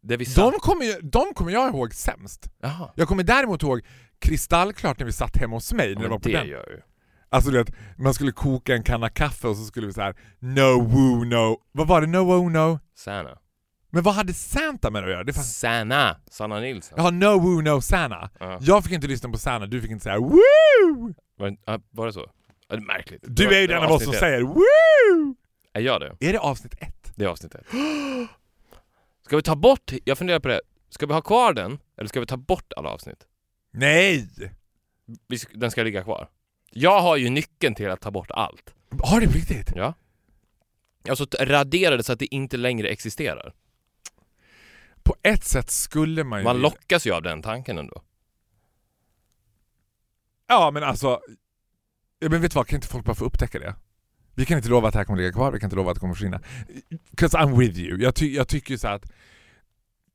Där 0.00 0.16
vi 0.16 0.24
satt... 0.24 0.52
De 0.52 0.60
kommer, 0.60 0.84
ju- 0.84 1.00
de 1.02 1.34
kommer 1.34 1.52
jag 1.52 1.68
ihåg 1.74 1.94
sämst. 1.94 2.48
Jaha. 2.60 2.90
Jag 2.96 3.08
kommer 3.08 3.22
däremot 3.22 3.62
ihåg 3.62 3.80
kristallklart 4.18 4.98
när 4.98 5.06
vi 5.06 5.12
satt 5.12 5.36
hemma 5.36 5.56
hos 5.56 5.72
mig, 5.72 5.88
Ja, 5.88 5.94
när 5.94 6.02
det 6.02 6.08
var 6.08 6.18
på 6.18 6.28
det 6.28 6.36
den. 6.38 6.48
gör 6.48 6.66
ju. 6.70 6.80
Alltså 7.28 7.50
du 7.50 7.58
vet, 7.58 7.74
man 7.98 8.14
skulle 8.14 8.32
koka 8.32 8.74
en 8.74 8.82
kanna 8.82 9.08
kaffe 9.08 9.48
och 9.48 9.56
så 9.56 9.64
skulle 9.64 9.86
vi 9.86 9.92
så 9.92 10.00
här 10.00 10.16
no 10.38 10.82
woo 10.82 11.24
no, 11.24 11.58
vad 11.72 11.86
var 11.88 12.00
det? 12.00 12.06
No 12.06 12.18
woo 12.24 12.48
no? 12.48 12.78
Sanna. 12.94 13.38
Men 13.94 14.02
vad 14.02 14.14
hade 14.14 14.34
Santa 14.34 14.90
med 14.90 15.02
det 15.02 15.06
att 15.06 15.12
göra? 15.12 15.24
Det 15.24 15.32
fanns... 15.32 15.58
Sanna! 15.58 16.16
Sanna 16.30 16.60
Nilsson. 16.60 16.94
Jaha, 16.96 17.10
no 17.10 17.38
woo 17.40 17.60
no 17.60 17.80
Santa. 17.80 18.30
Ja. 18.40 18.58
Jag 18.60 18.84
fick 18.84 18.92
inte 18.92 19.06
lyssna 19.06 19.28
på 19.28 19.38
Sanna, 19.38 19.66
du 19.66 19.80
fick 19.82 19.90
inte 19.90 20.02
säga 20.02 20.18
woo! 20.18 21.14
Var, 21.36 21.56
var 21.90 22.06
det 22.06 22.12
så? 22.12 22.30
Det 22.68 22.74
är 22.74 22.80
märkligt. 22.80 23.24
Du 23.26 23.44
var- 23.46 23.52
är 23.52 23.60
ju 23.60 23.66
den 23.66 23.82
av 23.82 23.90
oss 23.92 24.04
som 24.04 24.12
ett. 24.12 24.18
säger 24.18 24.40
woo! 24.42 25.34
Är 25.72 25.80
jag 25.80 26.00
det? 26.00 26.16
Är 26.28 26.32
det 26.32 26.38
avsnitt 26.38 26.74
ett? 26.78 27.12
Det 27.14 27.24
är 27.24 27.28
avsnitt 27.28 27.54
ett. 27.54 27.66
Ska 29.26 29.36
vi 29.36 29.42
ta 29.42 29.56
bort, 29.56 29.92
jag 30.04 30.18
funderar 30.18 30.40
på 30.40 30.48
det, 30.48 30.60
ska 30.88 31.06
vi 31.06 31.12
ha 31.12 31.20
kvar 31.20 31.52
den? 31.52 31.78
Eller 31.96 32.08
ska 32.08 32.20
vi 32.20 32.26
ta 32.26 32.36
bort 32.36 32.72
alla 32.76 32.88
avsnitt? 32.88 33.26
Nej! 33.72 34.28
Den 35.54 35.70
ska 35.70 35.82
ligga 35.82 36.02
kvar. 36.02 36.28
Jag 36.70 37.00
har 37.00 37.16
ju 37.16 37.30
nyckeln 37.30 37.74
till 37.74 37.90
att 37.90 38.00
ta 38.00 38.10
bort 38.10 38.30
allt. 38.30 38.74
Har 39.02 39.20
på 39.20 39.32
riktigt? 39.32 39.72
Ja. 39.74 39.94
Alltså 41.08 41.26
radera 41.40 41.96
det 41.96 42.02
så 42.02 42.12
att 42.12 42.18
det 42.18 42.34
inte 42.34 42.56
längre 42.56 42.88
existerar. 42.88 43.52
På 45.04 45.16
ett 45.22 45.44
sätt 45.44 45.70
skulle 45.70 46.24
man 46.24 46.38
ju... 46.38 46.44
Man 46.44 46.58
lockas 46.60 47.06
ju 47.06 47.12
av 47.14 47.22
den 47.22 47.42
tanken 47.42 47.78
ändå. 47.78 48.02
Ja 50.48 50.70
men 50.70 50.82
alltså... 50.84 51.20
Ja, 52.18 52.28
men 52.28 52.40
vet 52.40 52.50
du 52.52 52.54
vad, 52.56 52.66
kan 52.66 52.76
inte 52.76 52.88
folk 52.88 53.04
bara 53.04 53.14
få 53.14 53.24
upptäcka 53.24 53.58
det? 53.58 53.74
Vi 54.34 54.46
kan 54.46 54.56
inte 54.56 54.68
lova 54.68 54.88
att 54.88 54.92
det 54.94 54.98
här 54.98 55.04
kommer 55.04 55.18
ligga 55.18 55.32
kvar, 55.32 55.52
vi 55.52 55.60
kan 55.60 55.66
inte 55.66 55.76
lova 55.76 55.90
att 55.90 55.94
det 55.96 56.00
kommer 56.00 56.14
försvinna. 56.14 56.40
'Cause 57.16 57.38
I'm 57.38 57.58
with 57.58 57.78
you. 57.78 58.02
Jag, 58.02 58.14
ty 58.14 58.34
jag 58.34 58.48
tycker 58.48 58.70
ju 58.70 58.78
så 58.78 58.88
att... 58.88 59.12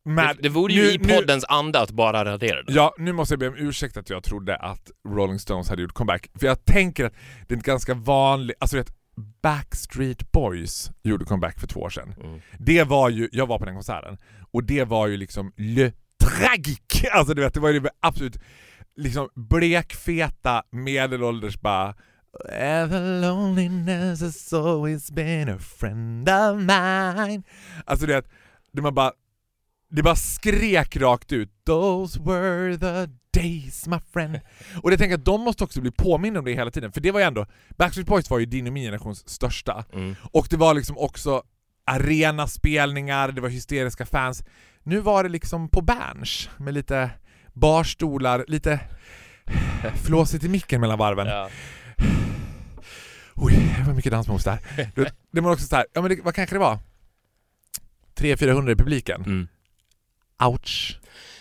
Men, 0.04 0.36
det, 0.36 0.42
det 0.42 0.50
vore 0.50 0.74
ju 0.74 0.82
nu- 0.82 0.90
i 0.92 0.98
nu- 0.98 1.16
poddens 1.16 1.46
anda 1.50 1.82
att 1.82 1.92
bara 1.92 2.26
radera 2.26 2.64
det. 2.64 2.74
Ja, 2.74 2.96
nu 2.98 3.14
måste 3.14 3.34
jag 3.34 3.40
be 3.40 3.48
om 3.48 3.56
ursäkt 3.58 3.98
att 3.98 4.10
jag 4.10 4.24
trodde 4.24 4.56
att 4.56 4.92
Rolling 5.08 5.40
Stones 5.40 5.70
hade 5.70 5.82
gjort 5.82 5.94
comeback. 5.94 6.28
För 6.36 6.48
jag 6.48 6.66
tänker 6.66 7.06
att 7.06 7.14
det 7.48 7.54
är 7.54 7.58
en 7.58 7.62
ganska 7.62 7.94
vanlig... 7.94 8.56
Alltså 8.60 8.78
vet, 8.78 8.97
Backstreet 9.42 10.32
Boys 10.32 10.92
gjorde 11.04 11.26
comeback 11.26 11.60
för 11.60 11.68
två 11.68 11.80
år 11.80 11.90
sedan. 11.90 12.14
Mm. 12.24 12.40
Det 12.60 12.84
var 12.84 13.10
ju, 13.10 13.30
jag 13.32 13.48
var 13.48 13.60
på 13.60 13.66
den 13.66 13.76
konserten, 13.76 14.18
och 14.52 14.64
det 14.64 14.84
var 14.84 15.08
ju 15.08 15.18
liksom 15.18 15.54
le 15.56 15.92
tragique! 16.24 17.10
Alltså 17.14 17.34
du 17.34 17.42
vet, 17.42 17.54
det 17.54 17.60
var 17.60 17.70
ju 17.70 17.88
absolut 18.00 18.38
liksom 18.96 19.30
blekfeta 19.36 20.64
medelålders 20.72 21.60
bara 21.62 21.96
Ever 22.52 23.22
loneliness 23.22 24.22
has 24.22 24.54
always 24.54 25.12
been 25.12 25.50
a 25.50 25.60
friend 25.60 26.30
of 26.30 26.58
mine 26.58 27.44
Alltså 27.86 28.06
du 28.06 28.14
vet, 28.14 28.26
det 28.72 28.82
man 28.82 28.94
bara 28.96 29.12
det 29.90 30.04
bara 30.04 30.16
skrek 30.16 30.98
rakt 30.98 31.32
ut 31.32 31.50
Those 31.66 32.20
were 32.20 32.78
the 32.78 33.12
days 33.42 33.88
my 33.88 33.98
friend 34.14 34.40
Och 34.84 34.92
jag 34.92 35.00
tänker 35.00 35.16
att 35.16 35.26
de 35.26 35.42
måste 35.42 35.64
också 35.64 35.82
bli 35.82 35.92
påminna 35.92 36.40
om 36.40 36.46
det 36.46 36.54
hela 36.54 36.72
tiden, 36.72 36.92
för 36.92 37.02
det 37.02 37.12
var 37.12 37.20
ju 37.20 37.26
ändå 37.26 37.46
Backstreet 37.78 38.08
Boys 38.08 38.30
var 38.30 38.40
ju 38.40 38.46
din 38.46 38.68
och 38.68 38.74
min 38.74 38.84
generations 38.84 39.30
största 39.30 39.86
Mm. 39.94 40.16
och 40.32 40.48
det 40.50 40.58
var 40.58 40.74
liksom 40.74 40.98
också 40.98 41.44
arenaspelningar, 41.86 43.32
det 43.32 43.42
var 43.42 43.50
hysteriska 43.50 44.06
fans. 44.06 44.44
Nu 44.84 45.00
var 45.00 45.24
det 45.24 45.30
liksom 45.30 45.70
på 45.70 45.82
Berns 45.82 46.50
med 46.58 46.74
lite 46.74 47.10
barstolar, 47.54 48.46
lite 48.48 48.80
flåsigt 50.06 50.44
i 50.44 50.50
micken 50.50 50.82
mellan 50.82 50.98
varven. 51.00 51.28
Ja. 51.28 51.50
Oj, 53.36 53.76
det 53.78 53.84
var 53.88 53.94
mycket 53.94 54.12
dansmoves 54.12 54.44
där. 54.44 54.60
Det, 54.96 55.14
det 55.32 55.42
var 55.42 55.52
också 55.52 55.66
så 55.66 55.76
här, 55.76 55.86
ja 55.94 56.02
men 56.02 56.10
det, 56.10 56.22
vad 56.24 56.36
kanske 56.36 56.56
det 56.56 56.60
var? 56.60 56.80
300-400 58.16 58.72
i 58.72 58.76
publiken. 58.76 59.22
Mm. 59.22 59.48
Ouch. 60.44 61.00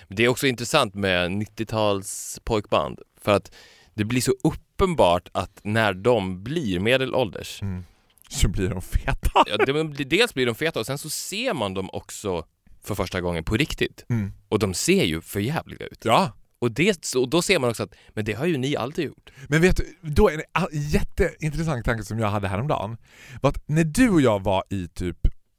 Det 0.09 0.25
är 0.25 0.29
också 0.29 0.47
intressant 0.47 0.95
med 0.95 1.31
90-tals 1.31 2.40
pojkband 2.45 3.01
för 3.21 3.33
att 3.33 3.55
det 3.95 4.05
blir 4.05 4.21
så 4.21 4.33
uppenbart 4.45 5.29
att 5.33 5.61
när 5.62 5.95
de 5.95 6.42
blir 6.45 6.81
medelålders, 6.81 7.62
Mm. 7.62 7.85
Så 8.29 8.49
blir 8.49 8.69
de 8.69 8.83
feta. 8.83 9.31
ja, 9.47 9.85
dels 10.07 10.35
blir 10.35 10.47
de 10.47 10.55
feta 10.55 10.81
och 10.81 10.87
sen 10.87 10.99
så 10.99 11.11
ser 11.11 11.55
man 11.55 11.75
dem 11.75 11.90
också 11.92 12.45
för 12.83 12.95
första 12.95 13.21
gången 13.21 13.45
på 13.45 13.57
riktigt. 13.57 14.05
Mm. 14.09 14.33
Och 14.49 14.59
de 14.59 14.75
ser 14.75 15.05
ju 15.05 15.21
för 15.21 15.40
jävliga 15.40 15.87
ut. 15.87 16.05
Ja. 16.05 16.33
Och, 16.59 16.73
det, 16.73 17.14
och 17.16 17.29
då 17.29 17.42
ser 17.42 17.59
man 17.59 17.71
också 17.71 17.83
att, 17.83 17.95
men 18.09 18.25
det 18.25 18.33
har 18.33 18.47
ju 18.47 18.57
ni 18.57 18.77
alltid 18.77 19.05
gjort. 19.05 19.31
Men 19.49 19.61
vet 19.62 19.77
du, 19.77 19.97
då 20.03 20.29
är 20.29 20.37
det 20.37 20.45
en 20.55 20.66
jätteintressant 20.90 21.85
tanke 21.85 22.05
som 22.05 22.19
jag 22.19 22.29
hade 22.29 22.49
häromdagen. 22.49 22.97
Var 23.42 23.51
att 23.51 23.62
när 23.69 23.85
du 23.85 24.09
och 24.11 24.21
jag 24.21 24.42
var 24.42 24.64
i 24.71 24.88
typ, 24.88 25.19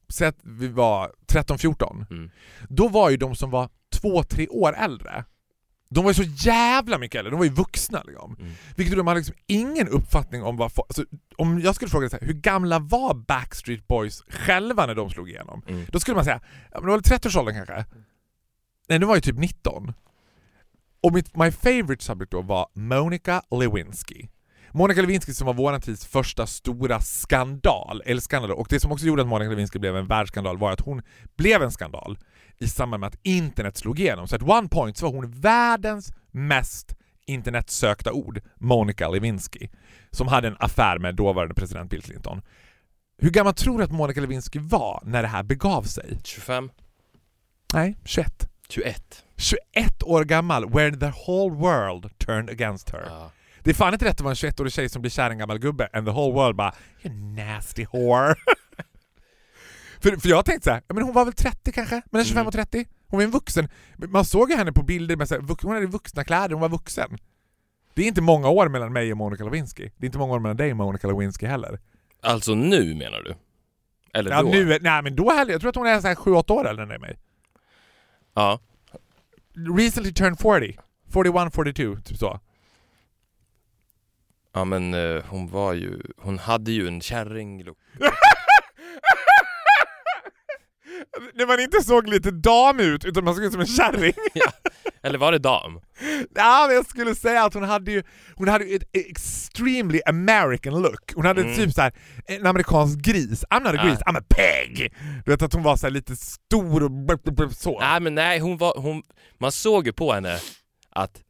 säg 0.10 0.28
att 0.28 0.40
vi 0.44 0.68
var 0.68 1.12
13-14, 1.28 2.06
Mm. 2.12 2.30
då 2.70 2.88
var 2.88 3.10
ju 3.10 3.18
de 3.18 3.36
som 3.36 3.50
var 3.50 3.70
två, 3.94 4.24
tre 4.24 4.48
år 4.48 4.76
äldre, 4.78 5.26
De 5.90 6.04
var 6.04 6.12
ju 6.12 6.14
så 6.14 6.48
jävla 6.50 6.98
mycket 6.98 7.20
äldre, 7.20 7.32
de 7.32 7.38
var 7.38 7.46
ju 7.46 7.52
vuxna 7.52 8.04
liksom. 8.04 8.36
Mm. 8.40 8.52
Vilket 8.76 8.92
gjorde 8.92 9.02
att 9.02 9.06
man 9.06 9.12
hade 9.12 9.20
liksom 9.20 9.36
ingen 9.48 9.88
uppfattning 9.88 10.44
om 10.44 10.58
vad... 10.58 10.72
Alltså, 10.76 11.06
om 11.38 11.60
jag 11.60 11.76
skulle 11.76 11.90
fråga 11.90 12.10
så 12.10 12.18
här, 12.22 12.28
hur 12.28 12.34
gamla 12.34 12.80
var 12.80 13.14
Backstreet 13.14 13.88
Boys 13.88 14.24
själva 14.30 14.86
när 14.86 14.96
de 14.96 15.10
slog 15.10 15.30
igenom? 15.30 15.62
Mm. 15.68 15.86
Då 15.92 16.00
skulle 16.00 16.16
man 16.16 16.26
säga, 16.26 16.42
ja, 16.72 16.80
men 16.80 16.82
det 16.82 16.88
var 16.88 16.98
väl 16.98 17.20
30-årsåldern 17.20 17.56
kanske? 17.56 17.86
Nej, 18.90 19.00
de 19.00 19.06
var 19.06 19.16
ju 19.16 19.22
typ 19.22 19.38
19. 19.38 19.94
Och 21.02 21.14
mitt, 21.14 21.36
my 21.36 21.52
favorite 21.52 22.04
subject 22.04 22.32
då 22.32 22.42
var 22.42 22.68
Monica 22.74 23.42
Lewinsky. 23.52 24.28
Monica 24.72 25.02
Lewinsky 25.02 25.34
som 25.34 25.48
var 25.48 25.54
vår 25.54 25.80
tids 25.80 26.06
första 26.06 26.48
stora 26.48 27.02
skandal, 27.02 28.02
eller 28.06 28.22
skandal. 28.22 28.52
Och 28.52 28.68
det 28.70 28.80
som 28.80 28.92
också 28.92 29.06
gjorde 29.06 29.22
att 29.22 29.28
Monica 29.28 29.50
Lewinsky 29.50 29.80
blev 29.80 29.98
en 29.98 30.08
världsskandal 30.08 30.58
var 30.58 30.72
att 30.72 30.82
hon 30.82 31.02
blev 31.38 31.64
en 31.64 31.72
skandal 31.72 32.18
i 32.60 32.68
samband 32.68 33.02
med 33.02 33.08
att 33.08 33.20
internet 33.24 33.78
slog 33.78 34.00
igenom. 34.00 34.28
Så 34.28 34.36
at 34.36 34.42
one 34.42 34.70
point 34.70 34.98
så 34.98 35.06
var 35.06 35.14
hon 35.14 35.32
världens 35.32 36.14
mest 36.32 36.96
internetsökta 37.26 38.12
ord, 38.12 38.42
Monica 38.56 39.10
Lewinsky, 39.10 39.68
som 40.12 40.28
hade 40.28 40.48
en 40.48 40.56
affär 40.60 41.00
med 41.00 41.16
dåvarande 41.16 41.54
president 41.56 41.90
Bill 41.90 42.02
Clinton. 42.02 42.42
Hur 43.18 43.30
gammal 43.30 43.54
tror 43.54 43.78
du 43.78 43.84
att 43.84 43.92
Monica 43.92 44.22
Lewinsky 44.22 44.60
var 44.60 45.04
när 45.06 45.22
det 45.22 45.28
här 45.28 45.44
begav 45.44 45.84
sig? 45.84 46.18
25? 46.24 46.70
Nej, 47.74 47.98
21. 48.06 48.50
21? 48.70 49.24
21 49.38 50.04
år 50.04 50.24
gammal, 50.24 50.70
where 50.70 50.96
the 50.96 51.12
whole 51.28 51.56
world 51.56 52.18
turned 52.18 52.50
against 52.50 52.90
her. 52.90 53.04
Ja. 53.06 53.32
Det 53.64 53.70
är 53.70 53.76
fan 53.76 53.94
inte 53.94 54.06
rätt 54.06 54.12
att 54.12 54.22
vara 54.22 54.32
en 54.32 54.36
21-årig 54.36 54.74
tjej 54.74 54.90
som 54.90 55.02
blir 55.02 55.12
kär 55.12 55.30
i 55.30 55.32
en 55.32 55.38
gammal 55.38 55.60
gubbe 55.60 55.90
and 55.94 56.08
the 56.08 56.12
whole 56.12 56.34
world 56.34 56.56
bara 56.56 56.74
You 57.04 57.14
nasty 57.14 57.86
whore. 57.92 58.36
för, 60.00 60.18
för 60.18 60.30
jag 60.30 60.46
tänkte 60.46 60.64
så 60.66 60.72
här, 60.72 60.82
men 60.88 61.04
hon 61.04 61.14
var 61.14 61.26
väl 61.26 61.34
30 61.34 61.72
kanske? 61.72 62.02
Mellan 62.12 62.26
25 62.26 62.38
Mm. 62.38 62.48
och 62.48 62.54
30? 62.54 62.86
Hon 63.08 63.18
var 63.18 63.24
en 63.24 63.32
vuxen. 63.32 63.68
Man 63.98 64.26
såg 64.26 64.50
ju 64.52 64.56
henne 64.58 64.72
på 64.72 64.84
bilder 64.84 65.16
med 65.16 65.28
så 65.28 65.36
här, 65.36 65.42
hon 65.64 65.74
hade 65.76 65.86
vuxna 65.88 66.24
kläder, 66.24 66.50
hon 66.50 66.62
var 66.62 66.70
vuxen. 66.70 67.18
Det 67.94 68.02
är 68.04 68.08
inte 68.08 68.22
många 68.22 68.50
år 68.50 68.68
mellan 68.70 68.94
mig 68.94 69.12
och 69.12 69.18
Monica 69.18 69.44
Lewinsky. 69.44 69.90
Det 69.98 70.06
är 70.06 70.06
inte 70.06 70.18
många 70.18 70.34
år 70.34 70.40
mellan 70.40 70.58
dig 70.58 70.72
och 70.72 70.78
Monica 70.78 71.08
Lewinsky 71.08 71.46
heller. 71.46 71.80
Alltså 72.22 72.56
nu 72.56 72.96
menar 72.96 73.22
du? 73.22 73.36
Eller 74.14 74.32
Ja, 74.32 74.42
då? 74.44 74.50
nu, 74.50 74.74
är- 74.74 74.80
nej 74.80 75.02
men 75.04 75.16
då 75.16 75.32
heller, 75.32 75.52
jag 75.52 75.62
tror 75.62 75.70
att 75.70 75.76
hon 75.76 75.88
är 75.88 76.02
så 76.02 76.08
här 76.08 76.16
7-8 76.16 76.52
år 76.52 76.68
äldre 76.68 76.96
än 76.96 77.02
mig. 77.02 77.18
Ja. 78.34 78.60
Recently 79.78 80.14
turned 80.14 80.40
40. 80.40 80.78
41, 81.10 81.54
42, 81.54 81.96
typ 82.06 82.18
så. 82.18 82.40
Ja 84.54 84.66
men 84.66 84.94
eh, 84.94 85.24
hon 85.30 85.48
var 85.48 85.74
ju, 85.74 86.02
hon 86.18 86.40
hade 86.40 86.72
ju 86.72 86.88
en 86.88 87.02
kärringlook. 87.02 87.78
När 91.34 91.46
man 91.48 91.60
inte 91.60 91.84
såg 91.84 92.08
lite 92.08 92.32
dam 92.32 92.80
ut 92.80 93.06
utan 93.06 93.24
man 93.24 93.36
såg 93.36 93.44
ut 93.44 93.52
som 93.52 93.62
en 93.62 93.68
kärring. 93.68 94.14
Eller 95.04 95.18
var 95.18 95.32
det 95.32 95.38
dam? 95.40 95.80
Ja, 96.36 96.66
men 96.68 96.76
jag 96.76 96.86
skulle 96.86 97.16
säga 97.16 97.44
att 97.46 97.54
hon 97.54 97.64
hade 97.64 97.92
ju 97.92 98.04
hon 98.36 98.48
hade 98.48 98.66
ju 98.66 98.76
ett 98.76 98.84
extremely 98.94 100.00
American 100.06 100.82
look. 100.82 101.14
Hon 101.16 101.26
hade 101.26 101.42
Mm. 101.42 101.56
typ 101.56 101.74
så 101.74 101.82
här 101.82 101.94
en 102.28 102.46
amerikansk 102.46 103.00
gris. 103.00 103.46
I'm 103.50 103.60
not 103.64 103.68
a 103.74 103.76
Ja. 103.76 103.84
gris, 103.90 104.00
I'm 104.00 104.18
a 104.18 104.24
pig! 104.30 104.94
Du 105.26 105.32
vet 105.32 105.42
att 105.42 105.54
hon 105.54 105.64
var 105.64 105.76
så 105.76 105.90
lite 105.90 106.16
stor 106.16 106.84
och 106.84 106.92
blub, 106.92 107.22
blub, 107.24 107.36
blub, 107.36 107.54
så. 107.54 107.80
Nej 107.80 108.00
men 108.00 108.16
nej, 108.16 108.40
hon 108.40 108.58
var, 108.58 108.74
hon, 108.78 109.04
man 109.40 109.52
såg 109.52 109.86
ju 109.88 109.94
på 109.94 110.14
henne 110.14 110.40
att 110.90 111.22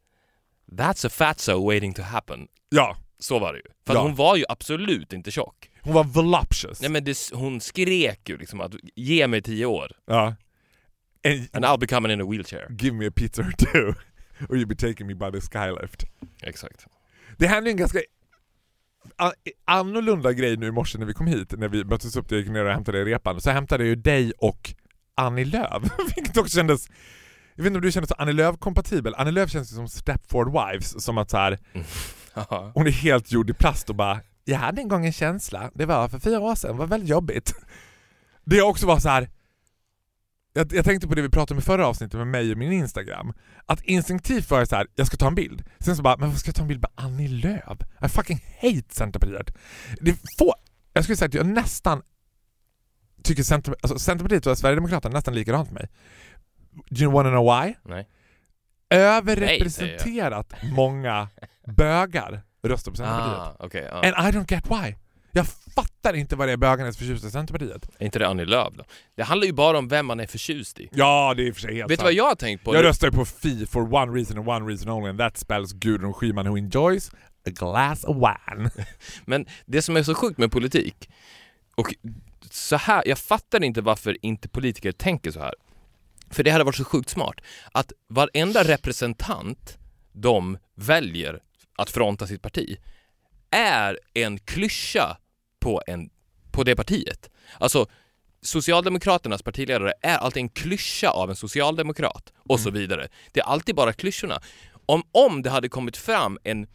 That's 0.72 1.06
a 1.06 1.10
fatso 1.10 1.66
waiting 1.66 1.94
to 1.94 2.02
happen. 2.02 2.46
Ja, 2.68 2.96
Så 3.18 3.38
var 3.38 3.52
det 3.52 3.58
ju. 3.58 3.64
För 3.86 3.94
Ja. 3.94 4.00
hon 4.02 4.14
var 4.14 4.36
ju 4.36 4.44
absolut 4.48 5.12
inte 5.12 5.30
tjock. 5.30 5.70
Hon 5.88 5.94
var 5.94 6.04
voluptuous. 6.04 6.80
Nej 6.80 6.90
men 6.90 7.04
det, 7.04 7.16
hon 7.32 7.60
skrek 7.60 8.28
ju 8.28 8.38
liksom 8.38 8.60
att 8.60 8.74
ge 8.96 9.26
mig 9.26 9.42
tio 9.42 9.66
år 9.66 9.92
Ja. 10.06 10.26
And, 11.26 11.48
and 11.52 11.64
I'll 11.64 11.78
be 11.78 11.86
coming 11.86 12.12
in 12.12 12.20
a 12.20 12.24
wheelchair. 12.30 12.66
give 12.70 12.96
me 12.96 13.06
a 13.06 13.10
pizza 13.16 13.42
or 13.42 13.52
two. 13.58 13.94
Or 14.48 14.56
you'll 14.56 14.66
be 14.66 14.74
taking 14.76 15.06
me 15.06 15.14
by 15.14 15.30
the 15.32 15.40
skylift. 15.40 16.04
Exakt. 16.42 16.86
Det 17.38 17.46
hände 17.46 17.70
en 17.70 17.76
ganska 17.76 17.98
annorlunda 19.64 20.32
grej 20.32 20.56
nu 20.56 20.66
i 20.66 20.70
morse 20.72 20.98
när 20.98 21.06
vi 21.06 21.14
kom 21.14 21.26
hit, 21.26 21.52
när 21.58 21.68
vi 21.68 21.84
möttes 21.84 22.16
upp, 22.16 22.30
jag 22.30 22.40
gick 22.40 22.48
ner 22.50 22.64
och 22.64 22.72
hämtade 22.72 22.98
i 22.98 23.04
repan, 23.04 23.40
så 23.40 23.50
hämtade 23.50 23.84
jag 23.84 23.88
ju 23.88 23.94
dig 23.96 24.32
och 24.38 24.74
Annie 25.14 25.44
Lööf, 25.44 25.82
vilket 26.16 26.36
också 26.36 26.56
kändes 26.56 26.88
jag 27.54 27.62
vet 27.64 27.70
inte 27.70 27.76
om 27.78 27.82
du 27.82 27.92
känner 27.92 28.06
så 28.06 28.14
Annie 28.18 28.32
Lööf-kompatibel. 28.32 29.14
Annie 29.14 29.30
Lööf 29.32 29.50
känns 29.50 29.72
ju 29.72 29.76
som 29.76 29.88
Stepford 29.88 30.52
Wives, 30.52 31.04
som 31.04 31.18
att 31.18 31.30
så 31.30 31.36
här, 31.36 31.58
Ja. 32.34 32.72
hon 32.74 32.86
är 32.86 32.90
helt 32.90 33.32
gjord 33.32 33.50
i 33.50 33.52
plast 33.54 33.90
och 33.90 33.96
bara 33.96 34.20
Jag 34.48 34.58
hade 34.58 34.82
en 34.82 34.88
gång 34.88 35.06
en 35.06 35.12
känsla, 35.12 35.70
det 35.74 35.86
var 35.86 36.08
för 36.08 36.18
fyra 36.18 36.40
år 36.40 36.54
sedan, 36.54 36.70
det 36.70 36.78
var 36.78 36.86
väldigt 36.86 37.10
jobbigt. 37.10 37.54
Det 38.44 38.62
också 38.62 38.86
var 38.86 38.98
så 38.98 39.08
här. 39.08 39.30
Jag, 40.52 40.72
jag 40.72 40.84
tänkte 40.84 41.08
på 41.08 41.14
det 41.14 41.22
vi 41.22 41.28
pratade 41.28 41.54
om 41.54 41.58
i 41.58 41.62
förra 41.62 41.86
avsnittet 41.86 42.18
med 42.18 42.26
mig 42.26 42.52
och 42.52 42.58
min 42.58 42.72
Instagram. 42.72 43.32
Att 43.66 43.84
instinktivt 43.84 44.50
var 44.50 44.58
jag 44.58 44.68
så 44.68 44.76
här, 44.76 44.86
jag 44.94 45.06
ska 45.06 45.16
ta 45.16 45.26
en 45.26 45.34
bild. 45.34 45.64
Sen 45.78 45.96
så 45.96 46.02
bara, 46.02 46.16
men 46.16 46.30
vad 46.30 46.38
ska 46.38 46.48
jag 46.48 46.54
ta 46.54 46.62
en 46.62 46.68
bild 46.68 46.80
med 46.80 46.90
Annie 46.94 47.28
Lööf? 47.28 47.78
I 48.04 48.08
fucking 48.08 48.40
hate 48.62 48.94
Centerpartiet. 48.94 49.56
Det 50.00 50.16
få, 50.38 50.54
jag 50.92 51.04
skulle 51.04 51.16
säga 51.16 51.26
att 51.26 51.34
jag 51.34 51.46
nästan 51.46 52.02
tycker 53.22 53.42
Center, 53.42 53.74
alltså 53.82 53.98
Centerpartiet 53.98 54.46
och 54.46 54.58
Sverigedemokraterna 54.58 55.14
nästan 55.14 55.34
likadant 55.34 55.70
mig. 55.70 55.88
Do 56.90 57.02
you 57.02 57.12
wanna 57.12 57.30
know 57.30 57.44
why? 57.44 57.74
Nej. 57.82 58.08
Överrepresenterat 58.90 60.54
många 60.62 61.28
bögar 61.66 62.42
röstar 62.68 62.90
på 62.90 62.96
Centerpartiet. 62.96 63.38
Ah, 63.38 63.56
okej. 63.58 63.88
ja. 63.90 63.96
And 63.96 64.34
I 64.34 64.38
don't 64.38 64.52
get 64.52 64.64
why. 64.70 64.94
Jag 65.32 65.46
fattar 65.74 66.14
inte 66.14 66.36
vad 66.36 66.48
det 66.48 66.52
är 66.52 66.56
bögarna 66.56 66.88
är 66.88 66.92
förtjusta 66.92 67.28
i 67.28 67.30
Centerpartiet. 67.30 67.88
Är 67.98 68.04
inte 68.04 68.18
det 68.18 68.28
Annie 68.28 68.44
Lööf 68.44 68.74
då? 68.74 68.84
Det 69.16 69.22
handlar 69.22 69.46
ju 69.46 69.52
bara 69.52 69.78
om 69.78 69.88
vem 69.88 70.06
man 70.06 70.20
är 70.20 70.26
förtjust 70.26 70.80
i. 70.80 70.88
Ja, 70.92 71.34
det 71.36 71.42
är 71.42 71.46
i 71.46 71.50
och 71.50 71.54
för 71.54 71.60
sig 71.60 71.74
helt 71.74 71.90
Vet 71.90 71.98
du 71.98 72.04
vad 72.04 72.12
jag 72.12 72.24
har 72.24 72.34
tänkt 72.34 72.64
på? 72.64 72.74
Jag 72.74 72.84
röstar 72.84 73.06
ju 73.06 73.12
på 73.12 73.24
Fi 73.24 73.66
for 73.66 73.94
one 73.94 74.18
reason 74.18 74.38
and 74.38 74.48
one 74.48 74.70
reason 74.70 74.88
only 74.88 75.10
and 75.10 75.18
that 75.18 75.36
spells 75.38 75.72
Gudrun 75.72 76.14
Schyman 76.14 76.46
who 76.46 76.58
enjoys 76.58 77.10
a 77.46 77.50
glass 77.50 78.04
of 78.04 78.16
wine. 78.16 78.70
Men 79.24 79.46
det 79.66 79.82
som 79.82 79.96
är 79.96 80.02
så 80.02 80.14
sjukt 80.14 80.38
med 80.38 80.52
politik, 80.52 81.10
och 81.74 81.94
så 82.50 82.76
här, 82.76 83.02
jag 83.06 83.18
fattar 83.18 83.64
inte 83.64 83.80
varför 83.80 84.16
inte 84.22 84.48
politiker 84.48 84.92
tänker 84.92 85.30
så 85.30 85.40
här. 85.40 85.54
För 86.30 86.42
det 86.42 86.50
hade 86.50 86.64
varit 86.64 86.76
så 86.76 86.84
sjukt 86.84 87.10
smart 87.10 87.40
att 87.72 87.92
varenda 88.08 88.64
representant 88.64 89.78
de 90.12 90.58
väljer 90.74 91.42
att 91.78 91.90
fronta 91.90 92.26
sitt 92.26 92.42
parti 92.42 92.76
är 93.50 93.98
en 94.14 94.38
klyscha 94.38 95.16
på, 95.60 95.82
en, 95.86 96.10
på 96.52 96.64
det 96.64 96.76
partiet. 96.76 97.30
Alltså 97.58 97.86
Socialdemokraternas 98.42 99.42
partiledare 99.42 99.92
är 100.02 100.16
alltid 100.18 100.40
en 100.40 100.48
klyscha 100.48 101.10
av 101.10 101.30
en 101.30 101.36
socialdemokrat 101.36 102.32
och 102.48 102.60
så 102.60 102.70
vidare. 102.70 103.08
Det 103.32 103.40
är 103.40 103.44
alltid 103.44 103.74
bara 103.74 103.92
klyschorna. 103.92 104.40
Om, 104.86 105.02
om 105.12 105.42
det 105.42 105.50
hade 105.50 105.68
kommit 105.68 105.96
fram 105.96 106.38
en 106.44 106.66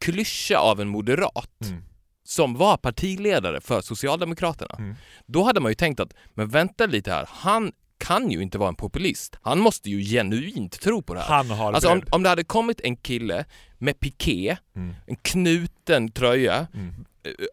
klyscha 0.00 0.58
av 0.58 0.80
en 0.80 0.88
moderat 0.88 1.50
Mm. 1.64 1.82
som 2.24 2.54
var 2.54 2.76
partiledare 2.76 3.60
för 3.60 3.80
Socialdemokraterna, 3.80 4.74
Mm. 4.78 4.94
då 5.26 5.42
hade 5.42 5.60
man 5.60 5.70
ju 5.70 5.74
tänkt 5.74 6.00
att, 6.00 6.14
men 6.34 6.48
vänta 6.48 6.86
lite 6.86 7.10
här, 7.12 7.28
han 7.30 7.72
kan 7.98 8.30
ju 8.30 8.42
inte 8.42 8.58
vara 8.58 8.68
en 8.68 8.74
populist. 8.74 9.38
Han 9.42 9.58
måste 9.58 9.90
ju 9.90 10.00
genuint 10.02 10.80
tro 10.80 11.02
på 11.02 11.14
det 11.14 11.20
här. 11.20 11.26
Han 11.36 11.50
har 11.50 11.72
Alltså 11.72 11.88
om, 11.90 12.02
om 12.10 12.22
det 12.22 12.28
hade 12.28 12.44
kommit 12.44 12.80
en 12.80 12.96
kille 12.96 13.44
med 13.78 14.00
piké, 14.00 14.56
Mm. 14.76 14.94
en 15.06 15.16
knuten 15.16 16.10
tröja 16.10 16.66
Mm. 16.74 16.94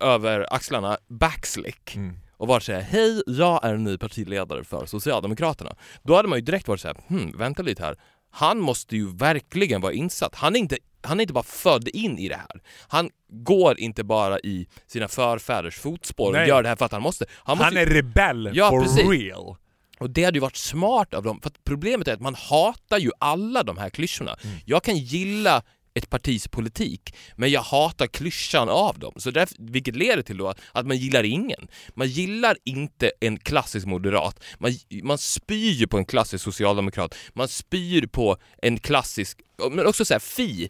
över 0.02 0.54
axlarna, 0.54 0.98
backslick 1.08 1.96
Mm. 1.96 2.18
och 2.38 2.48
varit 2.48 2.64
såhär 2.64 2.82
Hej, 2.82 3.24
jag 3.28 3.66
är 3.66 3.78
ny 3.78 3.98
partiledare 3.98 4.64
för 4.64 4.86
Socialdemokraterna. 4.86 5.76
Då 6.04 6.16
hade 6.16 6.28
man 6.28 6.38
ju 6.40 6.46
direkt 6.46 6.68
varit 6.68 6.80
såhär, 6.82 6.98
hmm, 7.08 7.32
vänta 7.38 7.64
lite 7.64 7.84
här. 7.84 7.96
Han 8.32 8.60
måste 8.60 8.96
ju 8.96 9.16
verkligen 9.16 9.82
vara 9.82 9.94
insatt. 9.94 10.36
Han 10.36 10.56
är 10.56 10.60
inte, 10.60 10.78
han 11.02 11.20
är 11.20 11.22
inte 11.22 11.34
bara 11.34 11.44
född 11.44 11.88
in 11.88 12.18
i 12.18 12.30
det 12.30 12.36
här. 12.36 12.62
Han 12.88 13.10
går 13.30 13.80
inte 13.80 14.04
bara 14.04 14.40
i 14.40 14.68
sina 14.88 15.08
förfäders 15.08 15.78
fotspår 15.80 16.32
Nej. 16.32 16.42
och 16.42 16.48
gör 16.48 16.64
det 16.64 16.70
här 16.70 16.76
för 16.76 16.86
att 16.86 16.92
han 16.92 17.02
måste. 17.02 17.26
Han, 17.34 17.58
måste 17.58 17.66
Han 17.66 17.78
är 17.78 17.86
rebell 17.86 18.52
Ja, 18.54 18.70
for 18.70 18.82
precis. 18.84 19.10
real. 19.10 19.56
Och 20.00 20.10
det 20.10 20.24
hade 20.24 20.38
ju 20.38 20.42
varit 20.42 20.56
smart 20.56 21.14
av 21.14 21.24
dem, 21.24 21.42
för 21.42 21.52
problemet 21.64 22.08
är 22.08 22.14
att 22.14 22.22
man 22.22 22.36
hatar 22.36 22.98
ju 22.98 23.12
alla 23.20 23.64
de 23.64 23.78
här 23.78 23.90
klyschorna. 23.90 24.38
Mm. 24.44 24.58
Jag 24.66 24.84
kan 24.84 24.98
gilla 24.98 25.64
ett 25.96 26.10
partis 26.10 26.48
politik, 26.48 27.16
men 27.36 27.52
jag 27.52 27.62
hatar 27.62 28.08
klyschan 28.08 28.70
av 28.70 29.00
dem. 29.00 29.14
Så 29.18 29.32
därför, 29.32 29.56
vilket 29.60 29.96
leder 29.96 30.22
till 30.22 30.38
då 30.38 30.54
att 30.72 30.86
man 30.86 30.98
gillar 30.98 31.24
ingen. 31.24 31.68
Man 31.94 32.08
gillar 32.08 32.58
inte 32.64 33.12
en 33.20 33.40
klassisk 33.40 33.86
moderat, 33.86 34.44
man, 34.60 34.72
man 35.04 35.18
spyr 35.18 35.72
ju 35.72 35.88
på 35.88 35.98
en 35.98 36.06
klassisk 36.06 36.44
socialdemokrat, 36.44 37.16
man 37.34 37.48
spyr 37.48 38.08
på 38.08 38.38
en 38.62 38.80
klassisk, 38.80 39.42
men 39.72 39.88
också 39.88 40.06
såhär 40.06 40.20
Fi. 40.20 40.70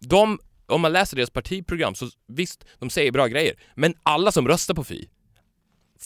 De, 0.00 0.38
om 0.66 0.80
man 0.80 0.92
läser 0.92 1.16
deras 1.16 1.30
partiprogram 1.30 1.94
så 1.94 2.10
visst, 2.28 2.64
de 2.78 2.90
säger 2.90 3.12
bra 3.12 3.26
grejer, 3.26 3.54
men 3.74 3.94
alla 4.02 4.32
som 4.32 4.48
röstar 4.48 4.74
på 4.74 4.84
Fi, 4.84 5.08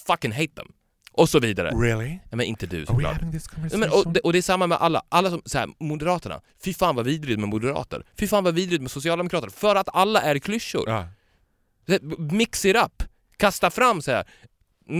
fucking 0.07 0.33
hate 0.33 0.55
them. 0.55 0.73
Och 1.17 1.29
så 1.29 1.41
vidare. 1.41 1.71
Really? 1.71 2.09
Nej, 2.09 2.21
men 2.31 2.41
inte 2.41 2.67
du 2.67 2.87
såklart. 2.87 3.21
Nej, 3.23 3.79
men, 3.79 3.91
och, 3.91 4.13
det, 4.13 4.21
och 4.21 4.33
det 4.33 4.39
är 4.39 4.43
samma 4.43 4.67
med 4.67 4.79
alla, 4.79 5.03
alla 5.09 5.31
som, 5.31 5.43
så 5.45 5.59
här, 5.59 5.69
Moderaterna. 5.81 6.41
Fy 6.65 6.75
fan 6.75 6.97
vad 6.97 7.05
vidrigt 7.07 7.41
med 7.41 7.49
moderater. 7.49 8.07
Fy 8.19 8.27
fan 8.27 8.45
vad 8.45 8.55
vidrigt 8.55 8.83
med 8.83 8.91
socialdemokrater. 8.91 9.49
För 9.51 9.77
att 9.77 9.89
alla 9.93 10.23
är 10.23 10.39
klyschor. 10.39 10.85
ja. 10.89 11.09
Mix 12.19 12.65
it 12.65 12.77
up. 12.77 13.03
Kasta 13.37 13.71
fram 13.71 14.03
så 14.03 14.11
här. 14.11 14.25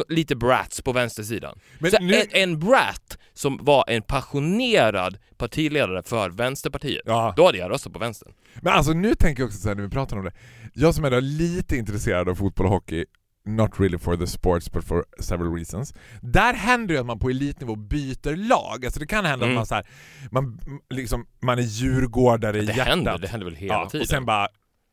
lite 0.09 0.37
brats 0.37 0.83
på 0.83 0.93
vänstersidan. 0.93 1.59
Nu- 2.01 2.15
en, 2.15 2.27
en 2.31 2.59
brat 2.59 3.19
som 3.35 3.59
var 3.63 3.85
en 3.89 4.03
passionerad 4.03 5.19
partiledare 5.37 6.03
för 6.03 6.31
Vänsterpartiet, 6.31 7.03
Ja. 7.07 7.35
då 7.37 7.47
hade 7.47 7.59
jag 7.59 7.71
röstat 7.71 7.93
på 7.93 7.99
vänstern. 7.99 8.33
Men 8.63 8.73
alltså 8.73 8.93
nu 8.93 9.15
tänker 9.15 9.43
jag 9.43 9.47
också 9.49 9.59
så 9.61 9.69
här 9.69 9.75
när 9.75 9.83
vi 9.83 9.89
pratar 9.91 10.17
om 10.17 10.25
det. 10.25 10.33
Jag 10.75 10.95
som 10.95 11.05
är 11.05 11.21
lite 11.21 11.77
intresserad 11.77 12.29
av 12.29 12.35
fotboll 12.35 12.67
och 12.67 12.73
hockey, 12.73 13.05
not 13.47 13.81
really 13.81 13.99
for 13.99 14.17
the 14.17 14.27
sports 14.27 14.73
but 14.73 14.85
for 14.85 15.05
several 15.21 15.55
reasons. 15.55 15.95
Där 16.21 16.55
händer 16.55 16.95
ju 16.95 17.01
att 17.01 17.07
man 17.07 17.19
på 17.19 17.31
elitnivå 17.31 17.77
byter 17.77 18.37
lag. 18.37 18.85
Alltså 18.85 19.01
det 19.01 19.07
kan 19.07 19.25
hända 19.25 19.47
Mm. 19.47 19.57
att 19.57 19.59
man 19.59 19.67
så 19.67 19.75
här, 19.75 19.87
man, 20.31 20.61
liksom, 20.91 21.27
man 21.43 21.59
är 21.59 21.63
djurgårdare 21.63 22.59
i 22.59 22.61
Det 22.67 22.73
hjärtat. 22.73 22.87
händer, 22.87 23.19
det 23.19 23.29
händer 23.29 23.45
väl 23.45 23.55
hela 23.57 23.75
ja, 23.75 23.89
tiden. 23.91 24.03
Och 24.03 24.09
sen 24.09 24.25
bara 24.25 24.49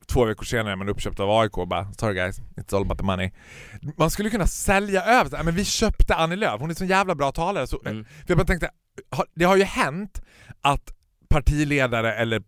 två 0.08 0.26
veckor 0.26 0.46
senare 0.46 0.72
är 0.72 0.76
man 0.76 0.90
uppköpt 0.90 1.20
av 1.20 1.30
AIK 1.32 1.58
och 1.58 1.68
bara 1.68 1.94
“Sorry 1.94 2.14
guys, 2.16 2.40
it's 2.40 2.76
all 2.76 2.82
about 2.82 2.98
the 2.98 3.04
money”. 3.06 3.32
Man 3.98 4.12
skulle 4.12 4.30
kunna 4.30 4.48
sälja 4.48 5.04
över, 5.04 5.30
så 5.30 5.44
men 5.44 5.56
vi 5.56 5.66
köpte 5.66 6.16
Annie 6.16 6.36
Lööf, 6.36 6.62
hon 6.62 6.70
är 6.70 6.74
så 6.74 6.86
jävla 6.86 7.16
bra 7.16 7.32
talare. 7.32 7.68
Så, 7.68 7.82
Mm. 7.86 8.04
för 8.06 8.26
jag 8.28 8.38
bara 8.38 8.48
tänkte, 8.48 8.70
det 9.36 9.46
har 9.46 9.56
ju 9.58 9.64
hänt 9.64 10.22
att 10.62 10.94
partiledare 11.30 12.14
eller 12.14 12.44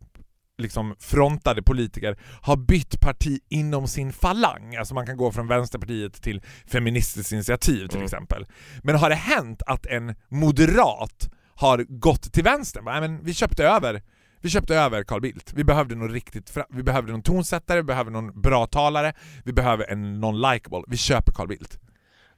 liksom 0.64 0.96
frontade 1.00 1.64
politiker 1.64 2.18
har 2.42 2.56
bytt 2.58 3.00
parti 3.00 3.40
inom 3.50 3.88
sin 3.88 4.14
falang. 4.14 4.76
Alltså 4.76 4.94
man 4.94 5.06
kan 5.06 5.18
gå 5.18 5.32
från 5.32 5.48
Vänsterpartiet 5.48 6.22
till 6.22 6.42
Feministiskt 6.68 7.32
initiativ 7.32 7.88
till 7.88 7.98
Mm. 7.98 8.06
exempel. 8.06 8.46
Men 8.84 8.96
har 8.96 9.10
det 9.10 9.16
hänt 9.16 9.62
att 9.68 9.86
en 9.86 10.16
moderat 10.30 11.30
har 11.56 11.78
gått 11.90 12.34
till 12.34 12.44
vänster? 12.44 12.82
Nej, 12.82 13.02
men 13.02 13.24
vi 13.24 13.34
köpte 13.34 13.64
över 13.66 14.02
vi 14.42 14.50
köpte 14.50 14.76
över 14.76 15.04
Carl 15.04 15.22
Bildt. 15.22 15.54
Vi 15.56 15.64
behövde 15.64 15.96
någon 15.96 16.10
riktigt 16.12 16.58
vi 16.70 16.84
behövde 16.84 17.12
någon 17.12 17.22
tonsättare, 17.22 17.78
vi 17.78 17.84
behöver 17.84 18.12
någon 18.12 18.42
bra 18.42 18.66
talare, 18.66 19.14
vi 19.46 19.54
behöver 19.54 19.92
en 19.92 20.20
någon 20.20 20.42
likable. 20.42 20.82
Vi 20.88 20.98
köper 20.98 21.32
Carl 21.32 21.48
Bildt. 21.48 21.80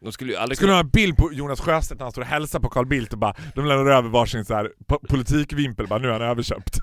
De 0.01 0.11
skulle 0.11 0.31
ju 0.31 0.37
aldrig 0.37 0.57
Skulle 0.57 0.71
ha 0.71 0.79
en 0.79 0.89
bild 0.89 1.17
på 1.17 1.33
Jonas 1.33 1.59
Sjöstedt 1.61 1.99
när 1.99 2.05
han 2.05 2.11
står 2.11 2.21
och 2.21 2.27
hälsar 2.27 2.59
på 2.59 2.69
Carl 2.69 2.85
Bildt 2.85 3.13
och 3.13 3.19
bara 3.19 3.33
de 3.55 3.65
lämnar 3.65 3.91
över 3.91 4.09
varsin 4.09 4.45
så 4.45 4.53
här 4.55 4.71
po- 4.87 5.07
politikvimpel, 5.09 5.87
bara 5.87 5.99
nu 5.99 6.07
är 6.07 6.11
han 6.11 6.21
överköpt. 6.21 6.77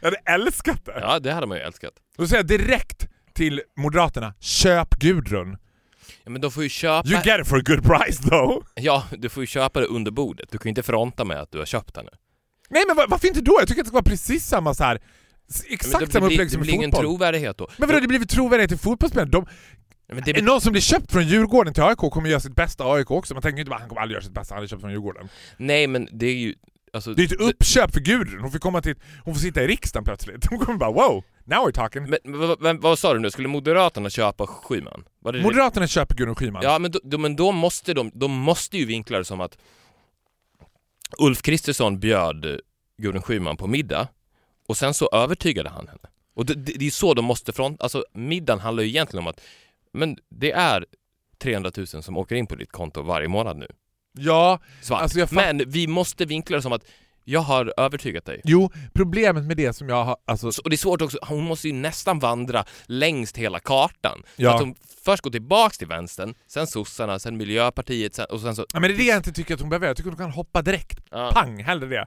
Jag 0.00 0.06
hade 0.06 0.20
älskat 0.44 0.84
det! 0.84 0.98
Ja, 1.00 1.18
det 1.18 1.32
hade 1.32 1.46
man 1.46 1.56
ju 1.56 1.62
älskat. 1.62 1.92
Då 2.16 2.26
säger 2.26 2.38
jag 2.38 2.46
direkt 2.46 3.08
till 3.34 3.62
Moderaterna, 3.76 4.34
köp 4.40 4.94
Gudrun. 4.98 5.56
Ja, 6.24 6.30
men 6.30 6.40
de 6.40 6.50
får 6.50 6.62
ju 6.62 6.68
köpa... 6.68 7.08
You 7.08 7.20
get 7.24 7.40
it 7.40 7.46
for 7.48 7.58
a 7.58 7.62
good 7.66 7.82
price 7.84 8.22
though! 8.22 8.64
Ja, 8.74 9.04
du 9.18 9.28
får 9.28 9.42
ju 9.42 9.46
köpa 9.46 9.80
det 9.80 9.86
under 9.86 10.10
bordet. 10.10 10.48
Du 10.50 10.58
kan 10.58 10.64
ju 10.64 10.68
inte 10.70 10.82
fronta 10.82 11.24
med 11.24 11.40
att 11.40 11.52
du 11.52 11.58
har 11.58 11.66
köpt 11.66 11.94
den 11.94 12.04
nu. 12.04 12.10
Nej 12.70 12.84
men 12.86 12.96
var, 12.96 13.06
varför 13.08 13.28
inte 13.28 13.40
då? 13.40 13.56
Jag 13.60 13.68
tycker 13.68 13.80
att 13.80 13.84
det 13.84 13.88
ska 13.88 13.94
vara 13.94 14.02
precis 14.04 14.46
samma 14.46 14.74
så 14.74 14.84
här. 14.84 15.00
Exakt 15.68 16.06
det, 16.06 16.12
samma 16.12 16.20
det, 16.24 16.26
blir- 16.26 16.36
upplägg 16.36 16.46
det 16.46 16.50
som 16.50 16.60
i 16.60 16.62
blir 16.62 16.74
ingen 16.74 16.90
fotboll. 16.90 17.04
trovärdighet 17.04 17.58
då. 17.58 17.68
Men 17.76 17.88
vadå, 17.88 18.00
det 18.00 18.08
blir 18.08 18.18
väl 18.18 18.28
trovärdighet 18.28 18.72
i 18.72 18.76
fotbollsspelare? 18.78 19.28
De, 19.30 19.46
Men 20.12 20.22
det, 20.24 20.30
är 20.30 20.42
någon 20.42 20.60
som 20.60 20.72
blir 20.72 20.82
köpt 20.82 21.12
från 21.12 21.26
Djurgården 21.26 21.74
till 21.74 21.82
AIK 21.82 21.98
kommer 21.98 22.28
göra 22.28 22.40
sitt 22.40 22.54
bästa 22.54 22.84
AIK 22.84 23.10
också. 23.10 23.34
Man 23.34 23.42
tänker 23.42 23.56
ju 23.56 23.60
inte 23.60 23.70
bara 23.70 23.80
han 23.80 23.88
kommer 23.88 24.00
aldrig 24.02 24.14
göra 24.14 24.24
sitt 24.24 24.34
bästa, 24.34 24.54
han 24.54 24.62
är 24.64 24.66
köpt 24.68 24.80
från 24.80 24.90
Djurgården. 24.90 25.28
nej, 25.56 25.86
men 25.86 26.08
det 26.12 26.26
är 26.26 26.34
ju... 26.34 26.54
Alltså, 26.92 27.14
Det 27.14 27.22
är 27.22 27.26
ett 27.26 27.40
uppköp 27.40 27.92
för 27.92 28.00
Gudrun, 28.00 28.40
hon 28.40 28.50
får 28.50 28.58
komma 28.58 28.82
till, 28.82 28.94
hon 29.24 29.34
får 29.34 29.40
sitta 29.40 29.62
i 29.62 29.66
riksdagen 29.66 30.04
plötsligt. 30.04 30.46
Hon 30.50 30.58
kommer 30.58 30.78
bara 30.78 30.92
wow, 30.92 31.24
now 31.44 31.58
we're 31.58 31.72
talking. 31.72 32.02
Men, 32.02 32.18
men 32.24 32.38
vad, 32.60 32.80
vad, 32.80 32.98
sa 32.98 33.14
du 33.14 33.20
nu? 33.20 33.30
Skulle 33.30 33.48
Moderaterna 33.48 34.10
köpa 34.10 34.46
Schyman? 34.46 35.04
Var 35.18 35.32
det? 35.32 35.42
Moderaterna 35.42 35.86
köper 35.86 36.14
Gudrun 36.14 36.34
Schyman. 36.34 36.62
Ja, 36.62 36.78
men 36.78 36.92
då, 37.02 37.18
men 37.18 37.36
då 37.36 37.52
måste 37.52 37.94
de, 37.94 38.10
de 38.14 38.32
måste 38.32 38.78
ju 38.78 38.84
vinkla 38.84 39.18
det 39.18 39.24
som 39.24 39.40
att 39.40 39.58
Ulf 41.18 41.42
Kristersson 41.42 42.00
bjöd 42.00 42.44
eh, 42.44 42.56
Gudrun 42.98 43.22
Schyman 43.22 43.56
på 43.56 43.66
middag 43.66 44.08
och 44.68 44.76
sen 44.76 44.94
så 44.94 45.08
övertygade 45.12 45.68
han 45.68 45.88
henne. 45.88 46.08
Och 46.34 46.46
det, 46.46 46.54
det, 46.54 46.72
det 46.72 46.86
är 46.86 46.90
så 46.90 47.14
de 47.14 47.24
måste 47.24 47.52
front... 47.52 47.82
Alltså 47.82 48.04
middagen 48.12 48.60
handlar 48.60 48.82
ju 48.82 48.88
egentligen 48.88 49.24
om 49.24 49.26
att 49.26 49.40
men 49.92 50.16
det 50.28 50.52
är 50.52 50.86
300 51.38 51.70
000 51.76 51.86
som 51.86 52.16
åker 52.16 52.36
in 52.36 52.46
på 52.46 52.54
ditt 52.54 52.72
konto 52.72 53.02
varje 53.02 53.28
månad 53.28 53.56
nu. 53.56 53.66
Ja, 54.18 54.58
Svart. 54.82 55.02
Alltså, 55.02 55.18
jag 55.18 55.32
men 55.32 55.62
vi 55.66 55.86
måste 55.86 56.24
vinkla 56.24 56.56
det 56.56 56.62
som 56.62 56.72
att 56.72 56.84
jag 57.24 57.40
har 57.40 57.74
övertygat 57.76 58.24
dig. 58.24 58.40
jo, 58.44 58.70
problemet 58.92 59.44
med 59.44 59.56
det 59.56 59.72
som 59.72 59.88
jag 59.88 60.04
har, 60.04 60.16
alltså, 60.24 60.52
Så- 60.52 60.62
Och 60.62 60.70
det 60.70 60.74
är 60.74 60.78
svårt 60.78 61.02
också, 61.02 61.18
hon 61.22 61.44
måste 61.44 61.68
ju 61.68 61.74
nästan 61.74 62.18
vandra 62.18 62.64
längst 62.86 63.36
hela 63.36 63.60
kartan. 63.60 64.22
Så 64.36 64.42
Ja. 64.42 64.54
att 64.54 64.60
hon 64.60 64.74
först 65.04 65.22
går 65.22 65.30
tillbaks 65.30 65.78
till 65.78 65.86
vänstern, 65.88 66.34
sen 66.46 66.66
sossarna, 66.66 67.18
sen 67.18 67.36
miljöpartiet 67.36 68.14
sen, 68.14 68.26
och 68.30 68.40
sen 68.40 68.56
så... 68.56 68.66
ja, 68.72 68.80
men 68.80 68.90
det 68.90 68.94
är 68.96 68.98
det 68.98 69.04
jag 69.04 69.16
inte 69.16 69.32
tycker 69.32 69.54
att 69.54 69.60
hon 69.60 69.70
behöver. 69.70 69.86
Jag 69.86 69.96
tycker 69.96 70.10
att 70.10 70.18
hon 70.18 70.26
kan 70.26 70.32
hoppa 70.32 70.62
direkt. 70.62 71.00
Ja. 71.10 71.30
Pang, 71.34 71.62
hellre 71.64 71.86
det. 71.88 72.06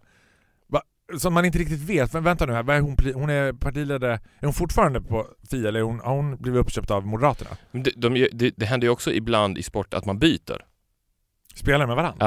Som 1.20 1.34
man 1.34 1.46
inte 1.46 1.58
riktigt 1.58 1.80
vet, 1.80 2.14
men 2.14 2.24
vänta 2.24 2.46
nu 2.46 2.54
här, 2.54 2.70
är 2.72 2.80
hon, 2.80 2.98
hon 3.14 3.30
är 3.30 3.54
partiledare, 3.54 4.14
är 4.14 4.46
hon 4.46 4.54
fortfarande 4.54 5.02
på 5.02 5.28
Fi 5.52 5.68
eller 5.68 5.82
hon, 5.82 6.00
har 6.00 6.16
hon 6.16 6.38
blivit 6.38 6.60
uppköpt 6.62 6.92
av 6.92 7.06
Moderaterna? 7.08 7.50
Det, 7.72 7.92
de, 7.98 8.28
det, 8.34 8.54
det 8.58 8.66
händer 8.66 8.88
ju 8.88 8.92
också 8.92 9.12
ibland 9.14 9.58
i 9.58 9.64
sport 9.64 9.94
att 9.94 10.06
man 10.06 10.20
byter. 10.20 10.66
Spelar 11.62 11.88
med 11.88 11.96
varandra? 11.96 12.26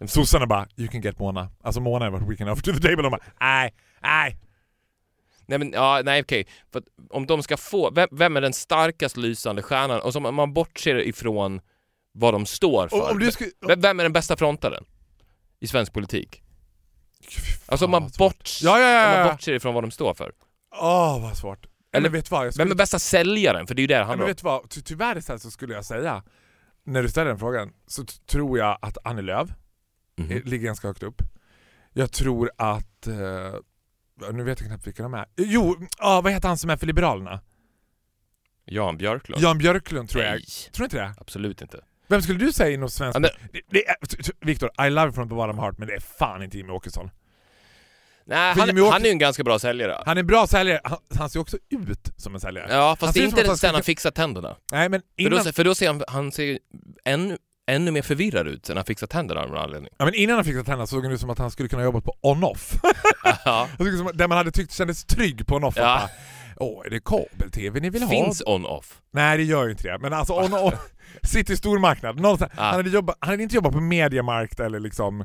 Ja. 0.00 0.06
Sossarna 0.08 0.46
bara 0.46 0.66
'You 0.76 0.88
can 0.88 1.00
get 1.00 1.16
Mona' 1.16 1.48
Alltså 1.62 1.80
Mona 1.80 2.06
är 2.06 2.10
what 2.10 2.22
we 2.30 2.36
can 2.36 2.48
offer 2.48 2.62
to 2.62 2.72
the 2.72 2.80
table, 2.80 3.02
de 3.02 3.10
bara 3.10 3.20
'Nej, 3.40 3.74
nej' 4.02 4.36
Nej 5.46 5.58
men 5.58 5.72
ja, 5.72 6.00
nej 6.04 6.20
okej. 6.22 6.46
För 6.72 6.78
att 6.78 6.84
om 7.10 7.26
de 7.26 7.42
ska 7.42 7.56
få, 7.56 7.90
vem, 7.90 8.08
vem 8.12 8.36
är 8.36 8.40
den 8.40 8.52
starkast 8.52 9.16
lysande 9.16 9.62
stjärnan? 9.62 10.00
Och 10.00 10.12
som 10.12 10.26
om 10.26 10.34
man 10.34 10.52
bortser 10.52 10.94
ifrån 10.94 11.60
vad 12.12 12.34
de 12.34 12.46
står 12.46 12.88
för. 12.88 13.10
Om 13.10 13.18
du 13.18 13.32
skulle... 13.32 13.50
vem, 13.66 13.80
vem 13.80 14.00
är 14.00 14.04
den 14.04 14.12
bästa 14.12 14.36
frontaren? 14.36 14.84
I 15.60 15.66
svensk 15.66 15.92
politik? 15.92 16.42
Alltså 17.66 17.84
om 17.84 17.90
man, 17.90 18.02
vad 18.02 18.14
svårt. 18.14 18.18
bort, 18.38 18.50
Ja, 18.62 18.78
ja, 18.80 18.88
ja, 18.88 19.06
om 19.06 19.10
man 19.18 19.26
ja. 19.26 19.32
bortser 19.32 19.52
ifrån 19.52 19.74
vad 19.74 19.84
de 19.84 19.90
står 19.90 20.14
för. 20.14 20.32
Åh 20.80 21.22
vad 21.22 21.36
svårt. 21.36 21.66
Eller 21.66 22.08
Eller 22.08 22.08
vet 22.08 22.30
vad? 22.30 22.40
Jag 22.40 22.44
Vem 22.44 22.52
skulle... 22.52 22.70
är 22.70 22.74
bästa 22.74 22.98
säljaren? 22.98 23.66
För 23.66 23.74
det 23.74 23.80
är 23.80 23.82
ju 23.82 23.86
det 23.86 23.94
det 23.94 23.98
handlar 23.98 24.16
men 24.16 24.22
om. 24.24 24.28
vet 24.28 24.38
du 24.38 24.44
vad? 24.44 24.70
Ty 24.70 24.80
tyvärr 24.80 25.38
så 25.38 25.50
skulle 25.50 25.74
jag 25.74 25.84
säga, 25.84 26.22
när 26.84 27.02
du 27.02 27.08
ställer 27.08 27.28
den 27.28 27.38
frågan, 27.38 27.72
så 27.86 28.04
tror 28.04 28.58
jag 28.58 28.78
att 28.82 28.98
Annie 29.04 29.22
Lööf 29.22 29.50
Mhm. 30.16 30.30
eh, 30.30 30.42
ligger 30.44 30.66
ganska 30.66 30.88
högt 30.88 31.02
upp. 31.02 31.22
Jag 31.92 32.12
tror 32.12 32.50
att... 32.58 33.06
Eh, 33.06 33.54
nu 34.32 34.42
vet 34.44 34.60
jag 34.60 34.68
knappt 34.68 34.86
vilka 34.86 35.02
de 35.02 35.14
är. 35.14 35.26
Jo, 35.36 35.76
ah, 35.98 36.20
vad 36.20 36.32
heter 36.32 36.48
han 36.48 36.58
som 36.58 36.70
är 36.70 36.76
för 36.76 36.86
Liberalerna? 36.86 37.40
Jan 38.64 38.96
Björklund? 38.96 39.42
Jan 39.42 39.58
Björklund 39.58 40.08
tror 40.08 40.24
jag. 40.24 40.30
Nej, 40.32 40.42
Tror 40.72 40.82
du 40.82 40.84
inte 40.84 40.96
det? 40.96 41.14
absolut 41.18 41.62
inte. 41.62 41.84
Vem 42.08 42.22
skulle 42.22 42.38
du 42.38 42.52
säga 42.52 42.74
inom 42.74 42.90
svensk... 42.90 43.18
Ja, 43.70 43.94
Viktor, 44.40 44.70
I 44.86 44.90
love 44.90 45.06
you 45.06 45.12
from 45.12 45.28
the 45.28 45.34
bottom 45.34 45.58
heart, 45.58 45.78
men 45.78 45.88
det 45.88 45.94
är 45.94 46.00
fan 46.00 46.42
inte 46.42 46.56
Jimmie 46.56 46.72
Åkesson. 46.72 47.10
Nej, 48.26 48.54
han, 48.56 48.66
Jimmy 48.66 48.80
Åkesson- 48.80 48.92
han 48.92 49.02
är 49.02 49.06
ju 49.06 49.10
en 49.10 49.18
ganska 49.18 49.44
bra 49.44 49.58
säljare. 49.58 50.02
Han 50.06 50.16
är 50.16 50.20
en 50.20 50.26
bra 50.26 50.46
säljare, 50.46 50.80
han, 50.84 50.98
han 51.18 51.30
ser 51.30 51.40
också 51.40 51.56
ut 51.70 52.10
som 52.16 52.34
en 52.34 52.40
säljare. 52.40 52.66
Ja, 52.70 52.86
Han 52.88 52.96
fast 52.96 53.12
ser 53.12 53.20
det 53.20 53.24
är 53.24 53.26
ut 53.26 53.30
som 53.30 53.38
att 53.38 53.40
inte 53.40 53.50
han 53.50 53.56
sen 53.56 53.68
skulle- 53.68 53.76
han 53.76 53.82
fixar 53.82 54.10
tänderna. 54.10 54.56
Nej 54.72 54.88
men 54.88 55.00
För 55.00 55.22
innan, 55.22 55.44
då, 55.44 55.52
för 55.52 55.64
då 55.64 55.74
ser 55.74 55.86
han, 55.86 56.02
han 56.08 56.32
ser 56.32 56.58
ännu, 57.04 57.38
ännu 57.66 57.90
mer 57.90 58.02
förvirrad 58.02 58.46
ut 58.48 58.66
sen 58.66 58.76
han 58.76 58.86
fixar 58.86 59.06
tänderna 59.06 59.40
av 59.40 59.48
någon 59.48 59.58
anledning. 59.58 59.90
ja, 59.98 60.04
men 60.04 60.14
innan 60.14 60.36
han 60.36 60.44
fick 60.44 60.54
tänderna 60.54 60.86
såg 60.86 61.04
han 61.04 61.12
ut 61.12 61.20
som 61.20 61.30
att 61.30 61.38
han 61.38 61.50
skulle 61.50 61.68
kunna 61.68 61.82
jobba 61.82 62.00
på 62.00 62.14
on-off. 62.20 62.72
Ja. 63.44 63.68
Jag 63.78 63.86
tycker 63.86 63.96
som, 63.98 64.10
där 64.14 64.28
man 64.28 64.38
hade 64.38 64.50
tyckt 64.50 64.72
kändes 64.72 65.04
trygg 65.04 65.46
på 65.46 65.56
on-off. 65.56 65.74
Ja. 65.76 66.10
Åh, 66.56 66.86
är 66.86 66.90
det 66.90 67.00
kabel-tv 67.04 67.80
ni 67.80 67.90
vill 67.90 68.02
ha? 68.02 68.10
Finns 68.10 68.42
on-off. 68.46 69.00
Nej 69.12 69.36
det 69.36 69.42
gör 69.44 69.64
ju 69.64 69.70
inte 69.70 69.82
det, 69.88 69.98
men 69.98 70.12
alltså 70.12 70.32
on 70.32 70.54
on 70.54 70.72
City 71.22 71.56
stormarknad, 71.56 72.20
någonstans. 72.20 72.52
Ja. 72.56 72.62
Han, 72.62 72.74
hade 72.74 72.90
jobbat, 72.90 73.16
han 73.20 73.30
hade 73.30 73.42
inte 73.42 73.54
jobbat 73.54 73.72
på 73.72 73.80
Mediamarkt 73.80 74.60
eller 74.60 74.80
liksom 74.80 75.24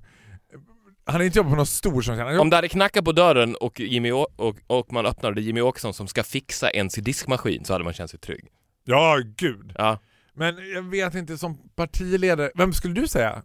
Han 1.07 1.13
hade 1.13 1.25
inte 1.25 1.37
jobbat 1.39 1.51
på 1.51 1.55
någon 1.57 1.65
stor 1.65 2.01
sån 2.01 2.19
han 2.19 2.39
Om 2.39 2.49
det 2.49 2.55
hade 2.55 2.67
knackat 2.69 3.05
på 3.05 3.11
dörren 3.11 3.55
och, 3.55 3.79
Jimmy 3.79 4.11
Å- 4.11 4.27
och, 4.35 4.55
och 4.67 4.93
man 4.93 5.05
öppnade 5.05 5.41
Jimmy 5.41 5.61
Åkesson 5.61 5.93
som 5.93 6.07
ska 6.07 6.23
fixa 6.23 6.69
ens 6.71 6.95
diskmaskin 6.95 7.65
så 7.65 7.73
hade 7.73 7.83
man 7.83 7.93
känt 7.93 8.11
sig 8.11 8.19
trygg. 8.19 8.45
Ja, 8.85 9.19
gud. 9.37 9.73
Ja. 9.77 9.99
Men 10.33 10.55
jag 10.73 10.81
vet 10.81 11.15
inte, 11.15 11.37
som 11.37 11.57
partiledare, 11.75 12.51
vem 12.55 12.73
skulle 12.73 12.93
du 13.01 13.07
säga? 13.07 13.41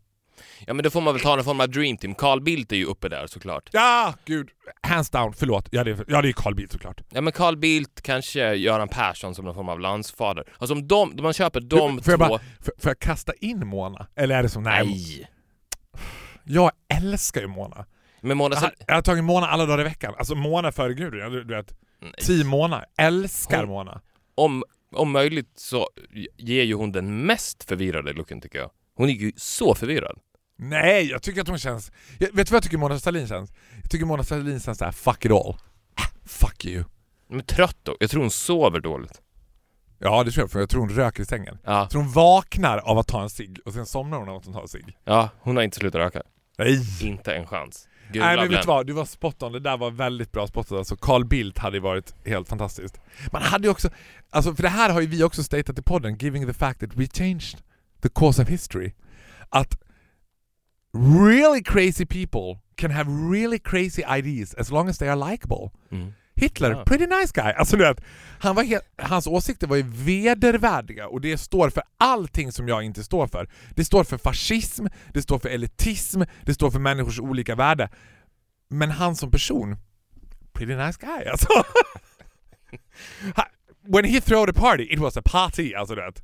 Ja 0.66 0.74
men 0.74 0.82
då 0.84 0.90
får 0.90 1.00
man 1.00 1.14
väl 1.14 1.22
ta 1.22 1.34
någon 1.36 1.44
form 1.44 1.60
av 1.60 1.68
dream 1.70 1.96
team. 1.96 2.14
Carl 2.14 2.40
Bildt 2.40 2.72
är 2.72 2.76
ju 2.76 2.84
uppe 2.84 3.08
där 3.08 3.26
såklart. 3.26 3.68
Ja, 3.72 4.14
gud. 4.24 4.48
Hands 4.82 5.10
down, 5.10 5.32
förlåt. 5.32 5.68
Ja 5.70 5.84
det 5.84 5.90
är, 5.90 6.04
ja, 6.08 6.22
det 6.22 6.28
är 6.28 6.32
Carl 6.32 6.54
Bildt 6.54 6.72
såklart. 6.72 7.00
Ja 7.10 7.20
men 7.20 7.32
Carl 7.32 7.56
Bildt, 7.56 8.02
kanske 8.02 8.54
Göran 8.54 8.88
Persson 8.88 9.34
som 9.34 9.44
någon 9.44 9.54
form 9.54 9.68
av 9.68 9.80
landsfader. 9.80 10.44
Alltså 10.58 10.74
om 10.74 10.88
de, 10.88 11.10
om 11.10 11.22
man 11.22 11.32
köper 11.32 11.60
de 11.60 11.78
Får 11.78 12.12
jag 12.12 12.20
två... 12.20 12.28
bara- 12.28 12.38
Får, 12.38 12.72
får 12.78 12.90
jag 12.90 12.98
kasta 12.98 13.32
in 13.40 13.66
Mona? 13.66 14.06
Eller 14.16 14.38
är 14.38 14.42
det 14.42 14.48
som, 14.48 14.62
nej. 14.62 14.86
Nej! 14.86 15.28
Jag 16.44 16.70
älskar 16.88 17.40
ju 17.40 17.46
Mona. 17.46 17.86
Men 18.20 18.36
Mona 18.36 18.54
Jag 18.54 18.60
har, 18.60 18.66
Sahlin... 18.66 18.84
jag 18.86 18.94
har 18.94 19.02
tagit 19.02 19.24
Mona 19.24 19.46
alla 19.48 19.66
dagar 19.66 19.80
i 19.80 19.84
veckan. 19.84 20.14
Alltså 20.18 20.34
Mona 20.34 20.72
före 20.72 20.94
Gudrun, 20.94 21.20
ja, 21.20 21.28
du, 21.28 21.44
vet. 21.44 21.74
Team 22.26 22.46
Mona. 22.48 22.84
Älskar 22.98 23.58
Hon- 23.58 23.68
Mona. 23.68 24.00
Om, 24.34 24.64
om 24.94 25.10
möjligt 25.12 25.52
så 25.56 25.88
ger 26.36 26.62
ju 26.62 26.74
hon 26.74 26.92
den 26.92 27.26
mest 27.26 27.64
förvirrade 27.64 28.12
looken 28.12 28.40
tycker 28.40 28.58
jag. 28.58 28.70
Hon 28.96 29.08
är 29.08 29.12
ju 29.12 29.32
så 29.36 29.74
förvirrad. 29.74 30.18
Nej, 30.58 31.10
jag 31.10 31.22
tycker 31.22 31.40
att 31.40 31.48
hon 31.48 31.58
känns... 31.58 31.92
Jag, 32.18 32.26
vet 32.32 32.46
du 32.46 32.50
vad 32.50 32.56
jag 32.56 32.62
tycker 32.62 32.78
Mona 32.78 32.98
Sahlin 32.98 33.26
känns? 33.28 33.52
Jag 33.82 33.90
tycker 33.90 34.06
Mona 34.06 34.24
Sahlin 34.24 34.60
känns 34.60 34.78
såhär, 34.78 34.92
fuck 34.92 35.24
it 35.24 35.30
all. 35.30 35.56
Ah, 35.94 36.08
Fuck 36.26 36.64
you. 36.64 36.84
Men 37.28 37.42
trött 37.44 37.76
då. 37.82 37.96
Jag 38.00 38.10
tror 38.10 38.20
hon 38.20 38.30
sover 38.30 38.80
dåligt. 38.80 39.20
Ja 39.98 40.24
det 40.24 40.30
tror 40.30 40.42
jag, 40.42 40.50
för 40.50 40.60
jag 40.60 40.68
tror 40.70 40.80
hon 40.80 40.90
röker 40.90 41.22
i 41.22 41.26
sängen. 41.26 41.58
Ja, 41.64 41.78
Jag 41.78 41.90
tror 41.90 42.02
hon 42.02 42.12
vaknar 42.12 42.78
av 42.78 42.98
att 42.98 43.06
ta 43.08 43.22
en 43.22 43.30
cigg 43.30 43.58
och 43.64 43.72
sen 43.72 43.86
somnar 43.86 44.18
hon 44.18 44.28
av 44.28 44.36
att 44.36 44.44
hon 44.44 44.54
tar 44.54 44.62
en 44.62 44.68
cigg. 44.68 44.96
ja 45.04 45.28
hon 45.40 45.56
har 45.56 45.62
inte 45.62 45.76
slutat 45.76 45.98
röka. 45.98 46.22
Nej! 46.58 46.80
Inte 47.00 47.34
en 47.34 47.46
chans. 47.46 47.88
Gula 48.12 48.26
Nej 48.26 48.36
men 48.36 48.48
vet 48.48 48.62
du 48.62 48.66
vad, 48.66 48.86
du 48.86 48.92
var 48.92 49.04
spot 49.04 49.42
on. 49.42 49.52
Det 49.52 49.60
där 49.60 49.76
var 49.76 49.90
väldigt 49.90 50.32
bra 50.32 50.46
spottat. 50.46 50.72
Alltså 50.72 50.96
Carl 50.96 51.24
Bildt 51.24 51.58
hade 51.58 51.76
ju 51.76 51.80
varit 51.80 52.14
helt 52.26 52.48
fantastiskt. 52.48 53.00
Man 53.32 53.42
hade 53.42 53.66
ju 53.66 53.70
också, 53.70 53.90
alltså 54.30 54.54
för 54.54 54.62
det 54.62 54.68
här 54.68 54.90
har 54.90 55.00
ju 55.00 55.06
vi 55.06 55.22
också 55.22 55.42
statat 55.42 55.78
i 55.78 55.82
podden, 55.82 56.16
giving 56.16 56.46
the 56.46 56.52
fact 56.52 56.80
that 56.80 56.94
we 56.94 57.06
changed 57.06 57.58
the 58.02 58.08
course 58.08 58.42
of 58.42 58.48
history. 58.48 58.92
Att 59.48 59.78
really 60.94 61.62
crazy 61.62 62.06
people 62.06 62.60
can 62.76 62.90
have 62.90 63.10
really 63.10 63.58
crazy 63.58 64.02
ideas 64.18 64.54
as 64.54 64.70
long 64.70 64.88
as 64.88 64.98
they 64.98 65.08
are 65.08 65.30
likable. 65.30 65.70
Mm. 65.90 66.12
Hitler, 66.42 66.70
Ja. 66.70 66.84
pretty 66.84 67.06
nice 67.06 67.32
guy. 67.34 67.52
Alltså 67.52 67.76
du 67.76 67.84
vet, 67.84 68.00
han 68.38 68.54
var 68.54 68.62
helt, 68.62 68.84
hans 68.96 69.26
åsikter 69.26 69.66
var 69.66 69.76
ju 69.76 69.82
vedervärdiga 69.86 71.08
och 71.08 71.20
det 71.20 71.38
står 71.38 71.70
för 71.70 71.82
allting 71.98 72.52
som 72.52 72.68
jag 72.68 72.82
inte 72.82 73.04
står 73.04 73.26
för. 73.26 73.48
Det 73.70 73.84
står 73.84 74.04
för 74.04 74.18
fascism, 74.18 74.86
det 75.14 75.22
står 75.22 75.38
för 75.38 75.48
elitism, 75.48 76.22
det 76.42 76.54
står 76.54 76.70
för 76.70 76.78
människors 76.78 77.20
olika 77.20 77.54
värde. 77.54 77.88
Men 78.68 78.90
han 78.90 79.16
som 79.16 79.30
person, 79.30 79.76
pretty 80.52 80.74
nice 80.76 80.98
guy 81.00 81.26
alltså. 81.28 81.48
When 83.84 84.04
he 84.04 84.20
threw 84.20 84.46
the 84.52 84.60
party, 84.60 84.82
it 84.90 84.98
was 84.98 85.16
a 85.16 85.22
party 85.24 85.74
alltså 85.74 85.94
du 85.94 86.00
vet. 86.02 86.22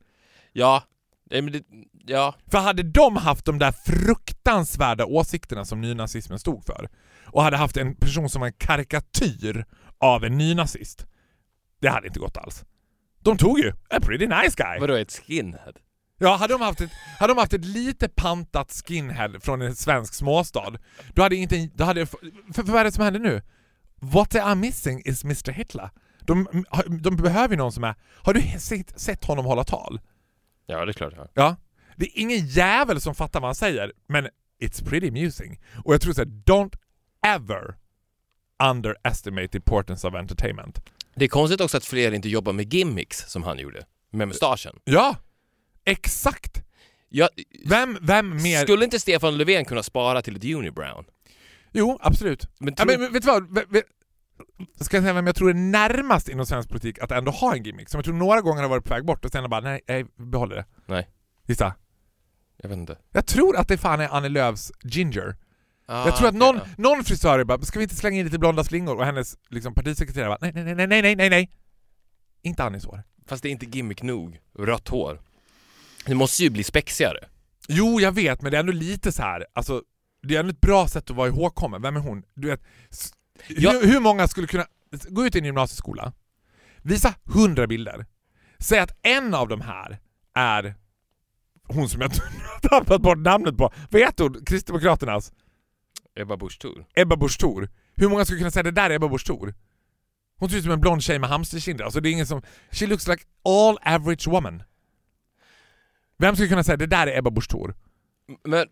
Ja, 0.52 0.82
det, 1.30 1.62
ja, 2.06 2.34
För 2.50 2.58
hade 2.58 2.82
de 2.82 3.16
haft 3.16 3.44
de 3.44 3.58
där 3.58 3.72
fruktansvärda 3.72 5.04
åsikterna 5.06 5.64
som 5.64 5.80
nynazismen 5.80 6.38
stod 6.38 6.64
för 6.64 6.88
och 7.24 7.42
hade 7.42 7.56
haft 7.56 7.76
en 7.76 7.94
person 7.94 8.30
som 8.30 8.40
var 8.40 8.46
en 8.46 8.52
karikatyr 8.58 9.64
av 10.00 10.24
en 10.24 10.38
nynazist, 10.38 11.06
det 11.80 11.88
hade 11.88 12.06
inte 12.06 12.20
gått 12.20 12.36
alls. 12.36 12.64
De 13.20 13.36
tog 13.36 13.58
ju 13.58 13.72
a 13.90 14.00
pretty 14.02 14.26
nice 14.26 14.54
guy. 14.56 14.78
vadå 14.80 14.94
ett 14.94 15.12
skinhead? 15.26 15.72
Ja, 16.18 16.36
hade 16.36 16.54
de 16.54 16.60
haft 16.60 16.80
ett, 16.80 16.90
hade 17.18 17.34
de 17.34 17.38
haft 17.38 17.52
ett 17.52 17.64
lite 17.64 18.08
pantat 18.08 18.82
skinhead 18.86 19.40
från 19.40 19.62
en 19.62 19.76
svensk 19.76 20.14
småstad, 20.14 20.72
då 21.14 21.22
hade 21.22 21.36
inte... 21.36 21.70
Då 21.74 21.84
hade, 21.84 22.06
för, 22.06 22.18
för 22.52 22.62
vad 22.62 22.80
är 22.80 22.84
det 22.84 22.92
som 22.92 23.04
händer 23.04 23.20
nu? 23.20 23.42
What 24.00 24.30
they 24.30 24.40
are 24.40 24.54
missing 24.54 25.02
is 25.04 25.24
Mr 25.24 25.52
Hitler. 25.52 25.90
De, 26.20 26.64
de 27.00 27.16
behöver 27.16 27.54
ju 27.54 27.56
någon 27.56 27.72
som 27.72 27.84
är... 27.84 27.94
Har 28.22 28.34
du 28.34 28.42
sett, 28.58 29.00
sett 29.00 29.24
honom 29.24 29.44
hålla 29.44 29.64
tal? 29.64 30.00
Ja, 30.66 30.84
det 30.84 30.90
är 30.90 30.92
klart. 30.92 31.12
Ja. 31.16 31.28
Ja. 31.34 31.56
Det 31.96 32.04
är 32.06 32.20
ingen 32.20 32.46
jävel 32.46 33.00
som 33.00 33.14
fattar 33.14 33.40
vad 33.40 33.48
han 33.48 33.54
säger, 33.54 33.92
men 34.06 34.28
it's 34.62 34.88
pretty 34.88 35.08
amusing. 35.08 35.60
Och 35.84 35.94
jag 35.94 36.00
tror 36.00 36.12
såhär, 36.12 36.28
don't 36.28 36.74
ever 37.26 37.76
underestimate 38.62 39.48
the 39.48 39.56
importance 39.58 40.08
of 40.08 40.14
entertainment. 40.14 40.80
Det 41.14 41.24
är 41.24 41.28
konstigt 41.28 41.60
också 41.60 41.76
att 41.76 41.84
fler 41.84 42.12
inte 42.12 42.28
jobbar 42.28 42.52
med 42.52 42.74
gimmicks 42.74 43.30
som 43.30 43.42
han 43.42 43.58
gjorde. 43.58 43.82
Med 44.10 44.28
mustaschen. 44.28 44.76
Ja! 44.84 45.16
Exakt! 45.84 46.62
Jag, 47.08 47.28
Vem, 47.66 47.98
vem 48.02 48.42
mer... 48.42 48.62
Skulle 48.62 48.84
inte 48.84 48.98
Stefan 49.00 49.36
Löfven 49.38 49.64
kunna 49.64 49.82
spara 49.82 50.22
till 50.22 50.36
ett 50.36 50.44
unibrown? 50.44 51.04
Jo, 51.72 51.98
absolut. 52.02 52.48
Men, 52.58 52.74
Ja, 52.78 52.84
tror... 52.84 52.86
men, 52.92 53.00
men 53.00 53.12
vet 53.12 53.22
du 53.22 53.26
vad? 53.26 53.54
Ve- 53.54 53.64
ve- 53.68 53.82
Ska 54.80 54.96
jag 54.96 55.04
säga 55.04 55.12
vem 55.14 55.26
jag 55.26 55.36
tror 55.36 55.50
är 55.50 55.54
närmast 55.54 56.28
inom 56.28 56.46
svensk 56.46 56.68
politik 56.68 56.98
att 56.98 57.10
ändå 57.12 57.30
ha 57.30 57.54
en 57.54 57.62
gimmick? 57.62 57.88
Som 57.88 57.98
jag 57.98 58.04
tror 58.04 58.14
några 58.14 58.40
gånger 58.40 58.62
har 58.62 58.68
varit 58.68 58.84
på 58.84 58.94
väg 58.94 59.04
bort 59.04 59.24
och 59.24 59.30
sen 59.32 59.50
bara 59.50 59.60
nej, 59.60 59.80
nej 59.88 60.04
behåller 60.16 60.56
det. 60.56 60.64
Nej. 60.86 61.08
Gissa. 61.46 61.74
jag 62.56 62.68
vet 62.68 62.78
inte. 62.78 62.98
Jag 63.12 63.26
tror 63.26 63.56
att 63.56 63.68
det 63.68 63.78
fan 63.78 64.00
är 64.00 64.08
Annie 64.08 64.28
Lööfs 64.28 64.72
ginger. 64.84 65.36
Ah, 65.90 66.06
jag 66.06 66.16
tror 66.16 66.28
att 66.28 66.34
någon, 66.34 66.56
ja. 66.56 66.66
någon 66.78 67.04
frisör 67.04 67.44
bara, 67.44 67.62
ska 67.62 67.78
vi 67.78 67.82
inte 67.82 67.96
slänga 67.96 68.18
in 68.18 68.24
lite 68.24 68.38
blonda 68.38 68.64
slingor? 68.64 68.96
Och 68.96 69.04
hennes 69.04 69.36
liksom, 69.48 69.74
partisekreterare 69.74 70.28
bara, 70.28 70.38
nej, 70.40 70.52
nej, 70.54 70.74
nej, 70.74 70.86
nej, 70.86 71.02
nej, 71.02 71.16
nej, 71.16 71.30
nej. 71.30 71.50
Inte 72.42 72.64
Annies 72.64 72.84
hår. 72.84 73.02
Fast 73.26 73.42
det 73.42 73.48
är 73.48 73.50
inte 73.50 73.66
gimmick 73.66 74.02
nog. 74.02 74.38
Rött 74.58 74.88
hår. 74.88 75.20
Det 76.06 76.14
måste 76.14 76.42
ju 76.42 76.50
bli 76.50 76.64
spexigare. 76.64 77.18
Jo, 77.68 78.00
jag 78.00 78.12
vet, 78.12 78.42
men 78.42 78.50
det 78.50 78.56
är 78.56 78.60
ändå 78.60 78.72
lite 78.72 79.12
så 79.12 79.22
här. 79.22 79.46
alltså 79.52 79.82
det 80.22 80.36
är 80.36 80.40
ändå 80.40 80.50
ett 80.50 80.60
bra 80.60 80.88
sätt 80.88 81.10
att 81.10 81.16
vara 81.16 81.28
ihågkommen. 81.28 81.82
Vem 81.82 81.96
är 81.96 82.00
hon? 82.00 82.22
Du 82.34 82.48
vet, 82.48 82.62
s- 82.90 83.12
Ja. 83.48 83.70
hur, 83.72 83.86
hur 83.86 84.00
många 84.00 84.28
skulle 84.28 84.46
kunna 84.46 84.64
gå 85.08 85.26
ut 85.26 85.34
i 85.36 85.38
en 85.38 85.44
gymnasieskola, 85.44 86.12
visa 86.82 87.14
hundra 87.24 87.66
bilder, 87.66 88.06
säg 88.58 88.78
att 88.78 88.98
en 89.02 89.34
av 89.34 89.48
de 89.48 89.60
här 89.60 89.98
är 90.34 90.74
hon 91.64 91.88
som 91.88 92.00
jag 92.00 92.10
tappat 92.62 93.02
bort 93.02 93.18
namnet 93.18 93.56
på. 93.56 93.72
Vad 93.90 94.02
heter 94.02 94.24
hon? 94.24 94.44
Kristdemokraternas? 94.44 95.32
Ebba 96.18 96.36
Busch 96.36 96.58
Thor. 96.58 96.84
Ebba 96.94 97.16
Busch 97.16 97.38
Thor. 97.38 97.68
Hur 97.94 98.08
många 98.08 98.24
skulle 98.24 98.38
kunna 98.38 98.50
säga 98.50 98.62
det 98.62 98.70
där 98.70 98.90
är 98.90 98.94
Ebba 98.94 99.08
Busch 99.08 99.26
Thor? 99.26 99.54
Hon 100.38 100.50
ser 100.50 100.56
ut 100.56 100.62
som 100.62 100.72
en 100.72 100.80
blond 100.80 101.02
tjej 101.02 101.18
med 101.18 101.30
hamsterkinder. 101.30 101.84
Alltså 101.84 102.00
det 102.00 102.08
är 102.08 102.12
ingen 102.12 102.26
som... 102.26 102.42
She 102.70 102.86
looks 102.86 103.08
like 103.08 103.24
all 103.44 103.78
average 103.82 104.28
woman. 104.28 104.62
Vem 106.18 106.34
skulle 106.34 106.48
kunna 106.48 106.64
säga 106.64 106.76
det 106.76 106.86
där 106.86 107.06
är 107.06 107.18
Ebba 107.18 107.30
Busch 107.30 107.48
Thor? 107.48 107.74
Men 108.44 108.66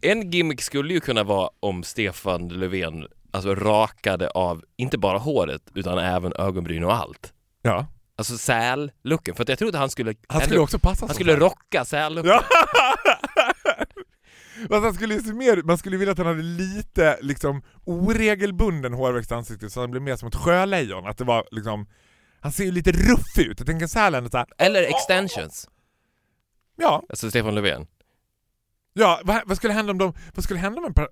en 0.00 0.30
gimmick 0.30 0.62
skulle 0.62 0.94
ju 0.94 1.00
kunna 1.00 1.24
vara 1.24 1.50
om 1.60 1.82
Stefan 1.82 2.48
Löfven 2.48 3.06
alltså 3.30 3.54
rakade 3.54 4.30
av, 4.30 4.64
inte 4.76 4.98
bara 4.98 5.18
håret, 5.18 5.62
utan 5.74 5.98
även 5.98 6.32
ögonbryn 6.32 6.84
och 6.84 6.94
allt. 6.94 7.32
Ja. 7.62 7.86
Alltså 8.16 8.38
säl-looken. 8.38 9.34
För 9.34 9.42
att 9.42 9.48
jag 9.48 9.58
trodde 9.58 9.78
han 9.78 9.90
skulle... 9.90 10.14
Han 10.28 10.40
skulle 10.40 10.60
också 10.60 10.78
passa 10.78 11.06
han 11.06 11.14
skulle 11.14 11.36
rocka 11.36 11.84
säl-looken. 11.84 12.30
Ja. 12.30 12.44
Fast 14.68 14.82
han 14.84 14.94
skulle 14.94 15.20
se 15.20 15.32
mer, 15.32 15.62
man 15.62 15.78
skulle 15.78 15.96
vilja 15.96 16.12
att 16.12 16.18
han 16.18 16.26
hade 16.26 16.42
lite 16.42 17.18
liksom 17.22 17.62
oregelbunden 17.84 18.92
hårväxt 18.92 19.30
i 19.30 19.34
ansiktet 19.34 19.72
så 19.72 19.80
han 19.80 19.90
blev 19.90 20.02
mer 20.02 20.16
som 20.16 20.28
ett 20.28 20.34
sjölejon. 20.34 21.06
Att 21.06 21.18
det 21.18 21.24
var 21.24 21.46
liksom, 21.50 21.86
han 22.40 22.52
ser 22.52 22.64
ju 22.64 22.70
lite 22.72 22.92
ruff 22.92 23.38
ut. 23.38 23.58
Jag 23.60 23.66
tänker 23.66 23.86
Sälen 23.86 24.30
så 24.30 24.36
här, 24.38 24.46
Eller 24.58 24.82
extensions. 24.82 25.68
ja, 26.76 27.02
Alltså 27.08 27.30
Stefan 27.30 27.54
Löfven. 27.54 27.86
ja 28.92 29.20
vad, 29.24 29.42
vad 29.46 29.56
skulle 29.56 29.72
hända 29.72 29.92
om 29.92 29.98
de, 29.98 30.12
vad 30.34 30.44
skulle 30.44 30.60
hända 30.60 30.78
om 30.80 30.84
en 30.86 30.94
par, 30.94 31.08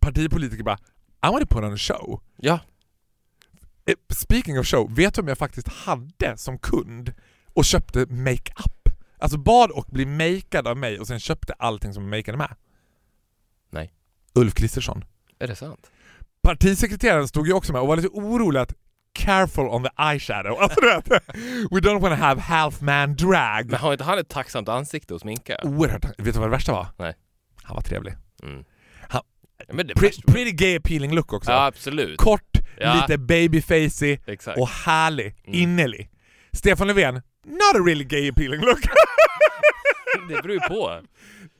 partipolitiker 0.00 0.64
bara 0.64 0.78
I 1.26 1.30
want 1.32 1.50
to 1.50 1.54
put 1.56 1.64
on 1.64 1.72
a 1.74 1.76
show. 1.76 2.22
Ja. 2.36 2.58
Eh, 3.86 3.94
Speaking 4.14 4.58
of 4.58 4.66
show, 4.66 4.94
vet 4.96 5.14
du 5.14 5.20
om 5.20 5.28
jag 5.28 5.38
faktiskt 5.38 5.68
hade 5.68 6.36
som 6.36 6.58
kund 6.58 7.12
och 7.54 7.64
köpte 7.64 8.06
makeup? 8.06 8.79
Alltså 9.20 9.38
bad 9.38 9.70
och 9.70 9.86
bli 9.88 10.06
makead 10.06 10.66
av 10.68 10.76
mig 10.76 10.98
och 11.00 11.06
sen 11.06 11.20
köpte 11.20 11.52
allting 11.52 11.92
som 11.94 12.10
makeade 12.10 12.38
med. 12.38 12.54
Nej. 13.70 13.92
Ulf 14.34 14.54
Kristersson. 14.54 15.04
Är 15.38 15.46
det 15.48 15.56
sant? 15.56 15.90
Partisekreteraren 16.42 17.28
stod 17.28 17.46
ju 17.46 17.52
också 17.52 17.72
med 17.72 17.82
och 17.82 17.88
var 17.88 17.96
lite 17.96 18.08
orolig 18.08 18.60
att 18.60 18.74
careful 19.12 19.64
on 19.64 19.82
the 19.84 20.02
eyeshadow. 20.02 20.58
Alltså 20.60 20.80
du 20.80 20.86
vet, 20.86 21.08
we 21.70 21.80
don't 21.80 22.00
want 22.00 22.14
to 22.14 22.22
have 22.24 22.40
half 22.40 22.80
man 22.80 23.16
drag. 23.16 23.66
Men 23.70 23.80
har 23.80 23.92
inte 23.92 24.04
han 24.04 24.18
ett 24.18 24.28
tacksamt 24.28 24.68
ansikte 24.68 25.14
att 25.14 25.20
sminka? 25.20 25.56
Oerhört. 25.64 26.04
Vet 26.04 26.16
du 26.18 26.30
vad 26.32 26.42
det 26.42 26.48
värsta 26.50 26.72
var? 26.72 26.86
Nej. 26.96 27.14
Han 27.62 27.74
var 27.74 27.82
trevlig. 27.82 28.14
Mm. 28.42 28.64
Han- 29.08 29.22
Ja, 29.68 29.74
Pre- 29.74 30.32
pretty 30.32 30.52
gay 30.52 30.76
appealing 30.76 31.12
look 31.14 31.32
också. 31.32 31.50
Ja, 31.50 31.66
absolut. 31.66 32.18
Kort, 32.18 32.58
Ja. 32.78 32.94
lite 32.94 33.18
babyfacy 33.18 34.18
Exakt. 34.26 34.58
och 34.58 34.68
härlig, 34.68 35.36
Mm. 35.44 35.60
innerlig. 35.60 36.10
Stefan 36.52 36.86
Löfven, 36.86 37.22
not 37.44 37.74
a 37.74 37.78
really 37.86 38.04
gay 38.04 38.28
appealing 38.30 38.60
look. 38.60 38.80
Det 40.28 40.42
beror 40.42 40.54
ju 40.54 40.60
på. 40.60 41.00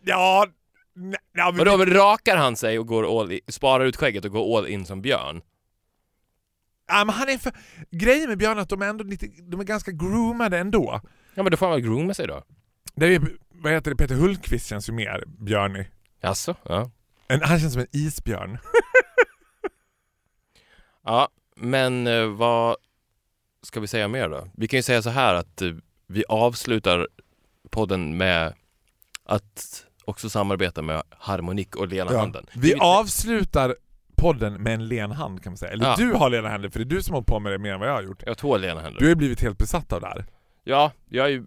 ja, 0.05 0.47
nej, 0.95 1.19
men 1.35 1.57
Vadå, 1.57 1.77
men 1.77 1.91
rakar 1.93 2.37
han 2.37 2.57
sig 2.57 2.79
och 2.79 2.87
går 2.87 3.21
all 3.21 3.33
in, 3.33 3.41
sparar 3.49 3.85
ut 3.85 3.97
skägget 3.97 4.25
och 4.25 4.31
går 4.31 4.59
all 4.59 4.67
in 4.67 4.87
som 4.87 5.03
björn? 5.03 5.43
Ja, 6.89 7.05
men 7.05 7.15
han 7.15 7.29
är 7.29 7.39
för... 7.39 7.53
Grejen 7.91 8.29
med 8.29 8.39
Björn 8.39 8.59
är 8.59 8.63
att 8.63 8.69
de 8.69 8.83
är 8.83 8.87
ändå 8.87 9.05
lite, 9.05 9.27
de 9.27 9.61
är 9.61 9.65
ganska 9.65 9.91
groomade 9.91 10.59
ändå. 10.59 11.01
Ja 11.35 11.43
men 11.43 11.51
då 11.51 11.57
får 11.57 11.67
han 11.67 11.75
väl 11.75 11.85
grooma 11.85 12.15
sig 12.15 12.27
då. 12.27 12.43
Det 12.95 13.07
är, 13.07 13.23
vad 13.49 13.73
heter 13.73 13.91
det, 13.91 13.97
Peter 13.97 14.15
Hultqvist 14.15 14.67
känns 14.67 14.89
ju 14.89 14.93
mer 14.93 15.25
björnig. 15.27 15.91
Jaså? 16.21 16.55
Ja. 16.63 16.91
En, 17.29 17.43
han 17.43 17.61
känns 17.61 17.73
som 17.73 17.83
en 17.83 17.89
isbjörn. 17.93 18.59
Ja, 21.05 21.29
men 21.57 22.07
eh, 22.07 22.27
vad 22.27 22.77
ska 23.63 23.81
vi 23.81 23.87
säga 23.87 24.09
mer 24.09 24.29
då? 24.29 24.49
Vi 24.57 24.69
kan 24.69 24.79
ju 24.79 24.83
säga 24.83 25.03
så 25.03 25.11
här 25.11 25.35
att 25.35 25.63
eh, 25.63 25.69
vi 26.07 26.25
avslutar 26.29 27.09
podden 27.71 28.17
med 28.17 28.55
att 29.25 29.85
också 30.05 30.31
samarbeta 30.31 30.83
med 30.83 31.03
Harmonik 31.11 31.77
och 31.77 31.89
Lena 31.89 32.19
Handen. 32.19 32.47
Vi 32.55 32.75
avslutar 32.75 33.77
podden 34.17 34.55
med 34.63 34.75
en 34.75 34.89
len 34.89 35.11
hand 35.13 35.43
kan 35.43 35.53
man 35.53 35.57
säga. 35.57 35.73
Eller 35.73 35.85
Ja. 35.85 35.95
du 35.99 36.13
har 36.13 36.31
lena 36.31 36.49
händer 36.49 36.69
för 36.69 36.79
det 36.79 36.83
är 36.83 36.97
du 36.97 37.03
som 37.03 37.15
har 37.15 37.23
på 37.23 37.41
med 37.41 37.53
det 37.53 37.59
mer 37.59 37.73
än 37.73 37.81
vad 37.81 37.89
jag 37.89 37.95
har 37.95 38.03
gjort. 38.03 38.23
Jag 38.23 38.31
har 38.31 38.35
två 38.35 38.57
Lena 38.57 38.81
Händer. 38.81 38.99
Du 38.99 39.05
har 39.05 39.09
ju 39.11 39.15
blivit 39.15 39.41
helt 39.41 39.59
besatt 39.59 39.93
av 39.93 40.01
det 40.01 40.07
här. 40.07 40.27
Ja, 40.65 40.93
jag, 41.09 41.27
är 41.27 41.31
ju, 41.31 41.47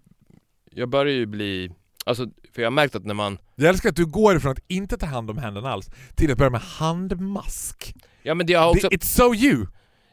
jag 0.70 0.88
börjar 0.88 1.12
ju 1.14 1.26
bli... 1.26 1.72
Alltså, 2.06 2.26
för 2.54 2.62
jag 2.62 2.66
har 2.66 2.70
märkt 2.70 2.94
att 2.94 3.04
när 3.04 3.14
man... 3.14 3.38
Jag 3.54 3.68
älskar 3.68 3.88
att 3.88 3.96
du 3.96 4.06
går 4.06 4.36
ifrån 4.36 4.52
att 4.52 4.58
inte 4.68 4.96
ta 4.98 5.06
hand 5.06 5.30
om 5.30 5.38
händerna 5.38 5.70
alls 5.72 5.90
till 6.14 6.32
att 6.32 6.38
börja 6.38 6.50
med 6.50 6.60
handmask. 6.60 7.94
Ja 8.22 8.34
men 8.34 8.46
det 8.46 8.54
har 8.54 8.70
också... 8.70 8.88
It's 8.88 9.04
so 9.04 9.34
you! 9.34 9.66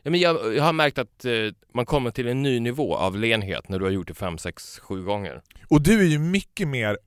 Ja, 0.04 0.12
men 0.12 0.20
jag, 0.20 0.56
jag 0.56 0.64
har 0.64 0.74
märkt 0.74 0.98
att 0.98 1.26
eh, 1.26 1.32
man 1.74 1.86
kommer 1.86 2.12
till 2.12 2.28
en 2.28 2.42
ny 2.42 2.60
nivå 2.60 2.96
av 2.96 3.18
lenhet 3.18 3.70
när 3.70 3.80
du 3.80 3.86
har 3.86 3.92
gjort 3.92 4.08
det 4.08 4.14
fem, 4.14 4.38
sex, 4.38 4.80
sju 4.80 5.04
gånger. 5.04 5.42
Och 5.68 5.82
du 5.82 6.00
är 6.00 6.06
ju 6.10 6.20
mycket 6.20 6.68
mer 6.68 6.98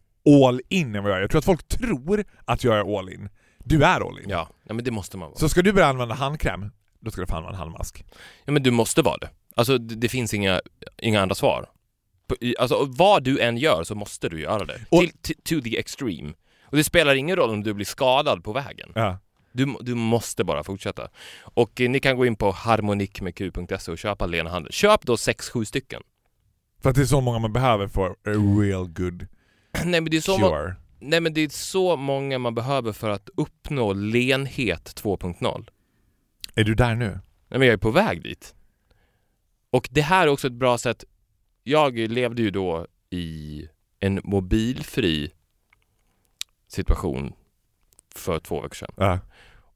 all 0.45 0.61
in 0.69 0.95
än 0.95 1.03
vad 1.03 1.13
jag 1.13 1.17
är. 1.19 1.23
Jag 1.23 1.31
tror 1.31 1.39
att 1.39 1.45
folk 1.45 1.69
tror 1.69 2.25
att 2.45 2.65
jag 2.65 2.77
är 2.77 2.99
all 2.99 3.09
in. 3.13 3.29
Du 3.59 3.83
är 3.85 4.01
all 4.01 4.19
in. 4.19 4.29
Ja, 4.29 4.49
ja 4.65 4.75
men 4.75 4.85
det 4.85 4.91
måste 4.91 5.17
man 5.17 5.29
vara. 5.29 5.39
Så 5.39 5.49
ska 5.49 5.63
du 5.63 5.73
börja 5.73 5.87
använda 5.87 6.15
handkräm, 6.15 6.71
då 7.01 7.11
ska 7.11 7.21
du 7.21 7.27
fan 7.27 7.45
en 7.45 7.55
handmask. 7.55 8.05
Ja 8.45 8.53
men 8.53 8.63
du 8.63 8.71
måste 8.71 9.03
vara 9.03 9.17
det. 9.17 9.29
Alltså 9.57 9.79
det, 9.79 9.95
det 9.95 10.09
finns 10.09 10.35
inga, 10.35 10.61
inga 10.99 11.23
andra 11.23 11.35
svar. 11.35 11.67
Alltså 12.59 12.85
vad 12.89 13.23
du 13.25 13.41
än 13.41 13.57
gör 13.57 13.85
så 13.85 13.95
måste 13.95 14.29
du 14.29 14.41
göra 14.41 14.65
det. 14.65 14.81
Och- 14.91 15.05
Till, 15.23 15.37
to 15.37 15.61
the 15.65 15.79
extreme. 15.79 16.33
Och 16.65 16.77
det 16.77 16.85
spelar 16.85 17.15
ingen 17.15 17.37
roll 17.37 17.51
om 17.51 17.63
du 17.63 17.75
blir 17.75 17.87
skadad 17.87 18.45
på 18.45 18.53
vägen. 18.53 18.93
Ja. 18.95 19.19
Du, 19.55 19.77
du 19.81 19.95
måste 19.95 20.45
bara 20.45 20.65
fortsätta. 20.65 21.09
Och 21.41 21.81
eh, 21.81 21.91
ni 21.91 22.01
kan 22.01 22.17
gå 22.17 22.27
in 22.27 22.37
på 22.37 22.51
harmonikmedq.se 22.51 23.93
och 23.93 23.99
köpa 23.99 24.27
Lena 24.27 24.51
Handel. 24.51 24.73
Köp 24.73 25.03
då 25.03 25.17
sex, 25.17 25.51
sju 25.51 25.65
stycken. 25.65 26.03
För 26.83 26.91
att 26.91 26.97
det 26.97 27.03
är 27.03 27.07
så 27.07 27.21
många 27.21 27.39
man 27.39 27.53
behöver 27.53 27.89
för 27.89 28.11
a 28.11 28.15
real 28.61 28.89
good 28.89 29.27
Nej 29.85 30.01
men 30.01 30.11
det 30.11 30.17
är 30.17 30.21
så 30.21 30.39
cure. 30.39 30.77
Nej 30.99 31.21
men 31.21 31.35
det 31.35 31.41
är 31.41 31.49
så 31.49 31.97
många 31.97 32.39
man 32.39 32.55
behöver 32.55 32.93
för 32.93 33.11
att 33.11 33.29
uppnå 33.37 33.93
lenhet 33.93 35.03
2.0. 35.03 35.69
Är 36.55 36.65
du 36.65 36.75
där 36.75 36.95
nu? 36.95 37.11
Nej 37.49 37.59
men 37.59 37.63
jag 37.63 37.73
är 37.73 37.79
på 37.79 37.91
väg 37.91 38.23
dit. 38.23 38.55
Och 39.71 39.89
det 39.91 40.03
här 40.03 40.27
är 40.27 40.31
också 40.31 40.47
ett 40.47 40.53
bra 40.53 40.79
sätt. 40.79 41.05
Jag 41.63 41.99
levde 41.99 42.43
ju 42.43 42.51
då 42.51 42.87
i 43.11 43.69
en 44.01 44.21
mobilfri 44.25 45.33
situation 46.69 47.33
för 48.19 48.39
två 48.39 48.61
veckor 48.61 48.75
sedan. 48.75 48.95
Ja. 48.97 49.19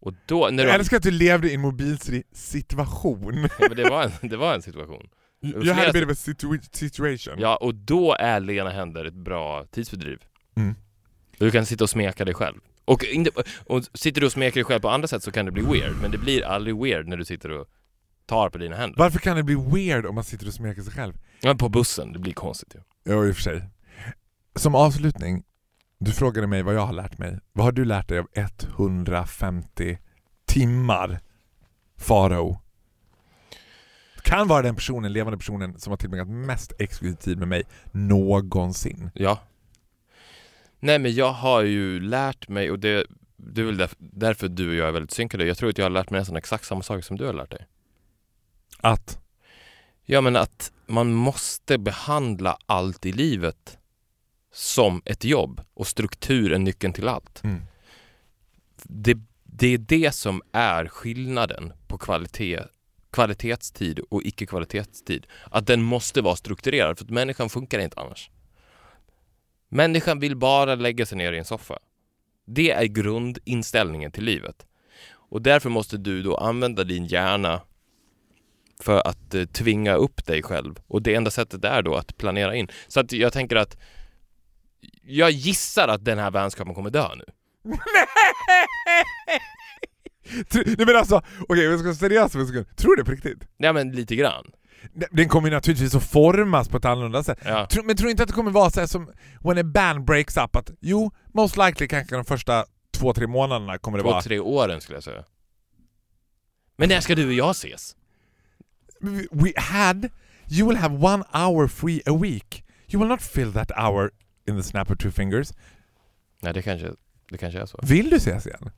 Och 0.00 0.14
då, 0.26 0.48
när 0.52 0.64
Jag 0.64 0.72
du, 0.72 0.78
älskar 0.78 0.96
att 0.96 1.02
du 1.02 1.10
levde 1.10 1.50
i 1.50 1.54
en 1.54 1.60
mobilfri 1.60 2.22
situation. 2.32 3.48
Ja, 3.58 3.66
men 3.68 3.76
det, 3.76 3.90
var 3.90 4.02
en, 4.02 4.28
det 4.28 4.36
var 4.36 4.54
en 4.54 4.62
situation. 4.62 5.08
You 5.42 5.62
flera 5.62 5.74
had 5.74 5.86
a 5.86 5.90
bit 5.92 6.04
of 6.04 6.10
a 6.10 6.14
situ- 6.14 6.68
situation. 6.72 7.34
Ja, 7.38 7.56
och 7.56 7.74
då 7.74 8.14
är 8.14 8.40
lena 8.40 8.70
händer 8.70 9.04
ett 9.04 9.14
bra 9.14 9.64
tidsfördriv. 9.70 10.18
Mm. 10.56 10.74
Du 11.38 11.50
kan 11.50 11.66
sitta 11.66 11.84
och 11.84 11.90
smeka 11.90 12.24
dig 12.24 12.34
själv. 12.34 12.56
Och, 12.84 13.04
inte, 13.04 13.30
och 13.66 13.84
sitter 13.94 14.20
du 14.20 14.26
och 14.26 14.32
smeker 14.32 14.54
dig 14.54 14.64
själv 14.64 14.80
på 14.80 14.88
andra 14.88 15.08
sätt 15.08 15.22
så 15.22 15.32
kan 15.32 15.46
det 15.46 15.52
bli 15.52 15.62
weird, 15.62 15.92
men 16.02 16.10
det 16.10 16.18
blir 16.18 16.44
aldrig 16.44 16.82
weird 16.82 17.06
när 17.06 17.16
du 17.16 17.24
sitter 17.24 17.50
och 17.50 17.66
tar 18.26 18.50
på 18.50 18.58
dina 18.58 18.76
händer. 18.76 18.98
Varför 18.98 19.18
kan 19.18 19.36
det 19.36 19.42
bli 19.42 19.54
weird 19.54 20.06
om 20.06 20.14
man 20.14 20.24
sitter 20.24 20.46
och 20.46 20.54
smeker 20.54 20.82
sig 20.82 20.92
själv? 20.92 21.14
Ja, 21.40 21.54
på 21.54 21.68
bussen, 21.68 22.12
det 22.12 22.18
blir 22.18 22.32
konstigt 22.32 22.74
ju. 22.74 22.80
Ja, 23.12 23.26
i 23.26 23.30
och 23.30 23.34
för 23.34 23.42
sig. 23.42 23.62
Som 24.54 24.74
avslutning, 24.74 25.42
du 25.98 26.12
frågade 26.12 26.46
mig 26.46 26.62
vad 26.62 26.74
jag 26.74 26.86
har 26.86 26.92
lärt 26.92 27.18
mig. 27.18 27.38
Vad 27.52 27.64
har 27.64 27.72
du 27.72 27.84
lärt 27.84 28.08
dig 28.08 28.18
av 28.18 28.28
150 28.34 29.98
timmar 30.46 31.20
Farao? 31.96 32.60
Kan 34.22 34.48
vara 34.48 34.62
den 34.62 34.74
personen, 34.74 35.12
levande 35.12 35.38
personen 35.38 35.78
som 35.78 35.90
har 35.90 35.96
tillbringat 35.96 36.28
mest 36.28 36.72
exklusiv 36.78 37.14
tid 37.16 37.38
med 37.38 37.48
mig 37.48 37.62
någonsin. 37.92 39.10
Ja. 39.14 39.40
Nej 40.80 40.98
men 40.98 41.14
jag 41.14 41.32
har 41.32 41.62
ju 41.62 42.00
lärt 42.00 42.48
mig, 42.48 42.70
och 42.70 42.78
det, 42.78 43.06
det 43.36 43.60
är 43.60 43.64
väl 43.64 43.76
därför, 43.76 43.96
därför 43.98 44.48
du 44.48 44.68
och 44.68 44.74
jag 44.74 44.88
är 44.88 44.92
väldigt 44.92 45.10
synkade. 45.10 45.44
Jag 45.44 45.56
tror 45.58 45.70
att 45.70 45.78
jag 45.78 45.84
har 45.84 45.90
lärt 45.90 46.10
mig 46.10 46.20
nästan 46.20 46.36
exakt 46.36 46.64
samma 46.64 46.82
saker 46.82 47.02
som 47.02 47.16
du 47.16 47.26
har 47.26 47.32
lärt 47.32 47.50
dig. 47.50 47.66
Att 48.80 49.20
Ja 50.10 50.20
men 50.20 50.36
att 50.36 50.72
man 50.86 51.14
måste 51.14 51.78
behandla 51.78 52.58
allt 52.66 53.06
i 53.06 53.12
livet 53.12 53.77
som 54.52 55.02
ett 55.04 55.24
jobb 55.24 55.60
och 55.74 55.86
struktur 55.86 56.52
är 56.52 56.58
nyckeln 56.58 56.92
till 56.92 57.08
allt. 57.08 57.44
mm, 57.44 57.62
Det, 58.82 59.18
det 59.44 59.66
är 59.66 59.78
det 59.78 60.14
som 60.14 60.42
är 60.52 60.88
skillnaden 60.88 61.72
på 61.86 61.98
kvalitet, 61.98 62.60
kvalitetstid 63.10 63.98
och 63.98 64.22
icke-kvalitetstid. 64.22 65.26
Att 65.50 65.66
den 65.66 65.82
måste 65.82 66.20
vara 66.20 66.36
strukturerad 66.36 66.98
för 66.98 67.04
att 67.04 67.10
människan 67.10 67.48
funkar 67.48 67.78
inte 67.78 68.00
annars. 68.00 68.30
Människan 69.68 70.20
vill 70.20 70.36
bara 70.36 70.74
lägga 70.74 71.06
sig 71.06 71.18
ner 71.18 71.32
i 71.32 71.38
en 71.38 71.44
soffa. 71.44 71.78
Det 72.46 72.70
är 72.70 72.84
grundinställningen 72.84 74.12
till 74.12 74.24
livet. 74.24 74.66
Och 75.10 75.42
därför 75.42 75.70
måste 75.70 75.96
du 75.96 76.22
då 76.22 76.36
använda 76.36 76.84
din 76.84 77.06
hjärna 77.06 77.60
för 78.80 79.08
att 79.08 79.34
eh, 79.34 79.44
tvinga 79.44 79.94
upp 79.94 80.26
dig 80.26 80.42
själv. 80.42 80.74
Och 80.86 81.02
det 81.02 81.14
enda 81.14 81.30
sättet 81.30 81.64
är 81.64 81.82
då 81.82 81.94
att 81.94 82.16
planera 82.16 82.54
in. 82.54 82.68
Så 82.88 83.00
att 83.00 83.12
jag 83.12 83.32
tänker 83.32 83.56
att 83.56 83.76
jag 85.02 85.30
gissar 85.30 85.88
att 85.88 86.04
den 86.04 86.18
här 86.18 86.30
vänskapen 86.30 86.74
kommer 86.74 86.90
dö 86.90 87.08
nu. 87.14 87.24
Nej 90.52 90.86
men 90.86 90.96
alltså, 90.96 91.22
okej 91.48 91.64
jag 91.64 91.78
ska 91.78 91.86
vara 91.86 91.94
seriös 91.96 92.32
för 92.32 92.38
en 92.38 92.46
sekund. 92.46 92.76
Tror 92.76 92.96
du 92.96 93.02
det 93.02 93.04
på 93.04 93.10
riktigt? 93.12 93.48
Ja 93.56 93.72
men 93.72 93.92
lite 93.92 94.16
grann. 94.16 94.44
Den 95.10 95.28
kommer 95.28 95.48
ju 95.48 95.54
naturligtvis 95.54 95.94
att 95.94 96.10
formas 96.10 96.68
på 96.68 96.76
ett 96.76 96.84
annorlunda 96.84 97.22
sätt. 97.22 97.38
Ja. 97.44 97.68
Men 97.84 97.96
tror 97.96 98.04
du 98.04 98.10
inte 98.10 98.22
att 98.22 98.28
det 98.28 98.34
kommer 98.34 98.50
vara 98.50 98.70
så 98.70 98.80
här 98.80 98.86
som 98.86 99.10
when 99.40 99.58
a 99.58 99.62
band 99.64 100.04
breaks 100.04 100.36
up 100.36 100.56
att 100.56 100.70
jo, 100.80 101.10
most 101.34 101.56
likely 101.56 101.88
kanske 101.88 102.14
de 102.16 102.24
första 102.24 102.64
två, 102.90 103.14
tre 103.14 103.26
månaderna 103.26 103.78
kommer 103.78 103.98
det 103.98 104.04
Två, 104.04 104.10
vara 104.10 104.22
tre 104.22 104.38
åren 104.38 104.80
skulle 104.80 104.96
jag 104.96 105.04
säga. 105.04 105.24
Men 106.76 106.88
när 106.88 107.00
ska 107.00 107.14
du 107.14 107.26
och 107.26 107.32
jag 107.32 107.50
ses? 107.50 107.96
We 109.30 109.52
had, 109.56 110.10
you 110.50 110.68
will 110.68 110.76
have 110.76 110.94
one 110.96 111.24
hour 111.32 111.68
free 111.68 112.02
a 112.06 112.18
week. 112.22 112.64
You 112.88 113.02
will 113.02 113.08
not 113.08 113.22
fill 113.22 113.52
that 113.52 113.70
hour 113.70 114.10
in 114.48 114.56
the 114.56 114.62
snap 114.62 114.90
of 114.90 114.98
two 114.98 115.10
fingers. 115.10 115.52
Nej 116.40 116.54
det 116.54 116.62
kanske, 116.62 116.92
det 117.30 117.38
kanske 117.38 117.60
är 117.60 117.66
så. 117.66 117.80
Vill 117.82 118.10
du 118.10 118.16
ses 118.16 118.46
igen? 118.46 118.70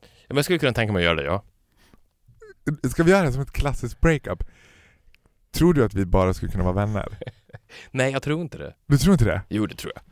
Ja, 0.00 0.08
men 0.28 0.36
jag 0.36 0.44
skulle 0.44 0.58
kunna 0.58 0.72
tänka 0.72 0.92
mig 0.92 1.00
att 1.00 1.04
göra 1.04 1.14
det 1.14 1.24
ja. 1.24 1.44
Ska 2.90 3.02
vi 3.02 3.10
göra 3.10 3.26
det 3.26 3.32
som 3.32 3.42
ett 3.42 3.52
klassiskt 3.52 4.00
breakup? 4.00 4.44
Tror 5.50 5.74
du 5.74 5.84
att 5.84 5.94
vi 5.94 6.06
bara 6.06 6.34
skulle 6.34 6.52
kunna 6.52 6.64
vara 6.64 6.74
vänner? 6.74 7.18
Nej 7.90 8.12
jag 8.12 8.22
tror 8.22 8.40
inte 8.40 8.58
det. 8.58 8.74
Du 8.86 8.98
tror 8.98 9.12
inte 9.12 9.24
det? 9.24 9.42
Jo 9.48 9.66
det 9.66 9.76
tror 9.76 9.92
jag. 9.94 10.02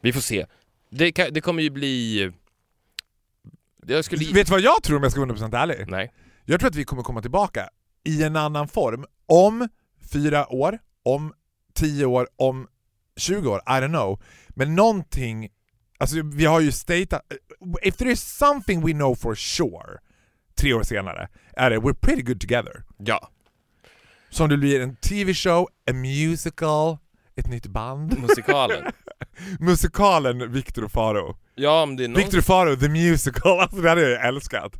Vi 0.00 0.12
får 0.12 0.20
se. 0.20 0.46
Det, 0.90 1.12
kan, 1.12 1.32
det 1.32 1.40
kommer 1.40 1.62
ju 1.62 1.70
bli... 1.70 2.32
Jag 3.86 4.04
skulle... 4.04 4.32
Vet 4.32 4.46
du 4.46 4.50
vad 4.50 4.60
jag 4.60 4.82
tror 4.82 4.96
om 4.96 5.02
jag 5.02 5.12
ska 5.12 5.20
vara 5.20 5.30
100% 5.30 5.56
ärlig? 5.56 5.84
Nej. 5.88 6.12
Jag 6.44 6.60
tror 6.60 6.70
att 6.70 6.76
vi 6.76 6.84
kommer 6.84 7.02
komma 7.02 7.22
tillbaka 7.22 7.68
i 8.04 8.22
en 8.22 8.36
annan 8.36 8.68
form 8.68 9.04
om 9.26 9.68
fyra 10.12 10.52
år, 10.52 10.78
om 11.02 11.32
tio 11.74 12.06
år, 12.06 12.28
om 12.36 12.68
20 13.18 13.50
år, 13.50 13.58
I 13.66 13.80
don't 13.80 13.88
know. 13.88 14.22
Men 14.48 14.74
någonting, 14.74 15.48
alltså 15.98 16.16
vi 16.22 16.44
har 16.44 16.60
ju 16.60 16.72
statat, 16.72 17.22
if 17.82 17.96
there 17.96 18.10
is 18.10 18.22
something 18.22 18.86
we 18.86 18.92
know 18.92 19.14
for 19.14 19.34
sure, 19.34 19.98
tre 20.60 20.74
år 20.74 20.82
senare, 20.82 21.28
är 21.52 21.70
det 21.70 21.78
we're 21.78 21.94
pretty 22.00 22.22
good 22.22 22.40
together. 22.40 22.84
Ja. 22.96 23.30
Så 24.30 24.44
om 24.44 24.50
det 24.50 24.56
blir 24.56 24.80
en 24.80 24.96
TV-show, 24.96 25.68
en 25.84 26.00
musical, 26.00 26.98
ett 27.36 27.46
nytt 27.46 27.66
band. 27.66 28.18
Musikalen. 28.18 28.92
Musikalen 29.60 30.52
Victor 30.52 30.84
och 30.84 30.92
Faro. 30.92 31.36
Ja 31.54 31.82
om 31.82 31.96
det 31.96 32.04
är 32.04 32.08
någon... 32.08 32.22
Victor 32.22 32.38
och 32.38 32.44
Faro, 32.44 32.76
the 32.76 32.88
musical, 32.88 33.52
alltså 33.60 33.76
det 33.76 33.88
hade 33.88 34.00
jag 34.00 34.10
ju 34.10 34.16
älskat. 34.16 34.72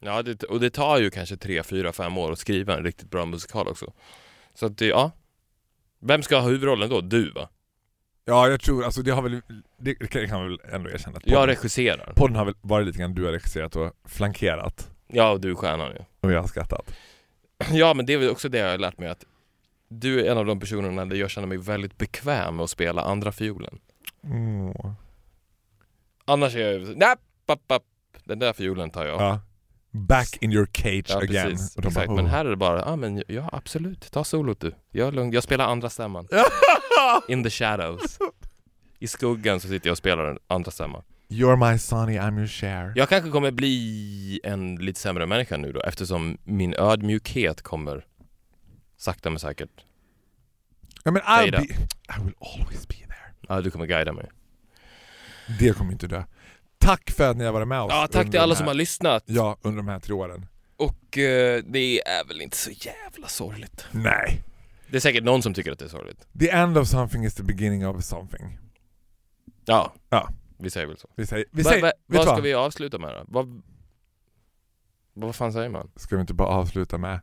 Ja 0.00 0.22
det, 0.22 0.42
och 0.42 0.60
det 0.60 0.70
tar 0.70 0.98
ju 0.98 1.10
kanske 1.10 1.36
tre, 1.36 1.62
fyra, 1.62 1.92
fem 1.92 2.18
år 2.18 2.32
att 2.32 2.38
skriva 2.38 2.76
en 2.76 2.84
riktigt 2.84 3.10
bra 3.10 3.26
musikal 3.26 3.68
också. 3.68 3.92
Så 4.54 4.66
att 4.66 4.78
det, 4.78 4.86
ja. 4.86 5.10
Vem 6.00 6.22
ska 6.22 6.38
ha 6.38 6.48
huvudrollen 6.48 6.90
då? 6.90 7.00
Du 7.00 7.30
va? 7.30 7.48
Ja, 8.24 8.48
jag 8.48 8.60
tror, 8.60 8.84
alltså 8.84 9.02
det 9.02 9.10
har 9.10 9.22
väl, 9.22 9.40
det 9.78 9.94
kan 9.94 10.30
man 10.40 10.48
väl 10.48 10.58
ändå 10.72 10.90
erkänna. 10.90 11.16
att 11.16 11.26
Jag 11.26 11.34
podden- 11.40 11.48
regisserar. 11.56 12.12
Podden 12.16 12.36
har 12.36 12.44
väl 12.44 12.54
varit 12.60 12.86
lite 12.86 12.98
grann 12.98 13.14
du 13.14 13.24
har 13.24 13.32
regisserat 13.32 13.76
och 13.76 13.92
flankerat 14.04 14.90
Ja 15.06 15.30
och 15.30 15.40
du 15.40 15.50
är 15.50 15.54
stjärnan 15.54 15.90
ju. 15.92 15.98
och 16.20 16.32
jag 16.32 16.40
har 16.40 16.48
skrattat. 16.48 16.94
Ja 17.72 17.94
men 17.94 18.06
det 18.06 18.12
är 18.12 18.18
väl 18.18 18.30
också 18.30 18.48
det 18.48 18.58
jag 18.58 18.70
har 18.70 18.78
lärt 18.78 18.98
mig 18.98 19.08
att 19.08 19.24
du 19.88 20.20
är 20.26 20.30
en 20.30 20.38
av 20.38 20.46
de 20.46 20.60
personerna 20.60 21.04
där 21.04 21.16
jag 21.16 21.30
känner 21.30 21.48
mig 21.48 21.58
väldigt 21.58 21.98
bekväm 21.98 22.56
med 22.56 22.64
att 22.64 22.70
spela 22.70 23.02
andra 23.02 23.32
fiolen. 23.32 23.78
Mm. 24.24 24.74
Annars 26.24 26.54
är 26.56 26.72
jag 26.72 26.96
nej, 26.96 27.14
papp, 27.46 27.60
papp. 27.68 27.82
Den 28.24 28.38
där 28.38 28.52
fiolen 28.52 28.90
tar 28.90 29.06
jag. 29.06 29.20
Ja. 29.20 29.40
Back 29.90 30.36
in 30.40 30.52
your 30.52 30.66
cage 30.72 31.04
Ja, 31.08 31.16
again. 31.22 31.50
precis. 31.50 31.78
Exakt. 31.78 31.94
bara, 32.06 32.14
Men 32.16 32.24
oh. 32.24 32.28
här 32.30 32.44
är 32.44 32.50
det 32.50 32.56
bara, 32.56 32.78
ja 32.80 32.96
men 32.96 33.22
ja 33.28 33.48
absolut, 33.52 34.12
ta 34.12 34.24
solot 34.24 34.60
du. 34.60 34.72
Jag 34.90 35.08
är 35.08 35.12
lugn. 35.12 35.32
Jag 35.32 35.42
spelar 35.42 35.64
andra 35.66 35.90
stämman. 35.90 36.28
In 37.28 37.44
the 37.44 37.50
shadows. 37.50 38.18
I 38.98 39.06
skuggan 39.06 39.60
så 39.60 39.68
sitter 39.68 39.86
jag 39.88 39.92
och 39.92 39.98
spelar 39.98 40.26
den 40.26 40.38
andra 40.46 40.70
stämman. 40.70 41.02
You're 41.28 41.72
my 41.72 41.78
Sonny, 41.78 42.18
I'm 42.18 42.36
your 42.36 42.46
Cher. 42.46 42.92
Jag 42.96 43.08
kanske 43.08 43.30
kommer 43.30 43.50
bli 43.50 44.40
en 44.44 44.76
lite 44.76 45.00
sämre 45.00 45.26
människa 45.26 45.56
nu 45.56 45.72
då 45.72 45.80
eftersom 45.80 46.38
min 46.44 46.74
ödmjukhet 46.74 47.62
kommer 47.62 48.06
sakta 48.96 49.30
men 49.30 49.38
säkert. 49.38 49.84
Ja, 51.04 51.10
men 51.10 51.22
I'll 51.22 51.50
be, 51.50 51.64
I 51.64 52.24
will 52.24 52.34
always 52.40 52.88
be 52.88 52.94
there. 52.94 53.34
Ja, 53.48 53.60
du 53.60 53.70
kommer 53.70 53.86
guida 53.86 54.12
mig. 54.12 54.30
Det 55.58 55.72
kommer 55.72 55.92
inte 55.92 56.06
dö. 56.06 56.24
Tack 56.78 57.10
för 57.10 57.30
att 57.30 57.36
ni 57.36 57.44
har 57.44 57.52
varit 57.52 57.68
med 57.68 57.80
oss. 57.80 57.92
Ja, 57.92 58.08
tack 58.12 58.30
till 58.30 58.40
alla 58.40 58.54
de 58.54 58.56
som 58.56 58.64
här, 58.64 58.70
har 58.70 58.74
lyssnat. 58.74 59.24
Ja, 59.26 59.58
under 59.62 59.76
de 59.76 59.88
här 59.88 60.00
tre 60.00 60.14
åren. 60.14 60.46
Och 60.76 61.18
eh, 61.18 61.62
det 61.66 62.08
är 62.08 62.28
väl 62.28 62.40
inte 62.40 62.56
så 62.56 62.70
jävla 62.70 63.28
sorgligt. 63.28 63.86
Nej. 63.90 64.42
Det 64.92 64.98
är 64.98 65.00
säkert 65.00 65.24
någon 65.24 65.42
som 65.42 65.54
tycker 65.54 65.72
att 65.72 65.78
det 65.78 65.84
är 65.84 65.88
sorgligt. 65.88 66.26
The 66.40 66.50
end 66.50 66.78
of 66.78 66.88
something 66.88 67.24
is 67.24 67.34
the 67.34 67.42
beginning 67.42 67.86
of 67.86 68.04
something. 68.04 68.58
Ja, 69.64 69.92
Ja. 70.08 70.28
vi 70.58 70.70
säger 70.70 70.86
väl 70.86 70.96
så. 70.96 71.08
Vi 71.16 71.26
säger, 71.26 71.46
vi 71.50 71.62
Va, 71.62 71.70
säger, 71.70 71.82
va, 71.82 71.92
vet 72.06 72.18
vad 72.26 72.34
ska 72.36 72.42
vi 72.42 72.54
avsluta 72.54 72.98
med 72.98 73.14
då? 73.14 73.24
Vad, 73.28 73.62
vad 75.14 75.34
fan 75.36 75.52
säger 75.52 75.68
man? 75.68 75.90
Ska 75.96 76.16
vi 76.16 76.20
inte 76.20 76.34
bara 76.34 76.48
avsluta 76.48 76.98
med... 76.98 77.20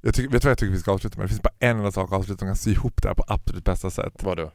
Jag 0.00 0.14
tycker, 0.14 0.30
vet 0.30 0.42
du 0.42 0.46
vad 0.46 0.50
jag 0.50 0.58
tycker 0.58 0.72
vi 0.72 0.78
ska 0.78 0.92
avsluta 0.92 1.16
med? 1.18 1.24
Det 1.24 1.28
finns 1.28 1.42
bara 1.42 1.54
en 1.58 1.76
enda 1.76 1.92
sak 1.92 2.12
att 2.12 2.18
avsluta 2.18 2.38
som 2.38 2.48
kan 2.48 2.56
sy 2.56 2.70
ihop 2.70 3.02
det 3.02 3.08
här 3.08 3.14
på 3.14 3.24
absolut 3.28 3.64
bästa 3.64 3.90
sätt. 3.90 4.22
Vad 4.22 4.36
då? 4.36 4.52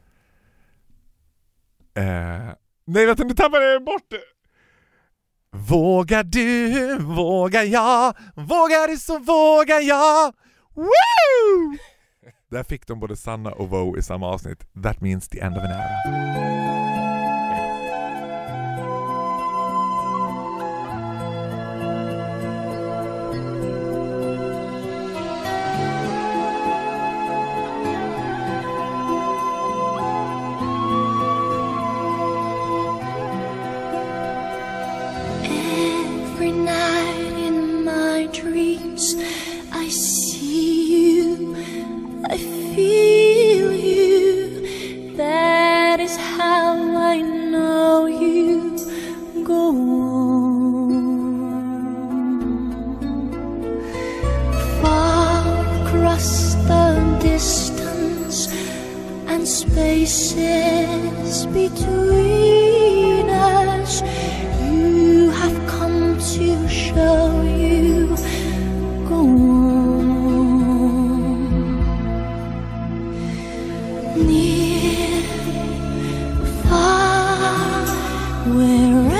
Eh, 1.94 2.48
nej 2.84 3.06
vänta, 3.06 3.24
nu 3.24 3.34
tappade 3.34 3.72
jag 3.72 3.84
bort 3.84 4.06
det! 4.10 4.20
Vågar 5.58 6.24
du, 6.24 6.98
vågar 6.98 7.62
jag, 7.62 8.16
vågar 8.34 8.88
du 8.88 8.96
så 8.96 9.18
vågar 9.18 9.80
jag! 9.80 10.34
Woo! 10.74 11.76
Där 12.50 12.62
fick 12.62 12.86
de 12.86 13.00
både 13.00 13.16
Sanna 13.16 13.52
och 13.52 13.70
Vo 13.70 13.98
i 13.98 14.02
samma 14.02 14.26
avsnitt. 14.26 14.66
That 14.82 15.00
means 15.00 15.28
the 15.28 15.40
end 15.40 15.56
of 15.56 15.64
an 15.64 15.70
era. 15.70 16.89
Spaces 59.72 61.46
between 61.46 63.30
us. 63.30 64.02
You 64.62 65.30
have 65.30 65.56
come 65.68 66.18
to 66.18 66.68
show 66.68 67.42
you 67.42 68.16
go 69.08 69.20
on. 69.20 69.80
Near, 74.26 75.22
far, 76.64 77.86
wherever 78.54 79.19